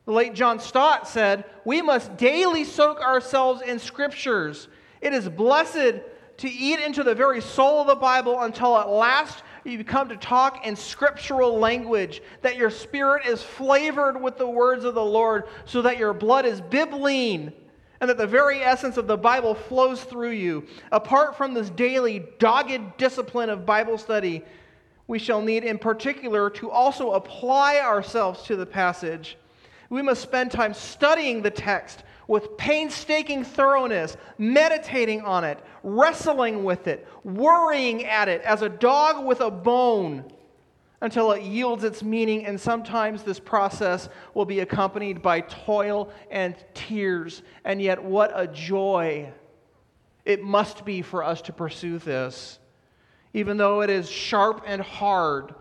The 0.05 0.11
late 0.13 0.33
John 0.33 0.59
Stott 0.59 1.07
said, 1.07 1.43
We 1.65 1.81
must 1.81 2.15
daily 2.15 2.63
soak 2.63 3.01
ourselves 3.01 3.61
in 3.61 3.77
scriptures. 3.77 4.69
It 5.01 5.13
is 5.13 5.27
blessed 5.27 5.95
to 6.37 6.49
eat 6.49 6.79
into 6.79 7.03
the 7.03 7.13
very 7.13 7.41
soul 7.41 7.81
of 7.81 7.87
the 7.87 7.95
Bible 7.95 8.41
until 8.41 8.77
at 8.77 8.89
last 8.89 9.43
you 9.65 9.83
come 9.83 10.07
to 10.07 10.15
talk 10.15 10.65
in 10.65 10.77
scriptural 10.77 11.59
language, 11.59 12.21
that 12.41 12.55
your 12.55 12.69
spirit 12.69 13.25
is 13.25 13.43
flavored 13.43 14.21
with 14.21 14.37
the 14.37 14.47
words 14.47 14.85
of 14.85 14.95
the 14.95 15.03
Lord, 15.03 15.43
so 15.65 15.81
that 15.81 15.97
your 15.97 16.13
blood 16.13 16.45
is 16.45 16.61
bibline, 16.61 17.51
and 17.99 18.09
that 18.09 18.17
the 18.17 18.27
very 18.27 18.61
essence 18.61 18.95
of 18.95 19.07
the 19.07 19.17
Bible 19.17 19.55
flows 19.55 20.03
through 20.03 20.31
you. 20.31 20.65
Apart 20.91 21.35
from 21.35 21.53
this 21.53 21.69
daily, 21.69 22.25
dogged 22.39 22.97
discipline 22.97 23.49
of 23.49 23.65
Bible 23.65 23.97
study, 23.97 24.45
we 25.07 25.19
shall 25.19 25.41
need 25.41 25.63
in 25.63 25.77
particular 25.77 26.49
to 26.49 26.69
also 26.69 27.11
apply 27.11 27.79
ourselves 27.79 28.43
to 28.43 28.55
the 28.55 28.65
passage 28.65 29.37
we 29.89 30.01
must 30.01 30.21
spend 30.21 30.51
time 30.51 30.73
studying 30.73 31.41
the 31.41 31.51
text 31.51 32.03
with 32.27 32.57
painstaking 32.57 33.43
thoroughness, 33.45 34.17
meditating 34.37 35.21
on 35.21 35.45
it, 35.45 35.59
wrestling 35.81 36.65
with 36.65 36.87
it, 36.87 37.07
worrying 37.23 38.05
at 38.05 38.27
it 38.27 38.41
as 38.41 38.61
a 38.61 38.69
dog 38.69 39.25
with 39.25 39.39
a 39.39 39.49
bone 39.49 40.25
until 40.99 41.31
it 41.31 41.43
yields 41.43 41.85
its 41.85 42.03
meaning. 42.03 42.45
And 42.45 42.59
sometimes 42.59 43.23
this 43.23 43.39
process 43.39 44.09
will 44.33 44.45
be 44.45 44.59
accompanied 44.59 45.21
by 45.21 45.41
toil 45.41 46.11
and 46.29 46.55
tears. 46.73 47.43
And 47.63 47.81
yet, 47.81 48.03
what 48.03 48.31
a 48.35 48.47
joy 48.47 49.31
it 50.25 50.43
must 50.43 50.83
be 50.83 51.01
for 51.01 51.23
us 51.23 51.41
to 51.43 51.53
pursue 51.53 51.97
this, 51.99 52.59
even 53.37 53.57
though 53.57 53.81
it 53.81 53.89
is 53.89 54.09
sharp 54.09 54.63
and 54.65 54.81
hard 54.81 55.53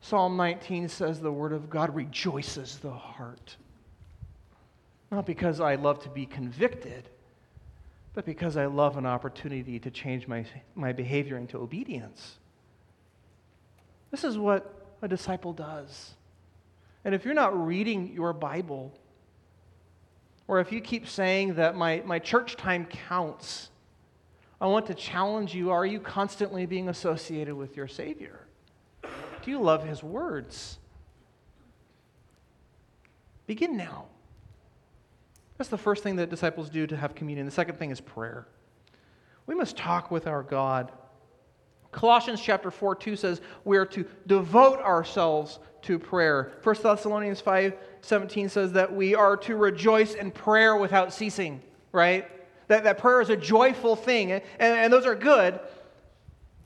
Psalm 0.00 0.36
19 0.36 0.88
says 0.88 1.20
the 1.20 1.32
Word 1.32 1.52
of 1.52 1.68
God 1.68 1.94
rejoices 1.94 2.78
the 2.78 2.90
heart. 2.90 3.56
Not 5.10 5.26
because 5.26 5.60
I 5.60 5.74
love 5.74 6.02
to 6.04 6.08
be 6.08 6.24
convicted, 6.24 7.08
but 8.14 8.24
because 8.24 8.56
I 8.56 8.66
love 8.66 8.96
an 8.96 9.06
opportunity 9.06 9.78
to 9.78 9.90
change 9.90 10.26
my, 10.26 10.44
my 10.74 10.92
behavior 10.92 11.36
into 11.36 11.58
obedience. 11.58 12.38
This 14.10 14.24
is 14.24 14.38
what 14.38 14.74
a 15.02 15.08
disciple 15.08 15.52
does. 15.52 16.14
And 17.04 17.14
if 17.14 17.24
you're 17.24 17.34
not 17.34 17.66
reading 17.66 18.12
your 18.14 18.32
Bible, 18.32 18.92
or 20.48 20.60
if 20.60 20.72
you 20.72 20.80
keep 20.80 21.08
saying 21.08 21.54
that 21.54 21.76
my, 21.76 22.02
my 22.06 22.18
church 22.18 22.56
time 22.56 22.86
counts, 22.86 23.70
I 24.60 24.66
want 24.66 24.86
to 24.86 24.94
challenge 24.94 25.54
you 25.54 25.70
are 25.70 25.86
you 25.86 26.00
constantly 26.00 26.66
being 26.66 26.88
associated 26.88 27.54
with 27.54 27.76
your 27.76 27.88
Savior? 27.88 28.40
Do 29.02 29.50
you 29.50 29.60
love 29.60 29.86
His 29.86 30.02
words? 30.02 30.78
Begin 33.46 33.76
now. 33.76 34.06
That's 35.56 35.70
the 35.70 35.78
first 35.78 36.02
thing 36.02 36.16
that 36.16 36.30
disciples 36.30 36.70
do 36.70 36.86
to 36.86 36.96
have 36.96 37.14
communion. 37.14 37.46
The 37.46 37.52
second 37.52 37.78
thing 37.78 37.90
is 37.90 38.00
prayer. 38.00 38.46
We 39.46 39.54
must 39.54 39.76
talk 39.76 40.10
with 40.10 40.26
our 40.26 40.42
God. 40.42 40.92
Colossians 41.90 42.40
chapter 42.40 42.70
4 42.70 42.94
2 42.94 43.16
says 43.16 43.40
we 43.64 43.76
are 43.76 43.86
to 43.86 44.04
devote 44.26 44.78
ourselves 44.80 45.58
to 45.82 45.98
prayer. 45.98 46.52
1 46.62 46.76
Thessalonians 46.82 47.40
5 47.40 47.74
17 48.02 48.48
says 48.48 48.72
that 48.72 48.94
we 48.94 49.14
are 49.14 49.36
to 49.38 49.56
rejoice 49.56 50.14
in 50.14 50.30
prayer 50.30 50.76
without 50.76 51.12
ceasing, 51.12 51.60
right? 51.92 52.30
That, 52.70 52.84
that 52.84 52.98
prayer 52.98 53.20
is 53.20 53.30
a 53.30 53.36
joyful 53.36 53.96
thing, 53.96 54.30
and, 54.30 54.42
and 54.60 54.92
those 54.92 55.04
are 55.04 55.16
good. 55.16 55.58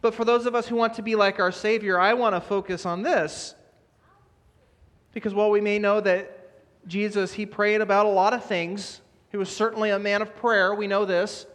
But 0.03 0.15
for 0.15 0.27
those 0.27 0.45
of 0.45 0.55
us 0.55 0.69
who 0.69 0.77
want 0.77 0.93
to 0.95 1.03
be 1.03 1.15
like 1.15 1.41
our 1.41 1.51
Savior, 1.51 1.99
I 1.99 2.13
want 2.13 2.35
to 2.35 2.43
focus 2.43 2.85
on 2.85 3.01
this. 3.01 3.55
Because 5.15 5.33
while 5.33 5.51
we 5.51 5.63
may 5.63 5.79
know 5.79 6.03
that 6.03 6.51
Jesus, 6.87 7.33
he 7.33 7.47
prayed 7.47 7.81
about 7.81 8.05
a 8.05 8.11
lot 8.11 8.35
of 8.35 8.45
things, 8.45 9.01
he 9.31 9.39
was 9.39 9.49
certainly 9.49 9.89
a 9.89 9.99
man 9.99 10.21
of 10.21 10.37
prayer, 10.37 10.75
we 10.75 10.87
know 10.87 11.07
this. 11.07 11.47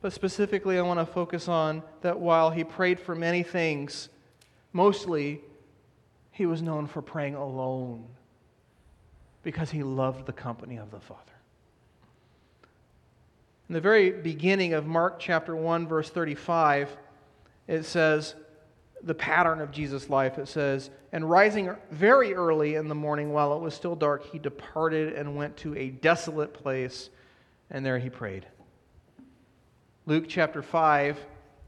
But 0.00 0.14
specifically, 0.14 0.78
I 0.78 0.82
want 0.82 1.00
to 1.00 1.06
focus 1.06 1.48
on 1.48 1.82
that 2.00 2.18
while 2.18 2.48
he 2.48 2.64
prayed 2.64 2.98
for 2.98 3.14
many 3.14 3.42
things, 3.42 4.08
mostly 4.72 5.42
he 6.30 6.46
was 6.46 6.62
known 6.62 6.86
for 6.86 7.02
praying 7.02 7.34
alone 7.34 8.06
because 9.42 9.70
he 9.70 9.82
loved 9.82 10.24
the 10.24 10.32
company 10.32 10.78
of 10.78 10.90
the 10.90 11.00
Father. 11.00 11.33
In 13.74 13.78
the 13.78 13.82
very 13.82 14.12
beginning 14.12 14.72
of 14.72 14.86
Mark 14.86 15.18
chapter 15.18 15.56
1, 15.56 15.88
verse 15.88 16.08
35, 16.08 16.96
it 17.66 17.82
says, 17.82 18.36
the 19.02 19.16
pattern 19.16 19.60
of 19.60 19.72
Jesus' 19.72 20.08
life. 20.08 20.38
It 20.38 20.46
says, 20.46 20.90
And 21.10 21.28
rising 21.28 21.74
very 21.90 22.34
early 22.34 22.76
in 22.76 22.86
the 22.86 22.94
morning 22.94 23.32
while 23.32 23.52
it 23.52 23.60
was 23.60 23.74
still 23.74 23.96
dark, 23.96 24.30
he 24.30 24.38
departed 24.38 25.14
and 25.14 25.34
went 25.34 25.56
to 25.56 25.76
a 25.76 25.88
desolate 25.88 26.54
place, 26.54 27.10
and 27.68 27.84
there 27.84 27.98
he 27.98 28.08
prayed. 28.08 28.46
Luke 30.06 30.26
chapter 30.28 30.62
5, 30.62 31.18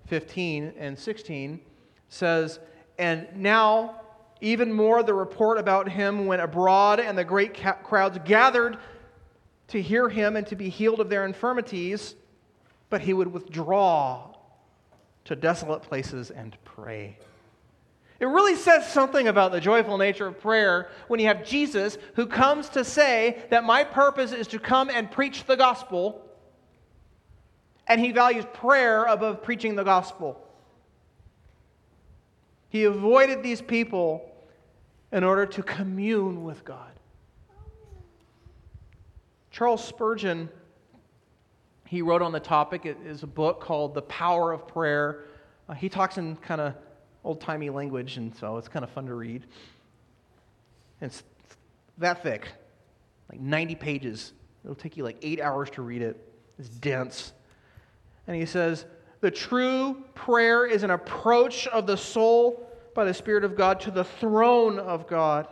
15 0.07 0.75
and 0.79 0.97
16 0.97 1.61
says, 2.09 2.61
And 2.99 3.27
now 3.35 4.03
even 4.41 4.73
more 4.73 5.03
the 5.03 5.13
report 5.13 5.59
about 5.59 5.89
him 5.89 6.27
went 6.27 6.41
abroad, 6.41 7.01
and 7.01 7.19
the 7.19 7.25
great 7.25 7.55
ca- 7.55 7.73
crowds 7.73 8.21
gathered 8.25 8.79
to 9.69 9.83
hear 9.83 10.09
him 10.09 10.37
and 10.37 10.47
to 10.47 10.57
be 10.57 10.69
healed 10.69 11.01
of 11.01 11.09
their 11.09 11.25
infirmities, 11.25 12.15
but 12.91 13.01
he 13.01 13.13
would 13.13 13.33
withdraw 13.33 14.35
to 15.25 15.35
desolate 15.35 15.83
places 15.83 16.31
and 16.31 16.57
pray. 16.65 17.19
It 18.19 18.27
really 18.27 18.55
says 18.55 18.91
something 18.91 19.29
about 19.29 19.53
the 19.53 19.61
joyful 19.61 19.99
nature 19.99 20.27
of 20.27 20.41
prayer 20.41 20.89
when 21.09 21.21
you 21.21 21.27
have 21.27 21.45
Jesus 21.45 21.99
who 22.15 22.27
comes 22.27 22.69
to 22.71 22.85
say 22.85 23.45
that 23.51 23.65
my 23.65 23.85
purpose 23.85 24.33
is 24.33 24.47
to 24.49 24.59
come 24.59 24.89
and 24.89 25.11
preach 25.11 25.45
the 25.45 25.57
gospel 25.57 26.23
and 27.87 28.01
he 28.01 28.13
values 28.13 28.45
prayer 28.53 29.05
above 29.05 29.43
preaching 29.43 29.77
the 29.77 29.85
gospel. 29.85 30.41
He 32.69 32.85
avoided 32.85 33.43
these 33.43 33.63
people 33.63 34.29
in 35.13 35.23
order 35.23 35.47
to 35.47 35.63
commune 35.63 36.43
with 36.43 36.65
God. 36.65 36.91
Charles 39.57 39.83
Spurgeon, 39.83 40.51
he 41.87 42.03
wrote 42.03 42.21
on 42.21 42.31
the 42.31 42.39
topic. 42.39 42.85
It 42.85 42.99
is 43.07 43.23
a 43.23 43.27
book 43.27 43.59
called 43.59 43.95
The 43.95 44.03
Power 44.03 44.53
of 44.53 44.69
Prayer. 44.69 45.25
Uh, 45.67 45.73
he 45.73 45.89
talks 45.89 46.19
in 46.19 46.37
kind 46.37 46.61
of 46.61 46.75
old 47.25 47.41
timey 47.41 47.71
language, 47.71 48.19
and 48.19 48.37
so 48.37 48.59
it's 48.59 48.69
kind 48.69 48.85
of 48.85 48.91
fun 48.91 49.07
to 49.07 49.15
read. 49.15 49.47
It's 51.01 51.23
that 51.97 52.23
thick, 52.23 52.49
like 53.33 53.41
90 53.41 53.77
pages. 53.77 54.35
It'll 54.63 54.75
take 54.75 54.95
you 54.95 55.05
like 55.05 55.17
eight 55.23 55.41
hours 55.41 55.71
to 55.71 55.81
read 55.81 56.03
it. 56.03 56.31
It's 56.59 56.69
dense. 56.69 57.33
And 58.27 58.37
he 58.37 58.45
says, 58.45 58.85
The 59.23 59.31
true 59.31 60.05
prayer 60.15 60.67
is 60.67 60.83
an 60.83 60.91
approach 60.91 61.67
of 61.69 61.87
the 61.87 61.97
soul 61.97 62.69
by 62.95 63.07
the 63.07 63.15
Spirit 63.15 63.43
of 63.43 63.57
God 63.57 63.81
to 63.81 63.91
the 63.91 64.05
throne 64.05 64.79
of 64.79 65.07
God. 65.07 65.49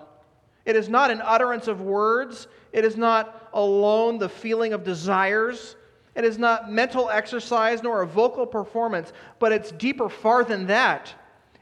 It 0.65 0.77
is 0.77 0.89
not 0.89 1.11
an 1.11 1.21
utterance 1.23 1.69
of 1.69 1.81
words, 1.81 2.49
it 2.73 2.85
is 2.85 2.97
not 2.97 3.49
alone 3.53 4.19
the 4.19 4.29
feeling 4.29 4.73
of 4.73 4.85
desires. 4.85 5.77
It 6.15 6.25
is 6.25 6.39
not 6.39 6.71
mental 6.71 7.11
exercise 7.11 7.83
nor 7.83 8.03
a 8.03 8.07
vocal 8.07 8.47
performance, 8.47 9.13
but 9.41 9.51
it's 9.51 9.73
deeper 9.73 10.09
far 10.09 10.45
than 10.45 10.69
that. 10.69 11.13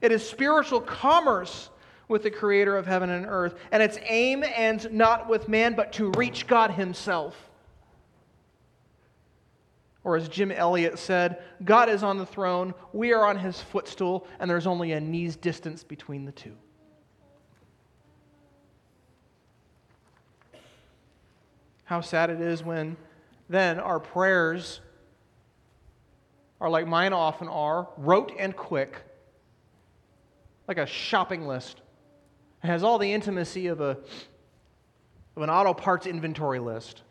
It 0.02 0.12
is 0.12 0.28
spiritual 0.28 0.80
commerce 0.80 1.70
with 2.08 2.22
the 2.22 2.30
creator 2.30 2.76
of 2.76 2.86
heaven 2.86 3.10
and 3.10 3.26
earth. 3.26 3.54
And 3.70 3.82
its 3.82 3.98
aim 4.02 4.44
ends 4.44 4.86
not 4.90 5.28
with 5.28 5.48
man, 5.48 5.74
but 5.74 5.92
to 5.94 6.10
reach 6.12 6.46
God 6.46 6.72
himself. 6.72 7.34
Or 10.04 10.16
as 10.16 10.28
Jim 10.28 10.50
Elliot 10.50 10.98
said, 10.98 11.42
God 11.64 11.88
is 11.88 12.02
on 12.02 12.18
the 12.18 12.26
throne, 12.26 12.74
we 12.92 13.12
are 13.12 13.24
on 13.24 13.38
his 13.38 13.60
footstool, 13.60 14.26
and 14.40 14.50
there's 14.50 14.66
only 14.66 14.92
a 14.92 15.00
knee's 15.00 15.36
distance 15.36 15.84
between 15.84 16.24
the 16.24 16.32
two. 16.32 16.56
How 21.84 22.00
sad 22.00 22.30
it 22.30 22.40
is 22.40 22.62
when 22.62 22.96
then 23.48 23.78
our 23.78 24.00
prayers 24.00 24.80
are 26.60 26.70
like 26.70 26.86
mine 26.86 27.12
often 27.12 27.48
are, 27.48 27.88
rote 27.96 28.32
and 28.38 28.54
quick, 28.56 28.96
like 30.68 30.78
a 30.78 30.86
shopping 30.86 31.46
list. 31.46 31.80
It 32.62 32.68
has 32.68 32.84
all 32.84 32.98
the 32.98 33.12
intimacy 33.12 33.66
of, 33.66 33.80
a, 33.80 33.98
of 35.36 35.42
an 35.42 35.50
auto 35.50 35.74
parts 35.74 36.06
inventory 36.06 36.60
list. 36.60 37.02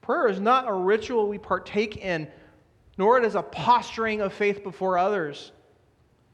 Prayer 0.00 0.28
is 0.28 0.40
not 0.40 0.66
a 0.66 0.72
ritual 0.72 1.28
we 1.28 1.38
partake 1.38 1.98
in, 1.98 2.26
nor 2.96 3.18
it 3.18 3.24
is 3.24 3.34
a 3.34 3.42
posturing 3.42 4.22
of 4.22 4.32
faith 4.32 4.64
before 4.64 4.98
others. 4.98 5.52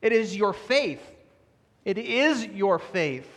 It 0.00 0.12
is 0.12 0.36
your 0.36 0.52
faith. 0.52 1.02
It 1.84 1.98
is 1.98 2.46
your 2.46 2.78
faith. 2.78 3.28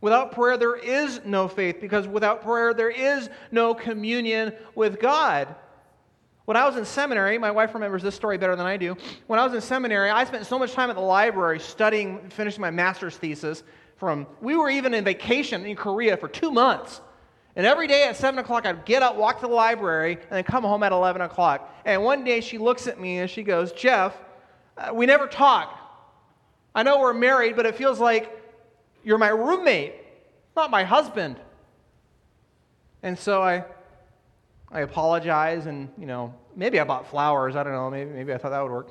Without 0.00 0.32
prayer, 0.32 0.56
there 0.56 0.76
is 0.76 1.20
no 1.24 1.48
faith, 1.48 1.80
because 1.80 2.06
without 2.06 2.42
prayer, 2.42 2.72
there 2.72 2.90
is 2.90 3.28
no 3.50 3.74
communion 3.74 4.52
with 4.74 5.00
God. 5.00 5.54
When 6.44 6.56
I 6.56 6.66
was 6.66 6.76
in 6.76 6.84
seminary, 6.84 7.36
my 7.36 7.50
wife 7.50 7.74
remembers 7.74 8.02
this 8.02 8.14
story 8.14 8.38
better 8.38 8.56
than 8.56 8.64
I 8.64 8.76
do. 8.76 8.96
When 9.26 9.38
I 9.38 9.44
was 9.44 9.52
in 9.52 9.60
seminary, 9.60 10.08
I 10.08 10.24
spent 10.24 10.46
so 10.46 10.58
much 10.58 10.72
time 10.72 10.88
at 10.88 10.96
the 10.96 11.02
library 11.02 11.60
studying, 11.60 12.30
finishing 12.30 12.62
my 12.62 12.70
master's 12.70 13.16
thesis. 13.16 13.62
From 13.96 14.26
we 14.40 14.56
were 14.56 14.70
even 14.70 14.94
in 14.94 15.04
vacation 15.04 15.66
in 15.66 15.76
Korea 15.76 16.16
for 16.16 16.28
two 16.28 16.50
months. 16.52 17.00
And 17.56 17.66
every 17.66 17.88
day 17.88 18.04
at 18.04 18.16
7 18.16 18.38
o'clock, 18.38 18.64
I'd 18.64 18.84
get 18.84 19.02
up, 19.02 19.16
walk 19.16 19.40
to 19.40 19.48
the 19.48 19.52
library, 19.52 20.14
and 20.14 20.30
then 20.30 20.44
come 20.44 20.62
home 20.62 20.84
at 20.84 20.92
11 20.92 21.20
o'clock. 21.22 21.68
And 21.84 22.04
one 22.04 22.22
day 22.22 22.40
she 22.40 22.56
looks 22.56 22.86
at 22.86 23.00
me 23.00 23.18
and 23.18 23.28
she 23.28 23.42
goes, 23.42 23.72
Jeff, 23.72 24.16
uh, 24.76 24.94
we 24.94 25.06
never 25.06 25.26
talk. 25.26 25.76
I 26.72 26.84
know 26.84 27.00
we're 27.00 27.14
married, 27.14 27.56
but 27.56 27.66
it 27.66 27.74
feels 27.74 27.98
like 27.98 28.37
you're 29.08 29.16
my 29.16 29.30
roommate, 29.30 29.94
not 30.54 30.70
my 30.70 30.84
husband. 30.84 31.36
And 33.02 33.18
so 33.18 33.42
I, 33.42 33.64
I 34.70 34.80
apologize, 34.80 35.64
and, 35.64 35.88
you 35.96 36.04
know, 36.04 36.34
maybe 36.54 36.78
I 36.78 36.84
bought 36.84 37.08
flowers. 37.08 37.56
I 37.56 37.62
don't 37.62 37.72
know. 37.72 37.88
Maybe, 37.88 38.10
maybe 38.10 38.34
I 38.34 38.36
thought 38.36 38.50
that 38.50 38.60
would 38.60 38.70
work. 38.70 38.90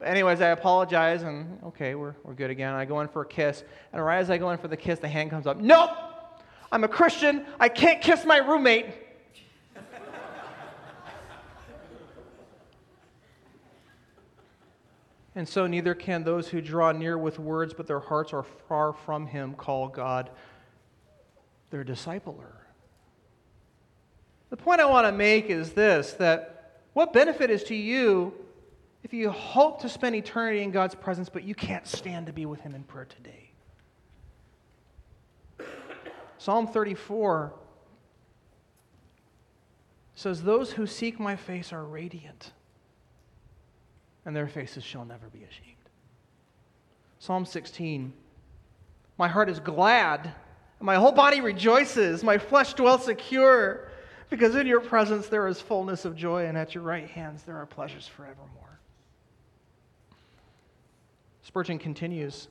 But 0.00 0.08
anyways, 0.08 0.40
I 0.40 0.48
apologize, 0.48 1.22
and 1.22 1.60
okay, 1.66 1.94
we're, 1.94 2.16
we're 2.24 2.34
good 2.34 2.50
again. 2.50 2.74
I 2.74 2.84
go 2.84 3.00
in 3.00 3.06
for 3.06 3.22
a 3.22 3.26
kiss. 3.26 3.62
And 3.92 4.04
right 4.04 4.18
as 4.18 4.28
I 4.28 4.38
go 4.38 4.50
in 4.50 4.58
for 4.58 4.66
the 4.66 4.76
kiss, 4.76 4.98
the 4.98 5.06
hand 5.06 5.30
comes 5.30 5.46
up. 5.46 5.58
Nope! 5.58 5.90
I'm 6.72 6.82
a 6.82 6.88
Christian. 6.88 7.46
I 7.60 7.68
can't 7.68 8.02
kiss 8.02 8.24
my 8.24 8.38
roommate. 8.38 8.86
And 15.34 15.48
so 15.48 15.66
neither 15.66 15.94
can 15.94 16.22
those 16.22 16.48
who 16.48 16.60
draw 16.60 16.92
near 16.92 17.18
with 17.18 17.38
words, 17.38 17.74
but 17.74 17.86
their 17.86 18.00
hearts 18.00 18.32
are 18.32 18.44
far 18.68 18.92
from 18.92 19.26
him, 19.26 19.54
call 19.54 19.88
God 19.88 20.30
their 21.70 21.84
discipler. 21.84 22.52
The 24.50 24.56
point 24.56 24.80
I 24.80 24.86
want 24.86 25.06
to 25.06 25.12
make 25.12 25.46
is 25.46 25.72
this 25.72 26.12
that 26.14 26.82
what 26.92 27.12
benefit 27.12 27.50
is 27.50 27.64
to 27.64 27.74
you 27.74 28.32
if 29.02 29.12
you 29.12 29.30
hope 29.30 29.82
to 29.82 29.88
spend 29.88 30.14
eternity 30.14 30.62
in 30.62 30.70
God's 30.70 30.94
presence, 30.94 31.28
but 31.28 31.42
you 31.42 31.54
can't 31.54 31.86
stand 31.86 32.26
to 32.26 32.32
be 32.32 32.46
with 32.46 32.60
him 32.60 32.74
in 32.74 32.84
prayer 32.84 33.06
today? 33.06 33.50
Psalm 36.38 36.66
34 36.66 37.52
says, 40.14 40.42
Those 40.42 40.72
who 40.72 40.86
seek 40.86 41.18
my 41.18 41.36
face 41.36 41.72
are 41.72 41.84
radiant, 41.84 42.52
and 44.24 44.34
their 44.34 44.48
faces 44.48 44.82
shall 44.84 45.04
never 45.04 45.28
be 45.28 45.44
ashamed. 45.44 45.74
Psalm 47.18 47.44
16 47.44 48.12
My 49.18 49.28
heart 49.28 49.48
is 49.48 49.60
glad, 49.60 50.24
and 50.24 50.86
my 50.86 50.96
whole 50.96 51.12
body 51.12 51.40
rejoices. 51.40 52.22
My 52.22 52.38
flesh 52.38 52.74
dwells 52.74 53.04
secure, 53.04 53.88
because 54.30 54.54
in 54.54 54.66
your 54.66 54.80
presence 54.80 55.28
there 55.28 55.46
is 55.46 55.60
fullness 55.60 56.04
of 56.04 56.16
joy, 56.16 56.46
and 56.46 56.56
at 56.56 56.74
your 56.74 56.84
right 56.84 57.08
hands 57.08 57.42
there 57.42 57.56
are 57.56 57.66
pleasures 57.66 58.06
forevermore. 58.06 58.64
Spurgeon 61.42 61.78
continues 61.78 62.48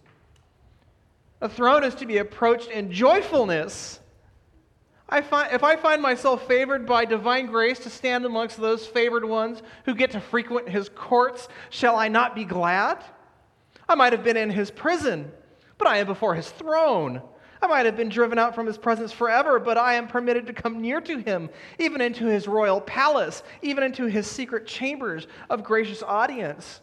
A 1.42 1.50
throne 1.50 1.84
is 1.84 1.96
to 1.96 2.06
be 2.06 2.18
approached 2.18 2.70
in 2.70 2.92
joyfulness. 2.92 4.00
I 5.10 5.22
find, 5.22 5.54
if 5.54 5.64
I 5.64 5.76
find 5.76 6.02
myself 6.02 6.48
favored 6.48 6.86
by 6.86 7.06
divine 7.06 7.48
grace 7.48 7.80
to 7.80 7.90
stand 7.90 8.26
amongst 8.26 8.60
those 8.60 8.88
favored 8.88 9.26
ones 9.26 9.62
who 9.86 9.94
get 9.94 10.12
to 10.12 10.20
frequent 10.20 10.70
his 10.70 10.90
courts, 10.90 11.50
shall 11.70 11.96
I 11.96 12.08
not 12.08 12.36
be 12.36 12.46
glad? 12.46 13.04
I 13.88 13.96
might 13.96 14.14
have 14.14 14.24
been 14.24 14.38
in 14.38 14.50
his 14.50 14.72
prison, 14.72 15.32
but 15.78 15.88
I 15.88 15.98
am 15.98 16.08
before 16.08 16.36
his 16.36 16.50
throne. 16.50 17.22
I 17.62 17.68
might 17.68 17.86
have 17.86 17.96
been 17.96 18.10
driven 18.10 18.38
out 18.38 18.56
from 18.56 18.66
his 18.66 18.78
presence 18.78 19.12
forever, 19.12 19.60
but 19.60 19.78
I 19.78 19.94
am 19.94 20.08
permitted 20.08 20.48
to 20.48 20.54
come 20.54 20.82
near 20.82 21.00
to 21.02 21.18
him, 21.18 21.50
even 21.80 22.02
into 22.02 22.26
his 22.26 22.48
royal 22.48 22.82
palace, 22.82 23.44
even 23.62 23.84
into 23.84 24.06
his 24.06 24.28
secret 24.28 24.66
chambers 24.68 25.28
of 25.50 25.64
gracious 25.64 26.04
audience. 26.04 26.82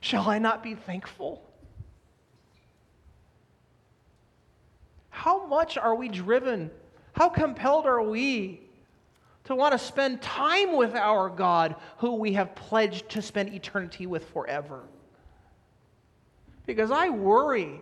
Shall 0.00 0.28
I 0.28 0.38
not 0.38 0.62
be 0.62 0.74
thankful? 0.74 1.42
How 5.10 5.46
much 5.46 5.76
are 5.78 5.94
we 5.94 6.08
driven? 6.08 6.70
How 7.16 7.30
compelled 7.30 7.86
are 7.86 8.02
we 8.02 8.60
to 9.44 9.54
want 9.54 9.72
to 9.72 9.78
spend 9.78 10.20
time 10.20 10.76
with 10.76 10.94
our 10.94 11.30
God, 11.30 11.76
who 11.98 12.16
we 12.16 12.34
have 12.34 12.54
pledged 12.54 13.08
to 13.10 13.22
spend 13.22 13.54
eternity 13.54 14.06
with 14.06 14.28
forever? 14.30 14.82
Because 16.66 16.90
I 16.90 17.08
worry 17.08 17.80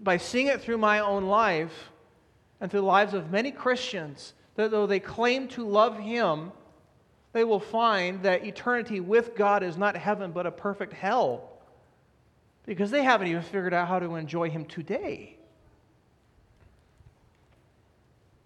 by 0.00 0.16
seeing 0.16 0.46
it 0.46 0.60
through 0.60 0.78
my 0.78 1.00
own 1.00 1.24
life 1.24 1.90
and 2.60 2.70
through 2.70 2.80
the 2.80 2.86
lives 2.86 3.14
of 3.14 3.32
many 3.32 3.50
Christians 3.50 4.34
that 4.54 4.70
though 4.70 4.86
they 4.86 5.00
claim 5.00 5.48
to 5.48 5.66
love 5.66 5.98
Him, 5.98 6.52
they 7.32 7.42
will 7.42 7.58
find 7.58 8.22
that 8.22 8.46
eternity 8.46 9.00
with 9.00 9.34
God 9.34 9.64
is 9.64 9.76
not 9.76 9.96
heaven 9.96 10.30
but 10.30 10.46
a 10.46 10.52
perfect 10.52 10.92
hell 10.92 11.48
because 12.64 12.92
they 12.92 13.02
haven't 13.02 13.26
even 13.26 13.42
figured 13.42 13.74
out 13.74 13.88
how 13.88 13.98
to 13.98 14.14
enjoy 14.14 14.50
Him 14.50 14.66
today. 14.66 15.36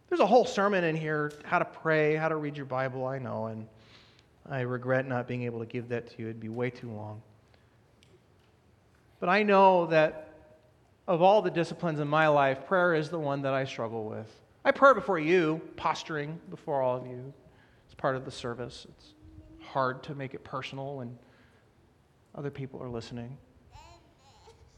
There's 0.09 0.20
a 0.20 0.26
whole 0.26 0.44
sermon 0.44 0.84
in 0.84 0.96
here 0.96 1.32
how 1.44 1.59
to 1.59 1.64
pray, 1.64 2.14
how 2.14 2.28
to 2.28 2.36
read 2.36 2.57
your 2.57 2.66
Bible, 2.66 3.07
I 3.07 3.18
know, 3.18 3.46
and 3.46 3.66
I 4.48 4.61
regret 4.61 5.07
not 5.07 5.26
being 5.26 5.42
able 5.42 5.59
to 5.61 5.66
give 5.66 5.88
that 5.88 6.09
to 6.11 6.22
you. 6.22 6.28
It'd 6.28 6.40
be 6.40 6.48
way 6.48 6.70
too 6.70 6.90
long. 6.90 7.22
But 9.18 9.28
I 9.28 9.42
know 9.42 9.86
that 9.86 10.28
of 11.09 11.22
all 11.22 11.42
the 11.42 11.50
disciplines 11.50 12.00
in 12.00 12.09
my 12.09 12.28
life, 12.28 12.66
prayer 12.66 12.94
is 12.94 13.09
the 13.09 13.18
one 13.18 13.42
that 13.42 13.54
I 13.54 13.64
struggle 13.64 14.04
with. 14.04 14.28
I 14.64 14.72
pray 14.72 14.94
before 14.94 15.18
you, 15.18 15.61
posturing 15.76 16.40
before 16.50 16.82
all 16.82 16.96
of 16.98 17.07
you. 17.07 17.32
It's 17.86 17.94
part 17.94 18.16
of 18.16 18.24
the 18.24 18.30
service. 18.30 18.86
It's 18.88 19.14
hard 19.61 20.02
to 20.04 20.14
make 20.14 20.34
it 20.34 20.44
personal 20.44 20.96
when 20.96 21.16
other 22.34 22.50
people 22.50 22.82
are 22.82 22.88
listening. 22.88 23.36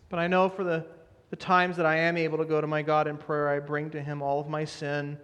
But 0.09 0.19
I 0.19 0.27
know 0.27 0.49
for 0.49 0.65
the, 0.65 0.87
the 1.31 1.37
times 1.37 1.77
that 1.77 1.87
I 1.87 1.97
am 1.97 2.17
able 2.17 2.39
to 2.39 2.45
go 2.45 2.61
to 2.61 2.67
my 2.67 2.83
God 2.83 3.07
in 3.07 3.17
prayer, 3.17 3.49
I 3.49 3.59
bring 3.59 3.91
to 3.91 4.03
Him 4.03 4.23
all 4.23 4.41
of 4.41 4.49
my 4.49 4.65
sin, 4.65 5.19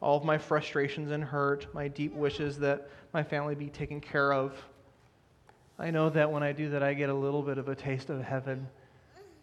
all 0.00 0.16
of 0.16 0.24
my 0.24 0.38
frustrations 0.38 1.10
and 1.10 1.22
hurt, 1.22 1.66
my 1.74 1.88
deep 1.88 2.14
wishes 2.14 2.58
that 2.58 2.88
my 3.12 3.22
family 3.22 3.54
be 3.54 3.68
taken 3.68 4.00
care 4.00 4.32
of. 4.32 4.54
I 5.78 5.90
know 5.90 6.10
that 6.10 6.30
when 6.30 6.42
I 6.42 6.52
do 6.52 6.70
that, 6.70 6.82
I 6.82 6.94
get 6.94 7.10
a 7.10 7.14
little 7.14 7.42
bit 7.42 7.58
of 7.58 7.68
a 7.68 7.74
taste 7.74 8.10
of 8.10 8.22
heaven. 8.22 8.68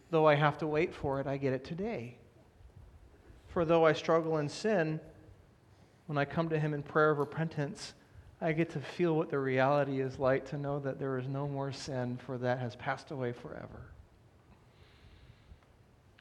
Though 0.09 0.27
I 0.27 0.35
have 0.35 0.57
to 0.59 0.67
wait 0.67 0.93
for 0.93 1.19
it, 1.19 1.27
I 1.27 1.37
get 1.37 1.53
it 1.53 1.63
today. 1.63 2.15
For 3.49 3.65
though 3.65 3.85
I 3.85 3.93
struggle 3.93 4.37
in 4.37 4.49
sin, 4.49 4.99
when 6.07 6.17
I 6.17 6.25
come 6.25 6.49
to 6.49 6.59
Him 6.59 6.73
in 6.73 6.81
prayer 6.81 7.11
of 7.11 7.19
repentance, 7.19 7.93
I 8.39 8.51
get 8.51 8.69
to 8.71 8.79
feel 8.79 9.15
what 9.15 9.29
the 9.29 9.39
reality 9.39 9.99
is 9.99 10.19
like 10.19 10.45
to 10.49 10.57
know 10.57 10.79
that 10.79 10.99
there 10.99 11.17
is 11.17 11.27
no 11.27 11.47
more 11.47 11.71
sin, 11.71 12.17
for 12.25 12.37
that 12.37 12.59
has 12.59 12.75
passed 12.75 13.11
away 13.11 13.33
forever. 13.33 13.91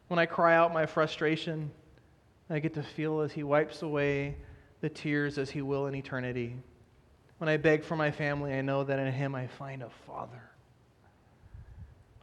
When 0.09 0.19
I 0.19 0.27
cry 0.27 0.55
out 0.55 0.73
my 0.73 0.87
frustration, 0.87 1.71
I 2.49 2.61
get 2.61 2.75
to 2.75 2.83
feel 2.83 3.21
as 3.21 3.33
He 3.33 3.43
wipes 3.43 3.83
away 3.83 4.37
the 4.81 4.89
tears 4.89 5.37
as 5.39 5.51
He 5.51 5.63
will 5.63 5.87
in 5.87 5.95
eternity. 5.95 6.57
When 7.39 7.49
I 7.49 7.57
beg 7.57 7.83
for 7.83 7.97
my 7.97 8.11
family, 8.11 8.55
I 8.55 8.61
know 8.61 8.85
that 8.85 8.99
in 8.99 9.13
Him 9.13 9.35
I 9.35 9.47
find 9.47 9.83
a 9.83 9.91
Father. 10.07 10.43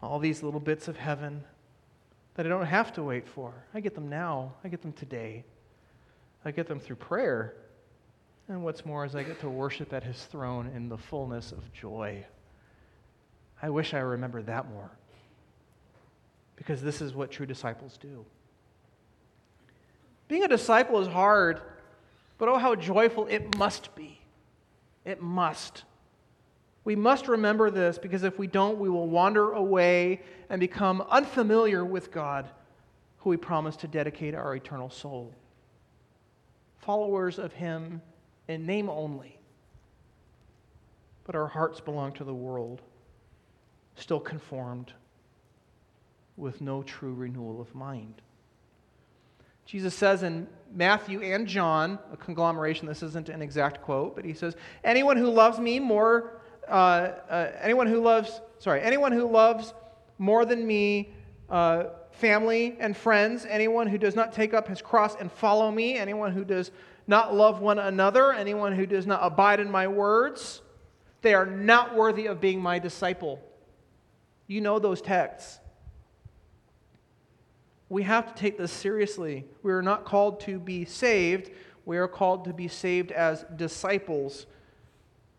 All 0.02 0.20
these 0.20 0.44
little 0.44 0.60
bits 0.60 0.88
of 0.88 0.98
heaven 0.98 1.44
that 2.36 2.46
I 2.46 2.50
don't 2.50 2.66
have 2.66 2.94
to 2.94 3.04
wait 3.04 3.28
for. 3.28 3.54
I 3.74 3.80
get 3.80 3.96
them 3.96 4.10
now, 4.10 4.54
I 4.64 4.70
get 4.70 4.82
them 4.82 4.94
today. 4.94 5.44
I 6.46 6.52
get 6.52 6.68
them 6.68 6.80
through 6.80 6.98
prayer. 6.98 7.54
And 8.48 8.64
what's 8.64 8.86
more 8.86 9.06
is 9.06 9.16
I 9.16 9.24
get 9.24 9.40
to 9.42 9.50
worship 9.50 9.94
at 9.94 10.04
His 10.04 10.24
throne 10.26 10.72
in 10.76 10.90
the 10.90 10.98
fullness 10.98 11.52
of 11.52 11.72
joy. 11.74 12.26
I 13.62 13.70
wish 13.70 13.94
I 13.94 14.00
remembered 14.00 14.48
that 14.48 14.70
more. 14.70 14.92
Because 16.56 16.82
this 16.82 17.02
is 17.02 17.14
what 17.14 17.32
true 17.32 17.46
disciples 17.46 17.98
do. 17.98 18.26
Being 20.28 20.44
a 20.44 20.48
disciple 20.48 21.00
is 21.00 21.08
hard, 21.08 21.62
but 22.38 22.50
oh, 22.50 22.58
how 22.58 22.76
joyful 22.76 23.28
it 23.28 23.58
must 23.58 23.94
be. 23.96 24.20
It 25.06 25.22
must. 25.22 25.84
We 26.86 26.96
must 26.96 27.28
remember 27.28 27.70
this 27.70 27.98
because 27.98 28.24
if 28.24 28.38
we 28.38 28.48
don't, 28.48 28.80
we 28.80 28.90
will 28.90 29.08
wander 29.08 29.52
away 29.54 30.22
and 30.50 30.60
become 30.60 31.02
unfamiliar 31.10 31.86
with 31.86 32.12
God, 32.12 32.50
who 33.20 33.30
we 33.30 33.38
promised 33.38 33.80
to 33.82 33.88
dedicate 33.88 34.36
our 34.36 34.56
eternal 34.56 34.90
soul. 34.90 35.34
Followers 36.80 37.40
of 37.40 37.54
Him 37.54 38.02
in 38.48 38.66
name 38.66 38.90
only, 38.90 39.40
but 41.24 41.36
our 41.36 41.48
hearts 41.48 41.80
belong 41.80 42.12
to 42.14 42.26
the 42.26 42.34
world, 42.34 42.82
still 43.96 44.20
conformed 44.20 44.92
with 46.38 46.62
no 46.62 46.84
true 46.84 47.14
renewal 47.14 47.62
of 47.62 47.74
mind. 47.76 48.22
Jesus 49.66 49.94
says 49.94 50.24
in 50.24 50.48
Matthew 50.74 51.22
and 51.22 51.48
John, 51.48 52.00
a 52.12 52.18
conglomeration, 52.18 52.88
this 52.88 53.04
isn't 53.04 53.30
an 53.30 53.42
exact 53.42 53.82
quote, 53.82 54.16
but 54.16 54.26
he 54.26 54.34
says, 54.34 54.56
Anyone 54.84 55.18
who 55.18 55.30
loves 55.30 55.60
me 55.60 55.80
more, 55.80 56.42
uh, 56.68 56.72
uh, 57.30 57.52
anyone 57.62 57.88
who 57.88 58.02
loves, 58.02 58.42
sorry, 58.60 58.82
anyone 58.82 59.12
who 59.12 59.30
loves 59.30 59.74
more 60.18 60.46
than 60.46 60.66
me, 60.66 61.14
uh, 61.50 61.86
family 62.12 62.76
and 62.80 62.96
friends, 62.96 63.46
anyone 63.50 63.88
who 63.88 63.98
does 63.98 64.16
not 64.16 64.34
take 64.34 64.54
up 64.54 64.68
his 64.68 64.82
cross 64.82 65.16
and 65.20 65.32
follow 65.32 65.72
me, 65.72 65.98
anyone 65.98 66.32
who 66.32 66.44
does 66.44 66.72
not 67.08 67.36
love 67.36 67.62
one 67.62 67.80
another, 67.80 68.32
anyone 68.34 68.74
who 68.74 68.86
does 68.86 69.06
not 69.08 69.20
abide 69.22 69.60
in 69.60 69.70
my 69.70 69.88
words, 69.88 70.62
they 71.22 71.34
are 71.34 71.46
not 71.46 71.96
worthy 71.96 72.28
of 72.28 72.42
being 72.42 72.62
my 72.62 72.80
disciple. 72.80 73.40
You 74.48 74.62
know 74.62 74.78
those 74.78 75.02
texts 75.02 75.60
we 77.90 78.04
have 78.04 78.34
to 78.34 78.42
take 78.42 78.58
this 78.58 78.72
seriously. 78.72 79.46
We 79.62 79.72
are 79.72 79.82
not 79.82 80.06
called 80.06 80.40
to 80.42 80.60
be 80.60 80.86
saved, 80.86 81.52
we 81.86 81.98
are 81.98 82.08
called 82.08 82.46
to 82.46 82.54
be 82.54 82.68
saved 82.68 83.12
as 83.12 83.46
disciples. 83.56 84.46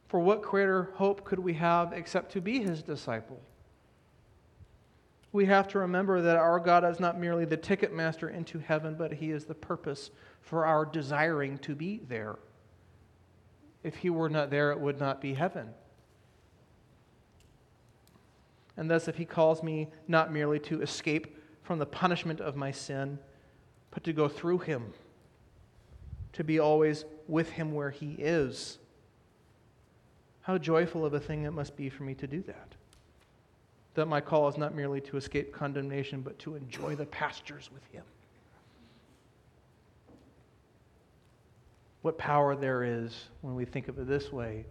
For 0.08 0.20
what 0.20 0.42
greater 0.42 0.90
hope 0.94 1.24
could 1.24 1.38
we 1.38 1.54
have 1.54 1.92
except 1.92 2.32
to 2.32 2.40
be 2.40 2.60
his 2.60 2.82
disciple? 2.82 3.40
We 5.32 5.46
have 5.46 5.66
to 5.68 5.80
remember 5.80 6.22
that 6.22 6.36
our 6.36 6.60
God 6.60 6.84
is 6.84 7.00
not 7.00 7.18
merely 7.18 7.44
the 7.44 7.56
ticket 7.56 7.92
master 7.92 8.28
into 8.28 8.60
heaven, 8.60 8.94
but 8.94 9.14
he 9.14 9.32
is 9.32 9.46
the 9.46 9.54
purpose 9.54 10.10
for 10.40 10.64
our 10.64 10.84
desiring 10.84 11.58
to 11.58 11.74
be 11.74 12.02
there. 12.08 12.36
If 13.82 13.96
he 13.96 14.10
were 14.10 14.28
not 14.28 14.50
there, 14.50 14.70
it 14.70 14.78
would 14.78 15.00
not 15.00 15.20
be 15.20 15.34
heaven. 15.34 15.70
And 18.76 18.88
thus, 18.88 19.08
if 19.08 19.16
he 19.16 19.24
calls 19.24 19.62
me 19.62 19.88
not 20.06 20.32
merely 20.32 20.60
to 20.60 20.82
escape 20.82 21.36
from 21.64 21.78
the 21.78 21.86
punishment 21.86 22.40
of 22.40 22.54
my 22.54 22.70
sin, 22.70 23.18
but 23.90 24.04
to 24.04 24.12
go 24.12 24.28
through 24.28 24.58
him, 24.58 24.92
to 26.34 26.44
be 26.44 26.60
always 26.60 27.04
with 27.26 27.50
him 27.50 27.72
where 27.72 27.90
he 27.90 28.12
is. 28.12 28.78
How 30.42 30.58
joyful 30.58 31.04
of 31.04 31.14
a 31.14 31.20
thing 31.20 31.44
it 31.44 31.52
must 31.52 31.76
be 31.76 31.88
for 31.88 32.04
me 32.04 32.14
to 32.14 32.26
do 32.26 32.42
that. 32.42 32.74
That 33.94 34.06
my 34.06 34.20
call 34.20 34.46
is 34.48 34.58
not 34.58 34.74
merely 34.74 35.00
to 35.02 35.16
escape 35.16 35.52
condemnation, 35.52 36.20
but 36.20 36.38
to 36.40 36.54
enjoy 36.54 36.96
the 36.96 37.06
pastures 37.06 37.70
with 37.72 37.84
him. 37.86 38.04
What 42.02 42.18
power 42.18 42.54
there 42.54 42.84
is 42.84 43.30
when 43.40 43.54
we 43.54 43.64
think 43.64 43.88
of 43.88 43.98
it 43.98 44.06
this 44.06 44.30
way 44.30 44.66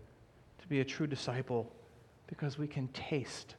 to 0.61 0.67
be 0.67 0.81
a 0.81 0.85
true 0.85 1.07
disciple, 1.07 1.73
because 2.27 2.57
we 2.57 2.67
can 2.67 2.87
taste 2.89 3.55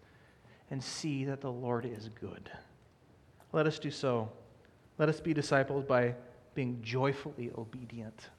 and 0.70 0.82
see 0.82 1.24
that 1.24 1.40
the 1.40 1.50
Lord 1.50 1.84
is 1.84 2.08
good. 2.20 2.48
Let 3.54 3.68
us 3.68 3.78
do 3.78 3.92
so. 3.92 4.28
Let 4.98 5.08
us 5.08 5.20
be 5.20 5.32
disciples 5.32 5.84
by 5.84 6.16
being 6.56 6.80
joyfully 6.82 7.52
obedient. 7.56 8.30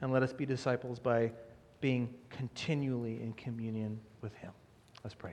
And 0.00 0.12
let 0.12 0.22
us 0.22 0.32
be 0.32 0.46
disciples 0.46 1.00
by 1.00 1.32
being 1.80 2.14
continually 2.30 3.20
in 3.20 3.32
communion 3.32 3.98
with 4.20 4.32
Him. 4.36 4.52
Let's 5.02 5.16
pray. 5.16 5.32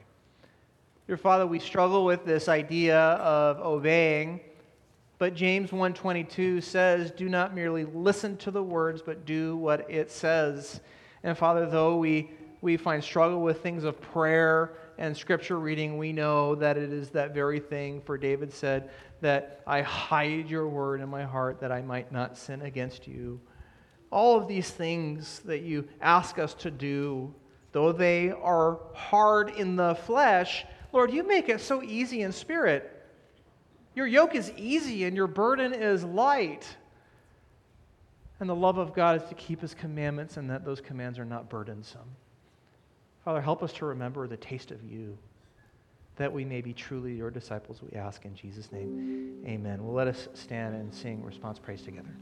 Dear 1.05 1.17
Father, 1.17 1.45
we 1.45 1.59
struggle 1.59 2.05
with 2.05 2.25
this 2.25 2.49
idea 2.49 2.97
of 2.97 3.59
obeying, 3.59 4.39
but 5.19 5.35
James 5.35 5.71
1:22 5.71 6.59
says, 6.59 7.11
"Do 7.11 7.29
not 7.29 7.53
merely 7.53 7.85
listen 7.85 8.35
to 8.37 8.49
the 8.49 8.63
words, 8.63 9.03
but 9.03 9.25
do 9.25 9.55
what 9.57 9.87
it 9.91 10.09
says." 10.09 10.81
And 11.21 11.37
Father, 11.37 11.67
though 11.67 11.97
we 11.97 12.31
we 12.61 12.77
find 12.77 13.03
struggle 13.03 13.41
with 13.41 13.61
things 13.61 13.83
of 13.83 14.01
prayer 14.01 14.73
and 14.97 15.15
scripture 15.15 15.59
reading, 15.59 15.97
we 15.97 16.11
know 16.11 16.55
that 16.55 16.77
it 16.77 16.93
is 16.93 17.09
that 17.09 17.33
very 17.33 17.59
thing, 17.59 18.01
for 18.01 18.17
David 18.17 18.53
said, 18.53 18.89
that 19.21 19.61
I 19.65 19.81
hide 19.81 20.49
your 20.49 20.67
word 20.67 21.01
in 21.01 21.09
my 21.09 21.23
heart 21.23 21.59
that 21.61 21.71
I 21.71 21.81
might 21.81 22.11
not 22.11 22.37
sin 22.37 22.61
against 22.61 23.07
you. 23.07 23.39
All 24.11 24.37
of 24.37 24.47
these 24.47 24.69
things 24.69 25.39
that 25.45 25.61
you 25.61 25.87
ask 26.01 26.37
us 26.37 26.53
to 26.55 26.69
do, 26.69 27.33
though 27.71 27.91
they 27.91 28.31
are 28.31 28.79
hard 28.93 29.49
in 29.49 29.75
the 29.75 29.95
flesh, 29.95 30.65
Lord, 30.91 31.11
you 31.11 31.23
make 31.23 31.49
it 31.49 31.61
so 31.61 31.81
easy 31.81 32.21
in 32.21 32.31
spirit. 32.31 32.89
Your 33.95 34.05
yoke 34.05 34.35
is 34.35 34.51
easy 34.57 35.05
and 35.05 35.15
your 35.15 35.27
burden 35.27 35.73
is 35.73 36.03
light. 36.03 36.77
And 38.39 38.49
the 38.49 38.55
love 38.55 38.77
of 38.77 38.93
God 38.93 39.21
is 39.21 39.29
to 39.29 39.35
keep 39.35 39.61
his 39.61 39.73
commandments 39.73 40.37
and 40.37 40.49
that 40.49 40.65
those 40.65 40.81
commands 40.81 41.17
are 41.17 41.25
not 41.25 41.49
burdensome. 41.49 42.15
Father, 43.23 43.41
help 43.41 43.63
us 43.63 43.71
to 43.73 43.85
remember 43.85 44.27
the 44.27 44.37
taste 44.37 44.71
of 44.71 44.83
you, 44.83 45.17
that 46.17 46.31
we 46.31 46.45
may 46.45 46.61
be 46.61 46.73
truly 46.73 47.13
your 47.13 47.31
disciples, 47.31 47.81
we 47.81 47.97
ask 47.97 48.25
in 48.25 48.35
Jesus' 48.35 48.71
name. 48.71 49.43
Amen. 49.47 49.83
Well, 49.83 49.95
let 49.95 50.07
us 50.07 50.27
stand 50.33 50.75
and 50.75 50.93
sing 50.93 51.23
response 51.23 51.57
praise 51.57 51.81
together. 51.81 52.15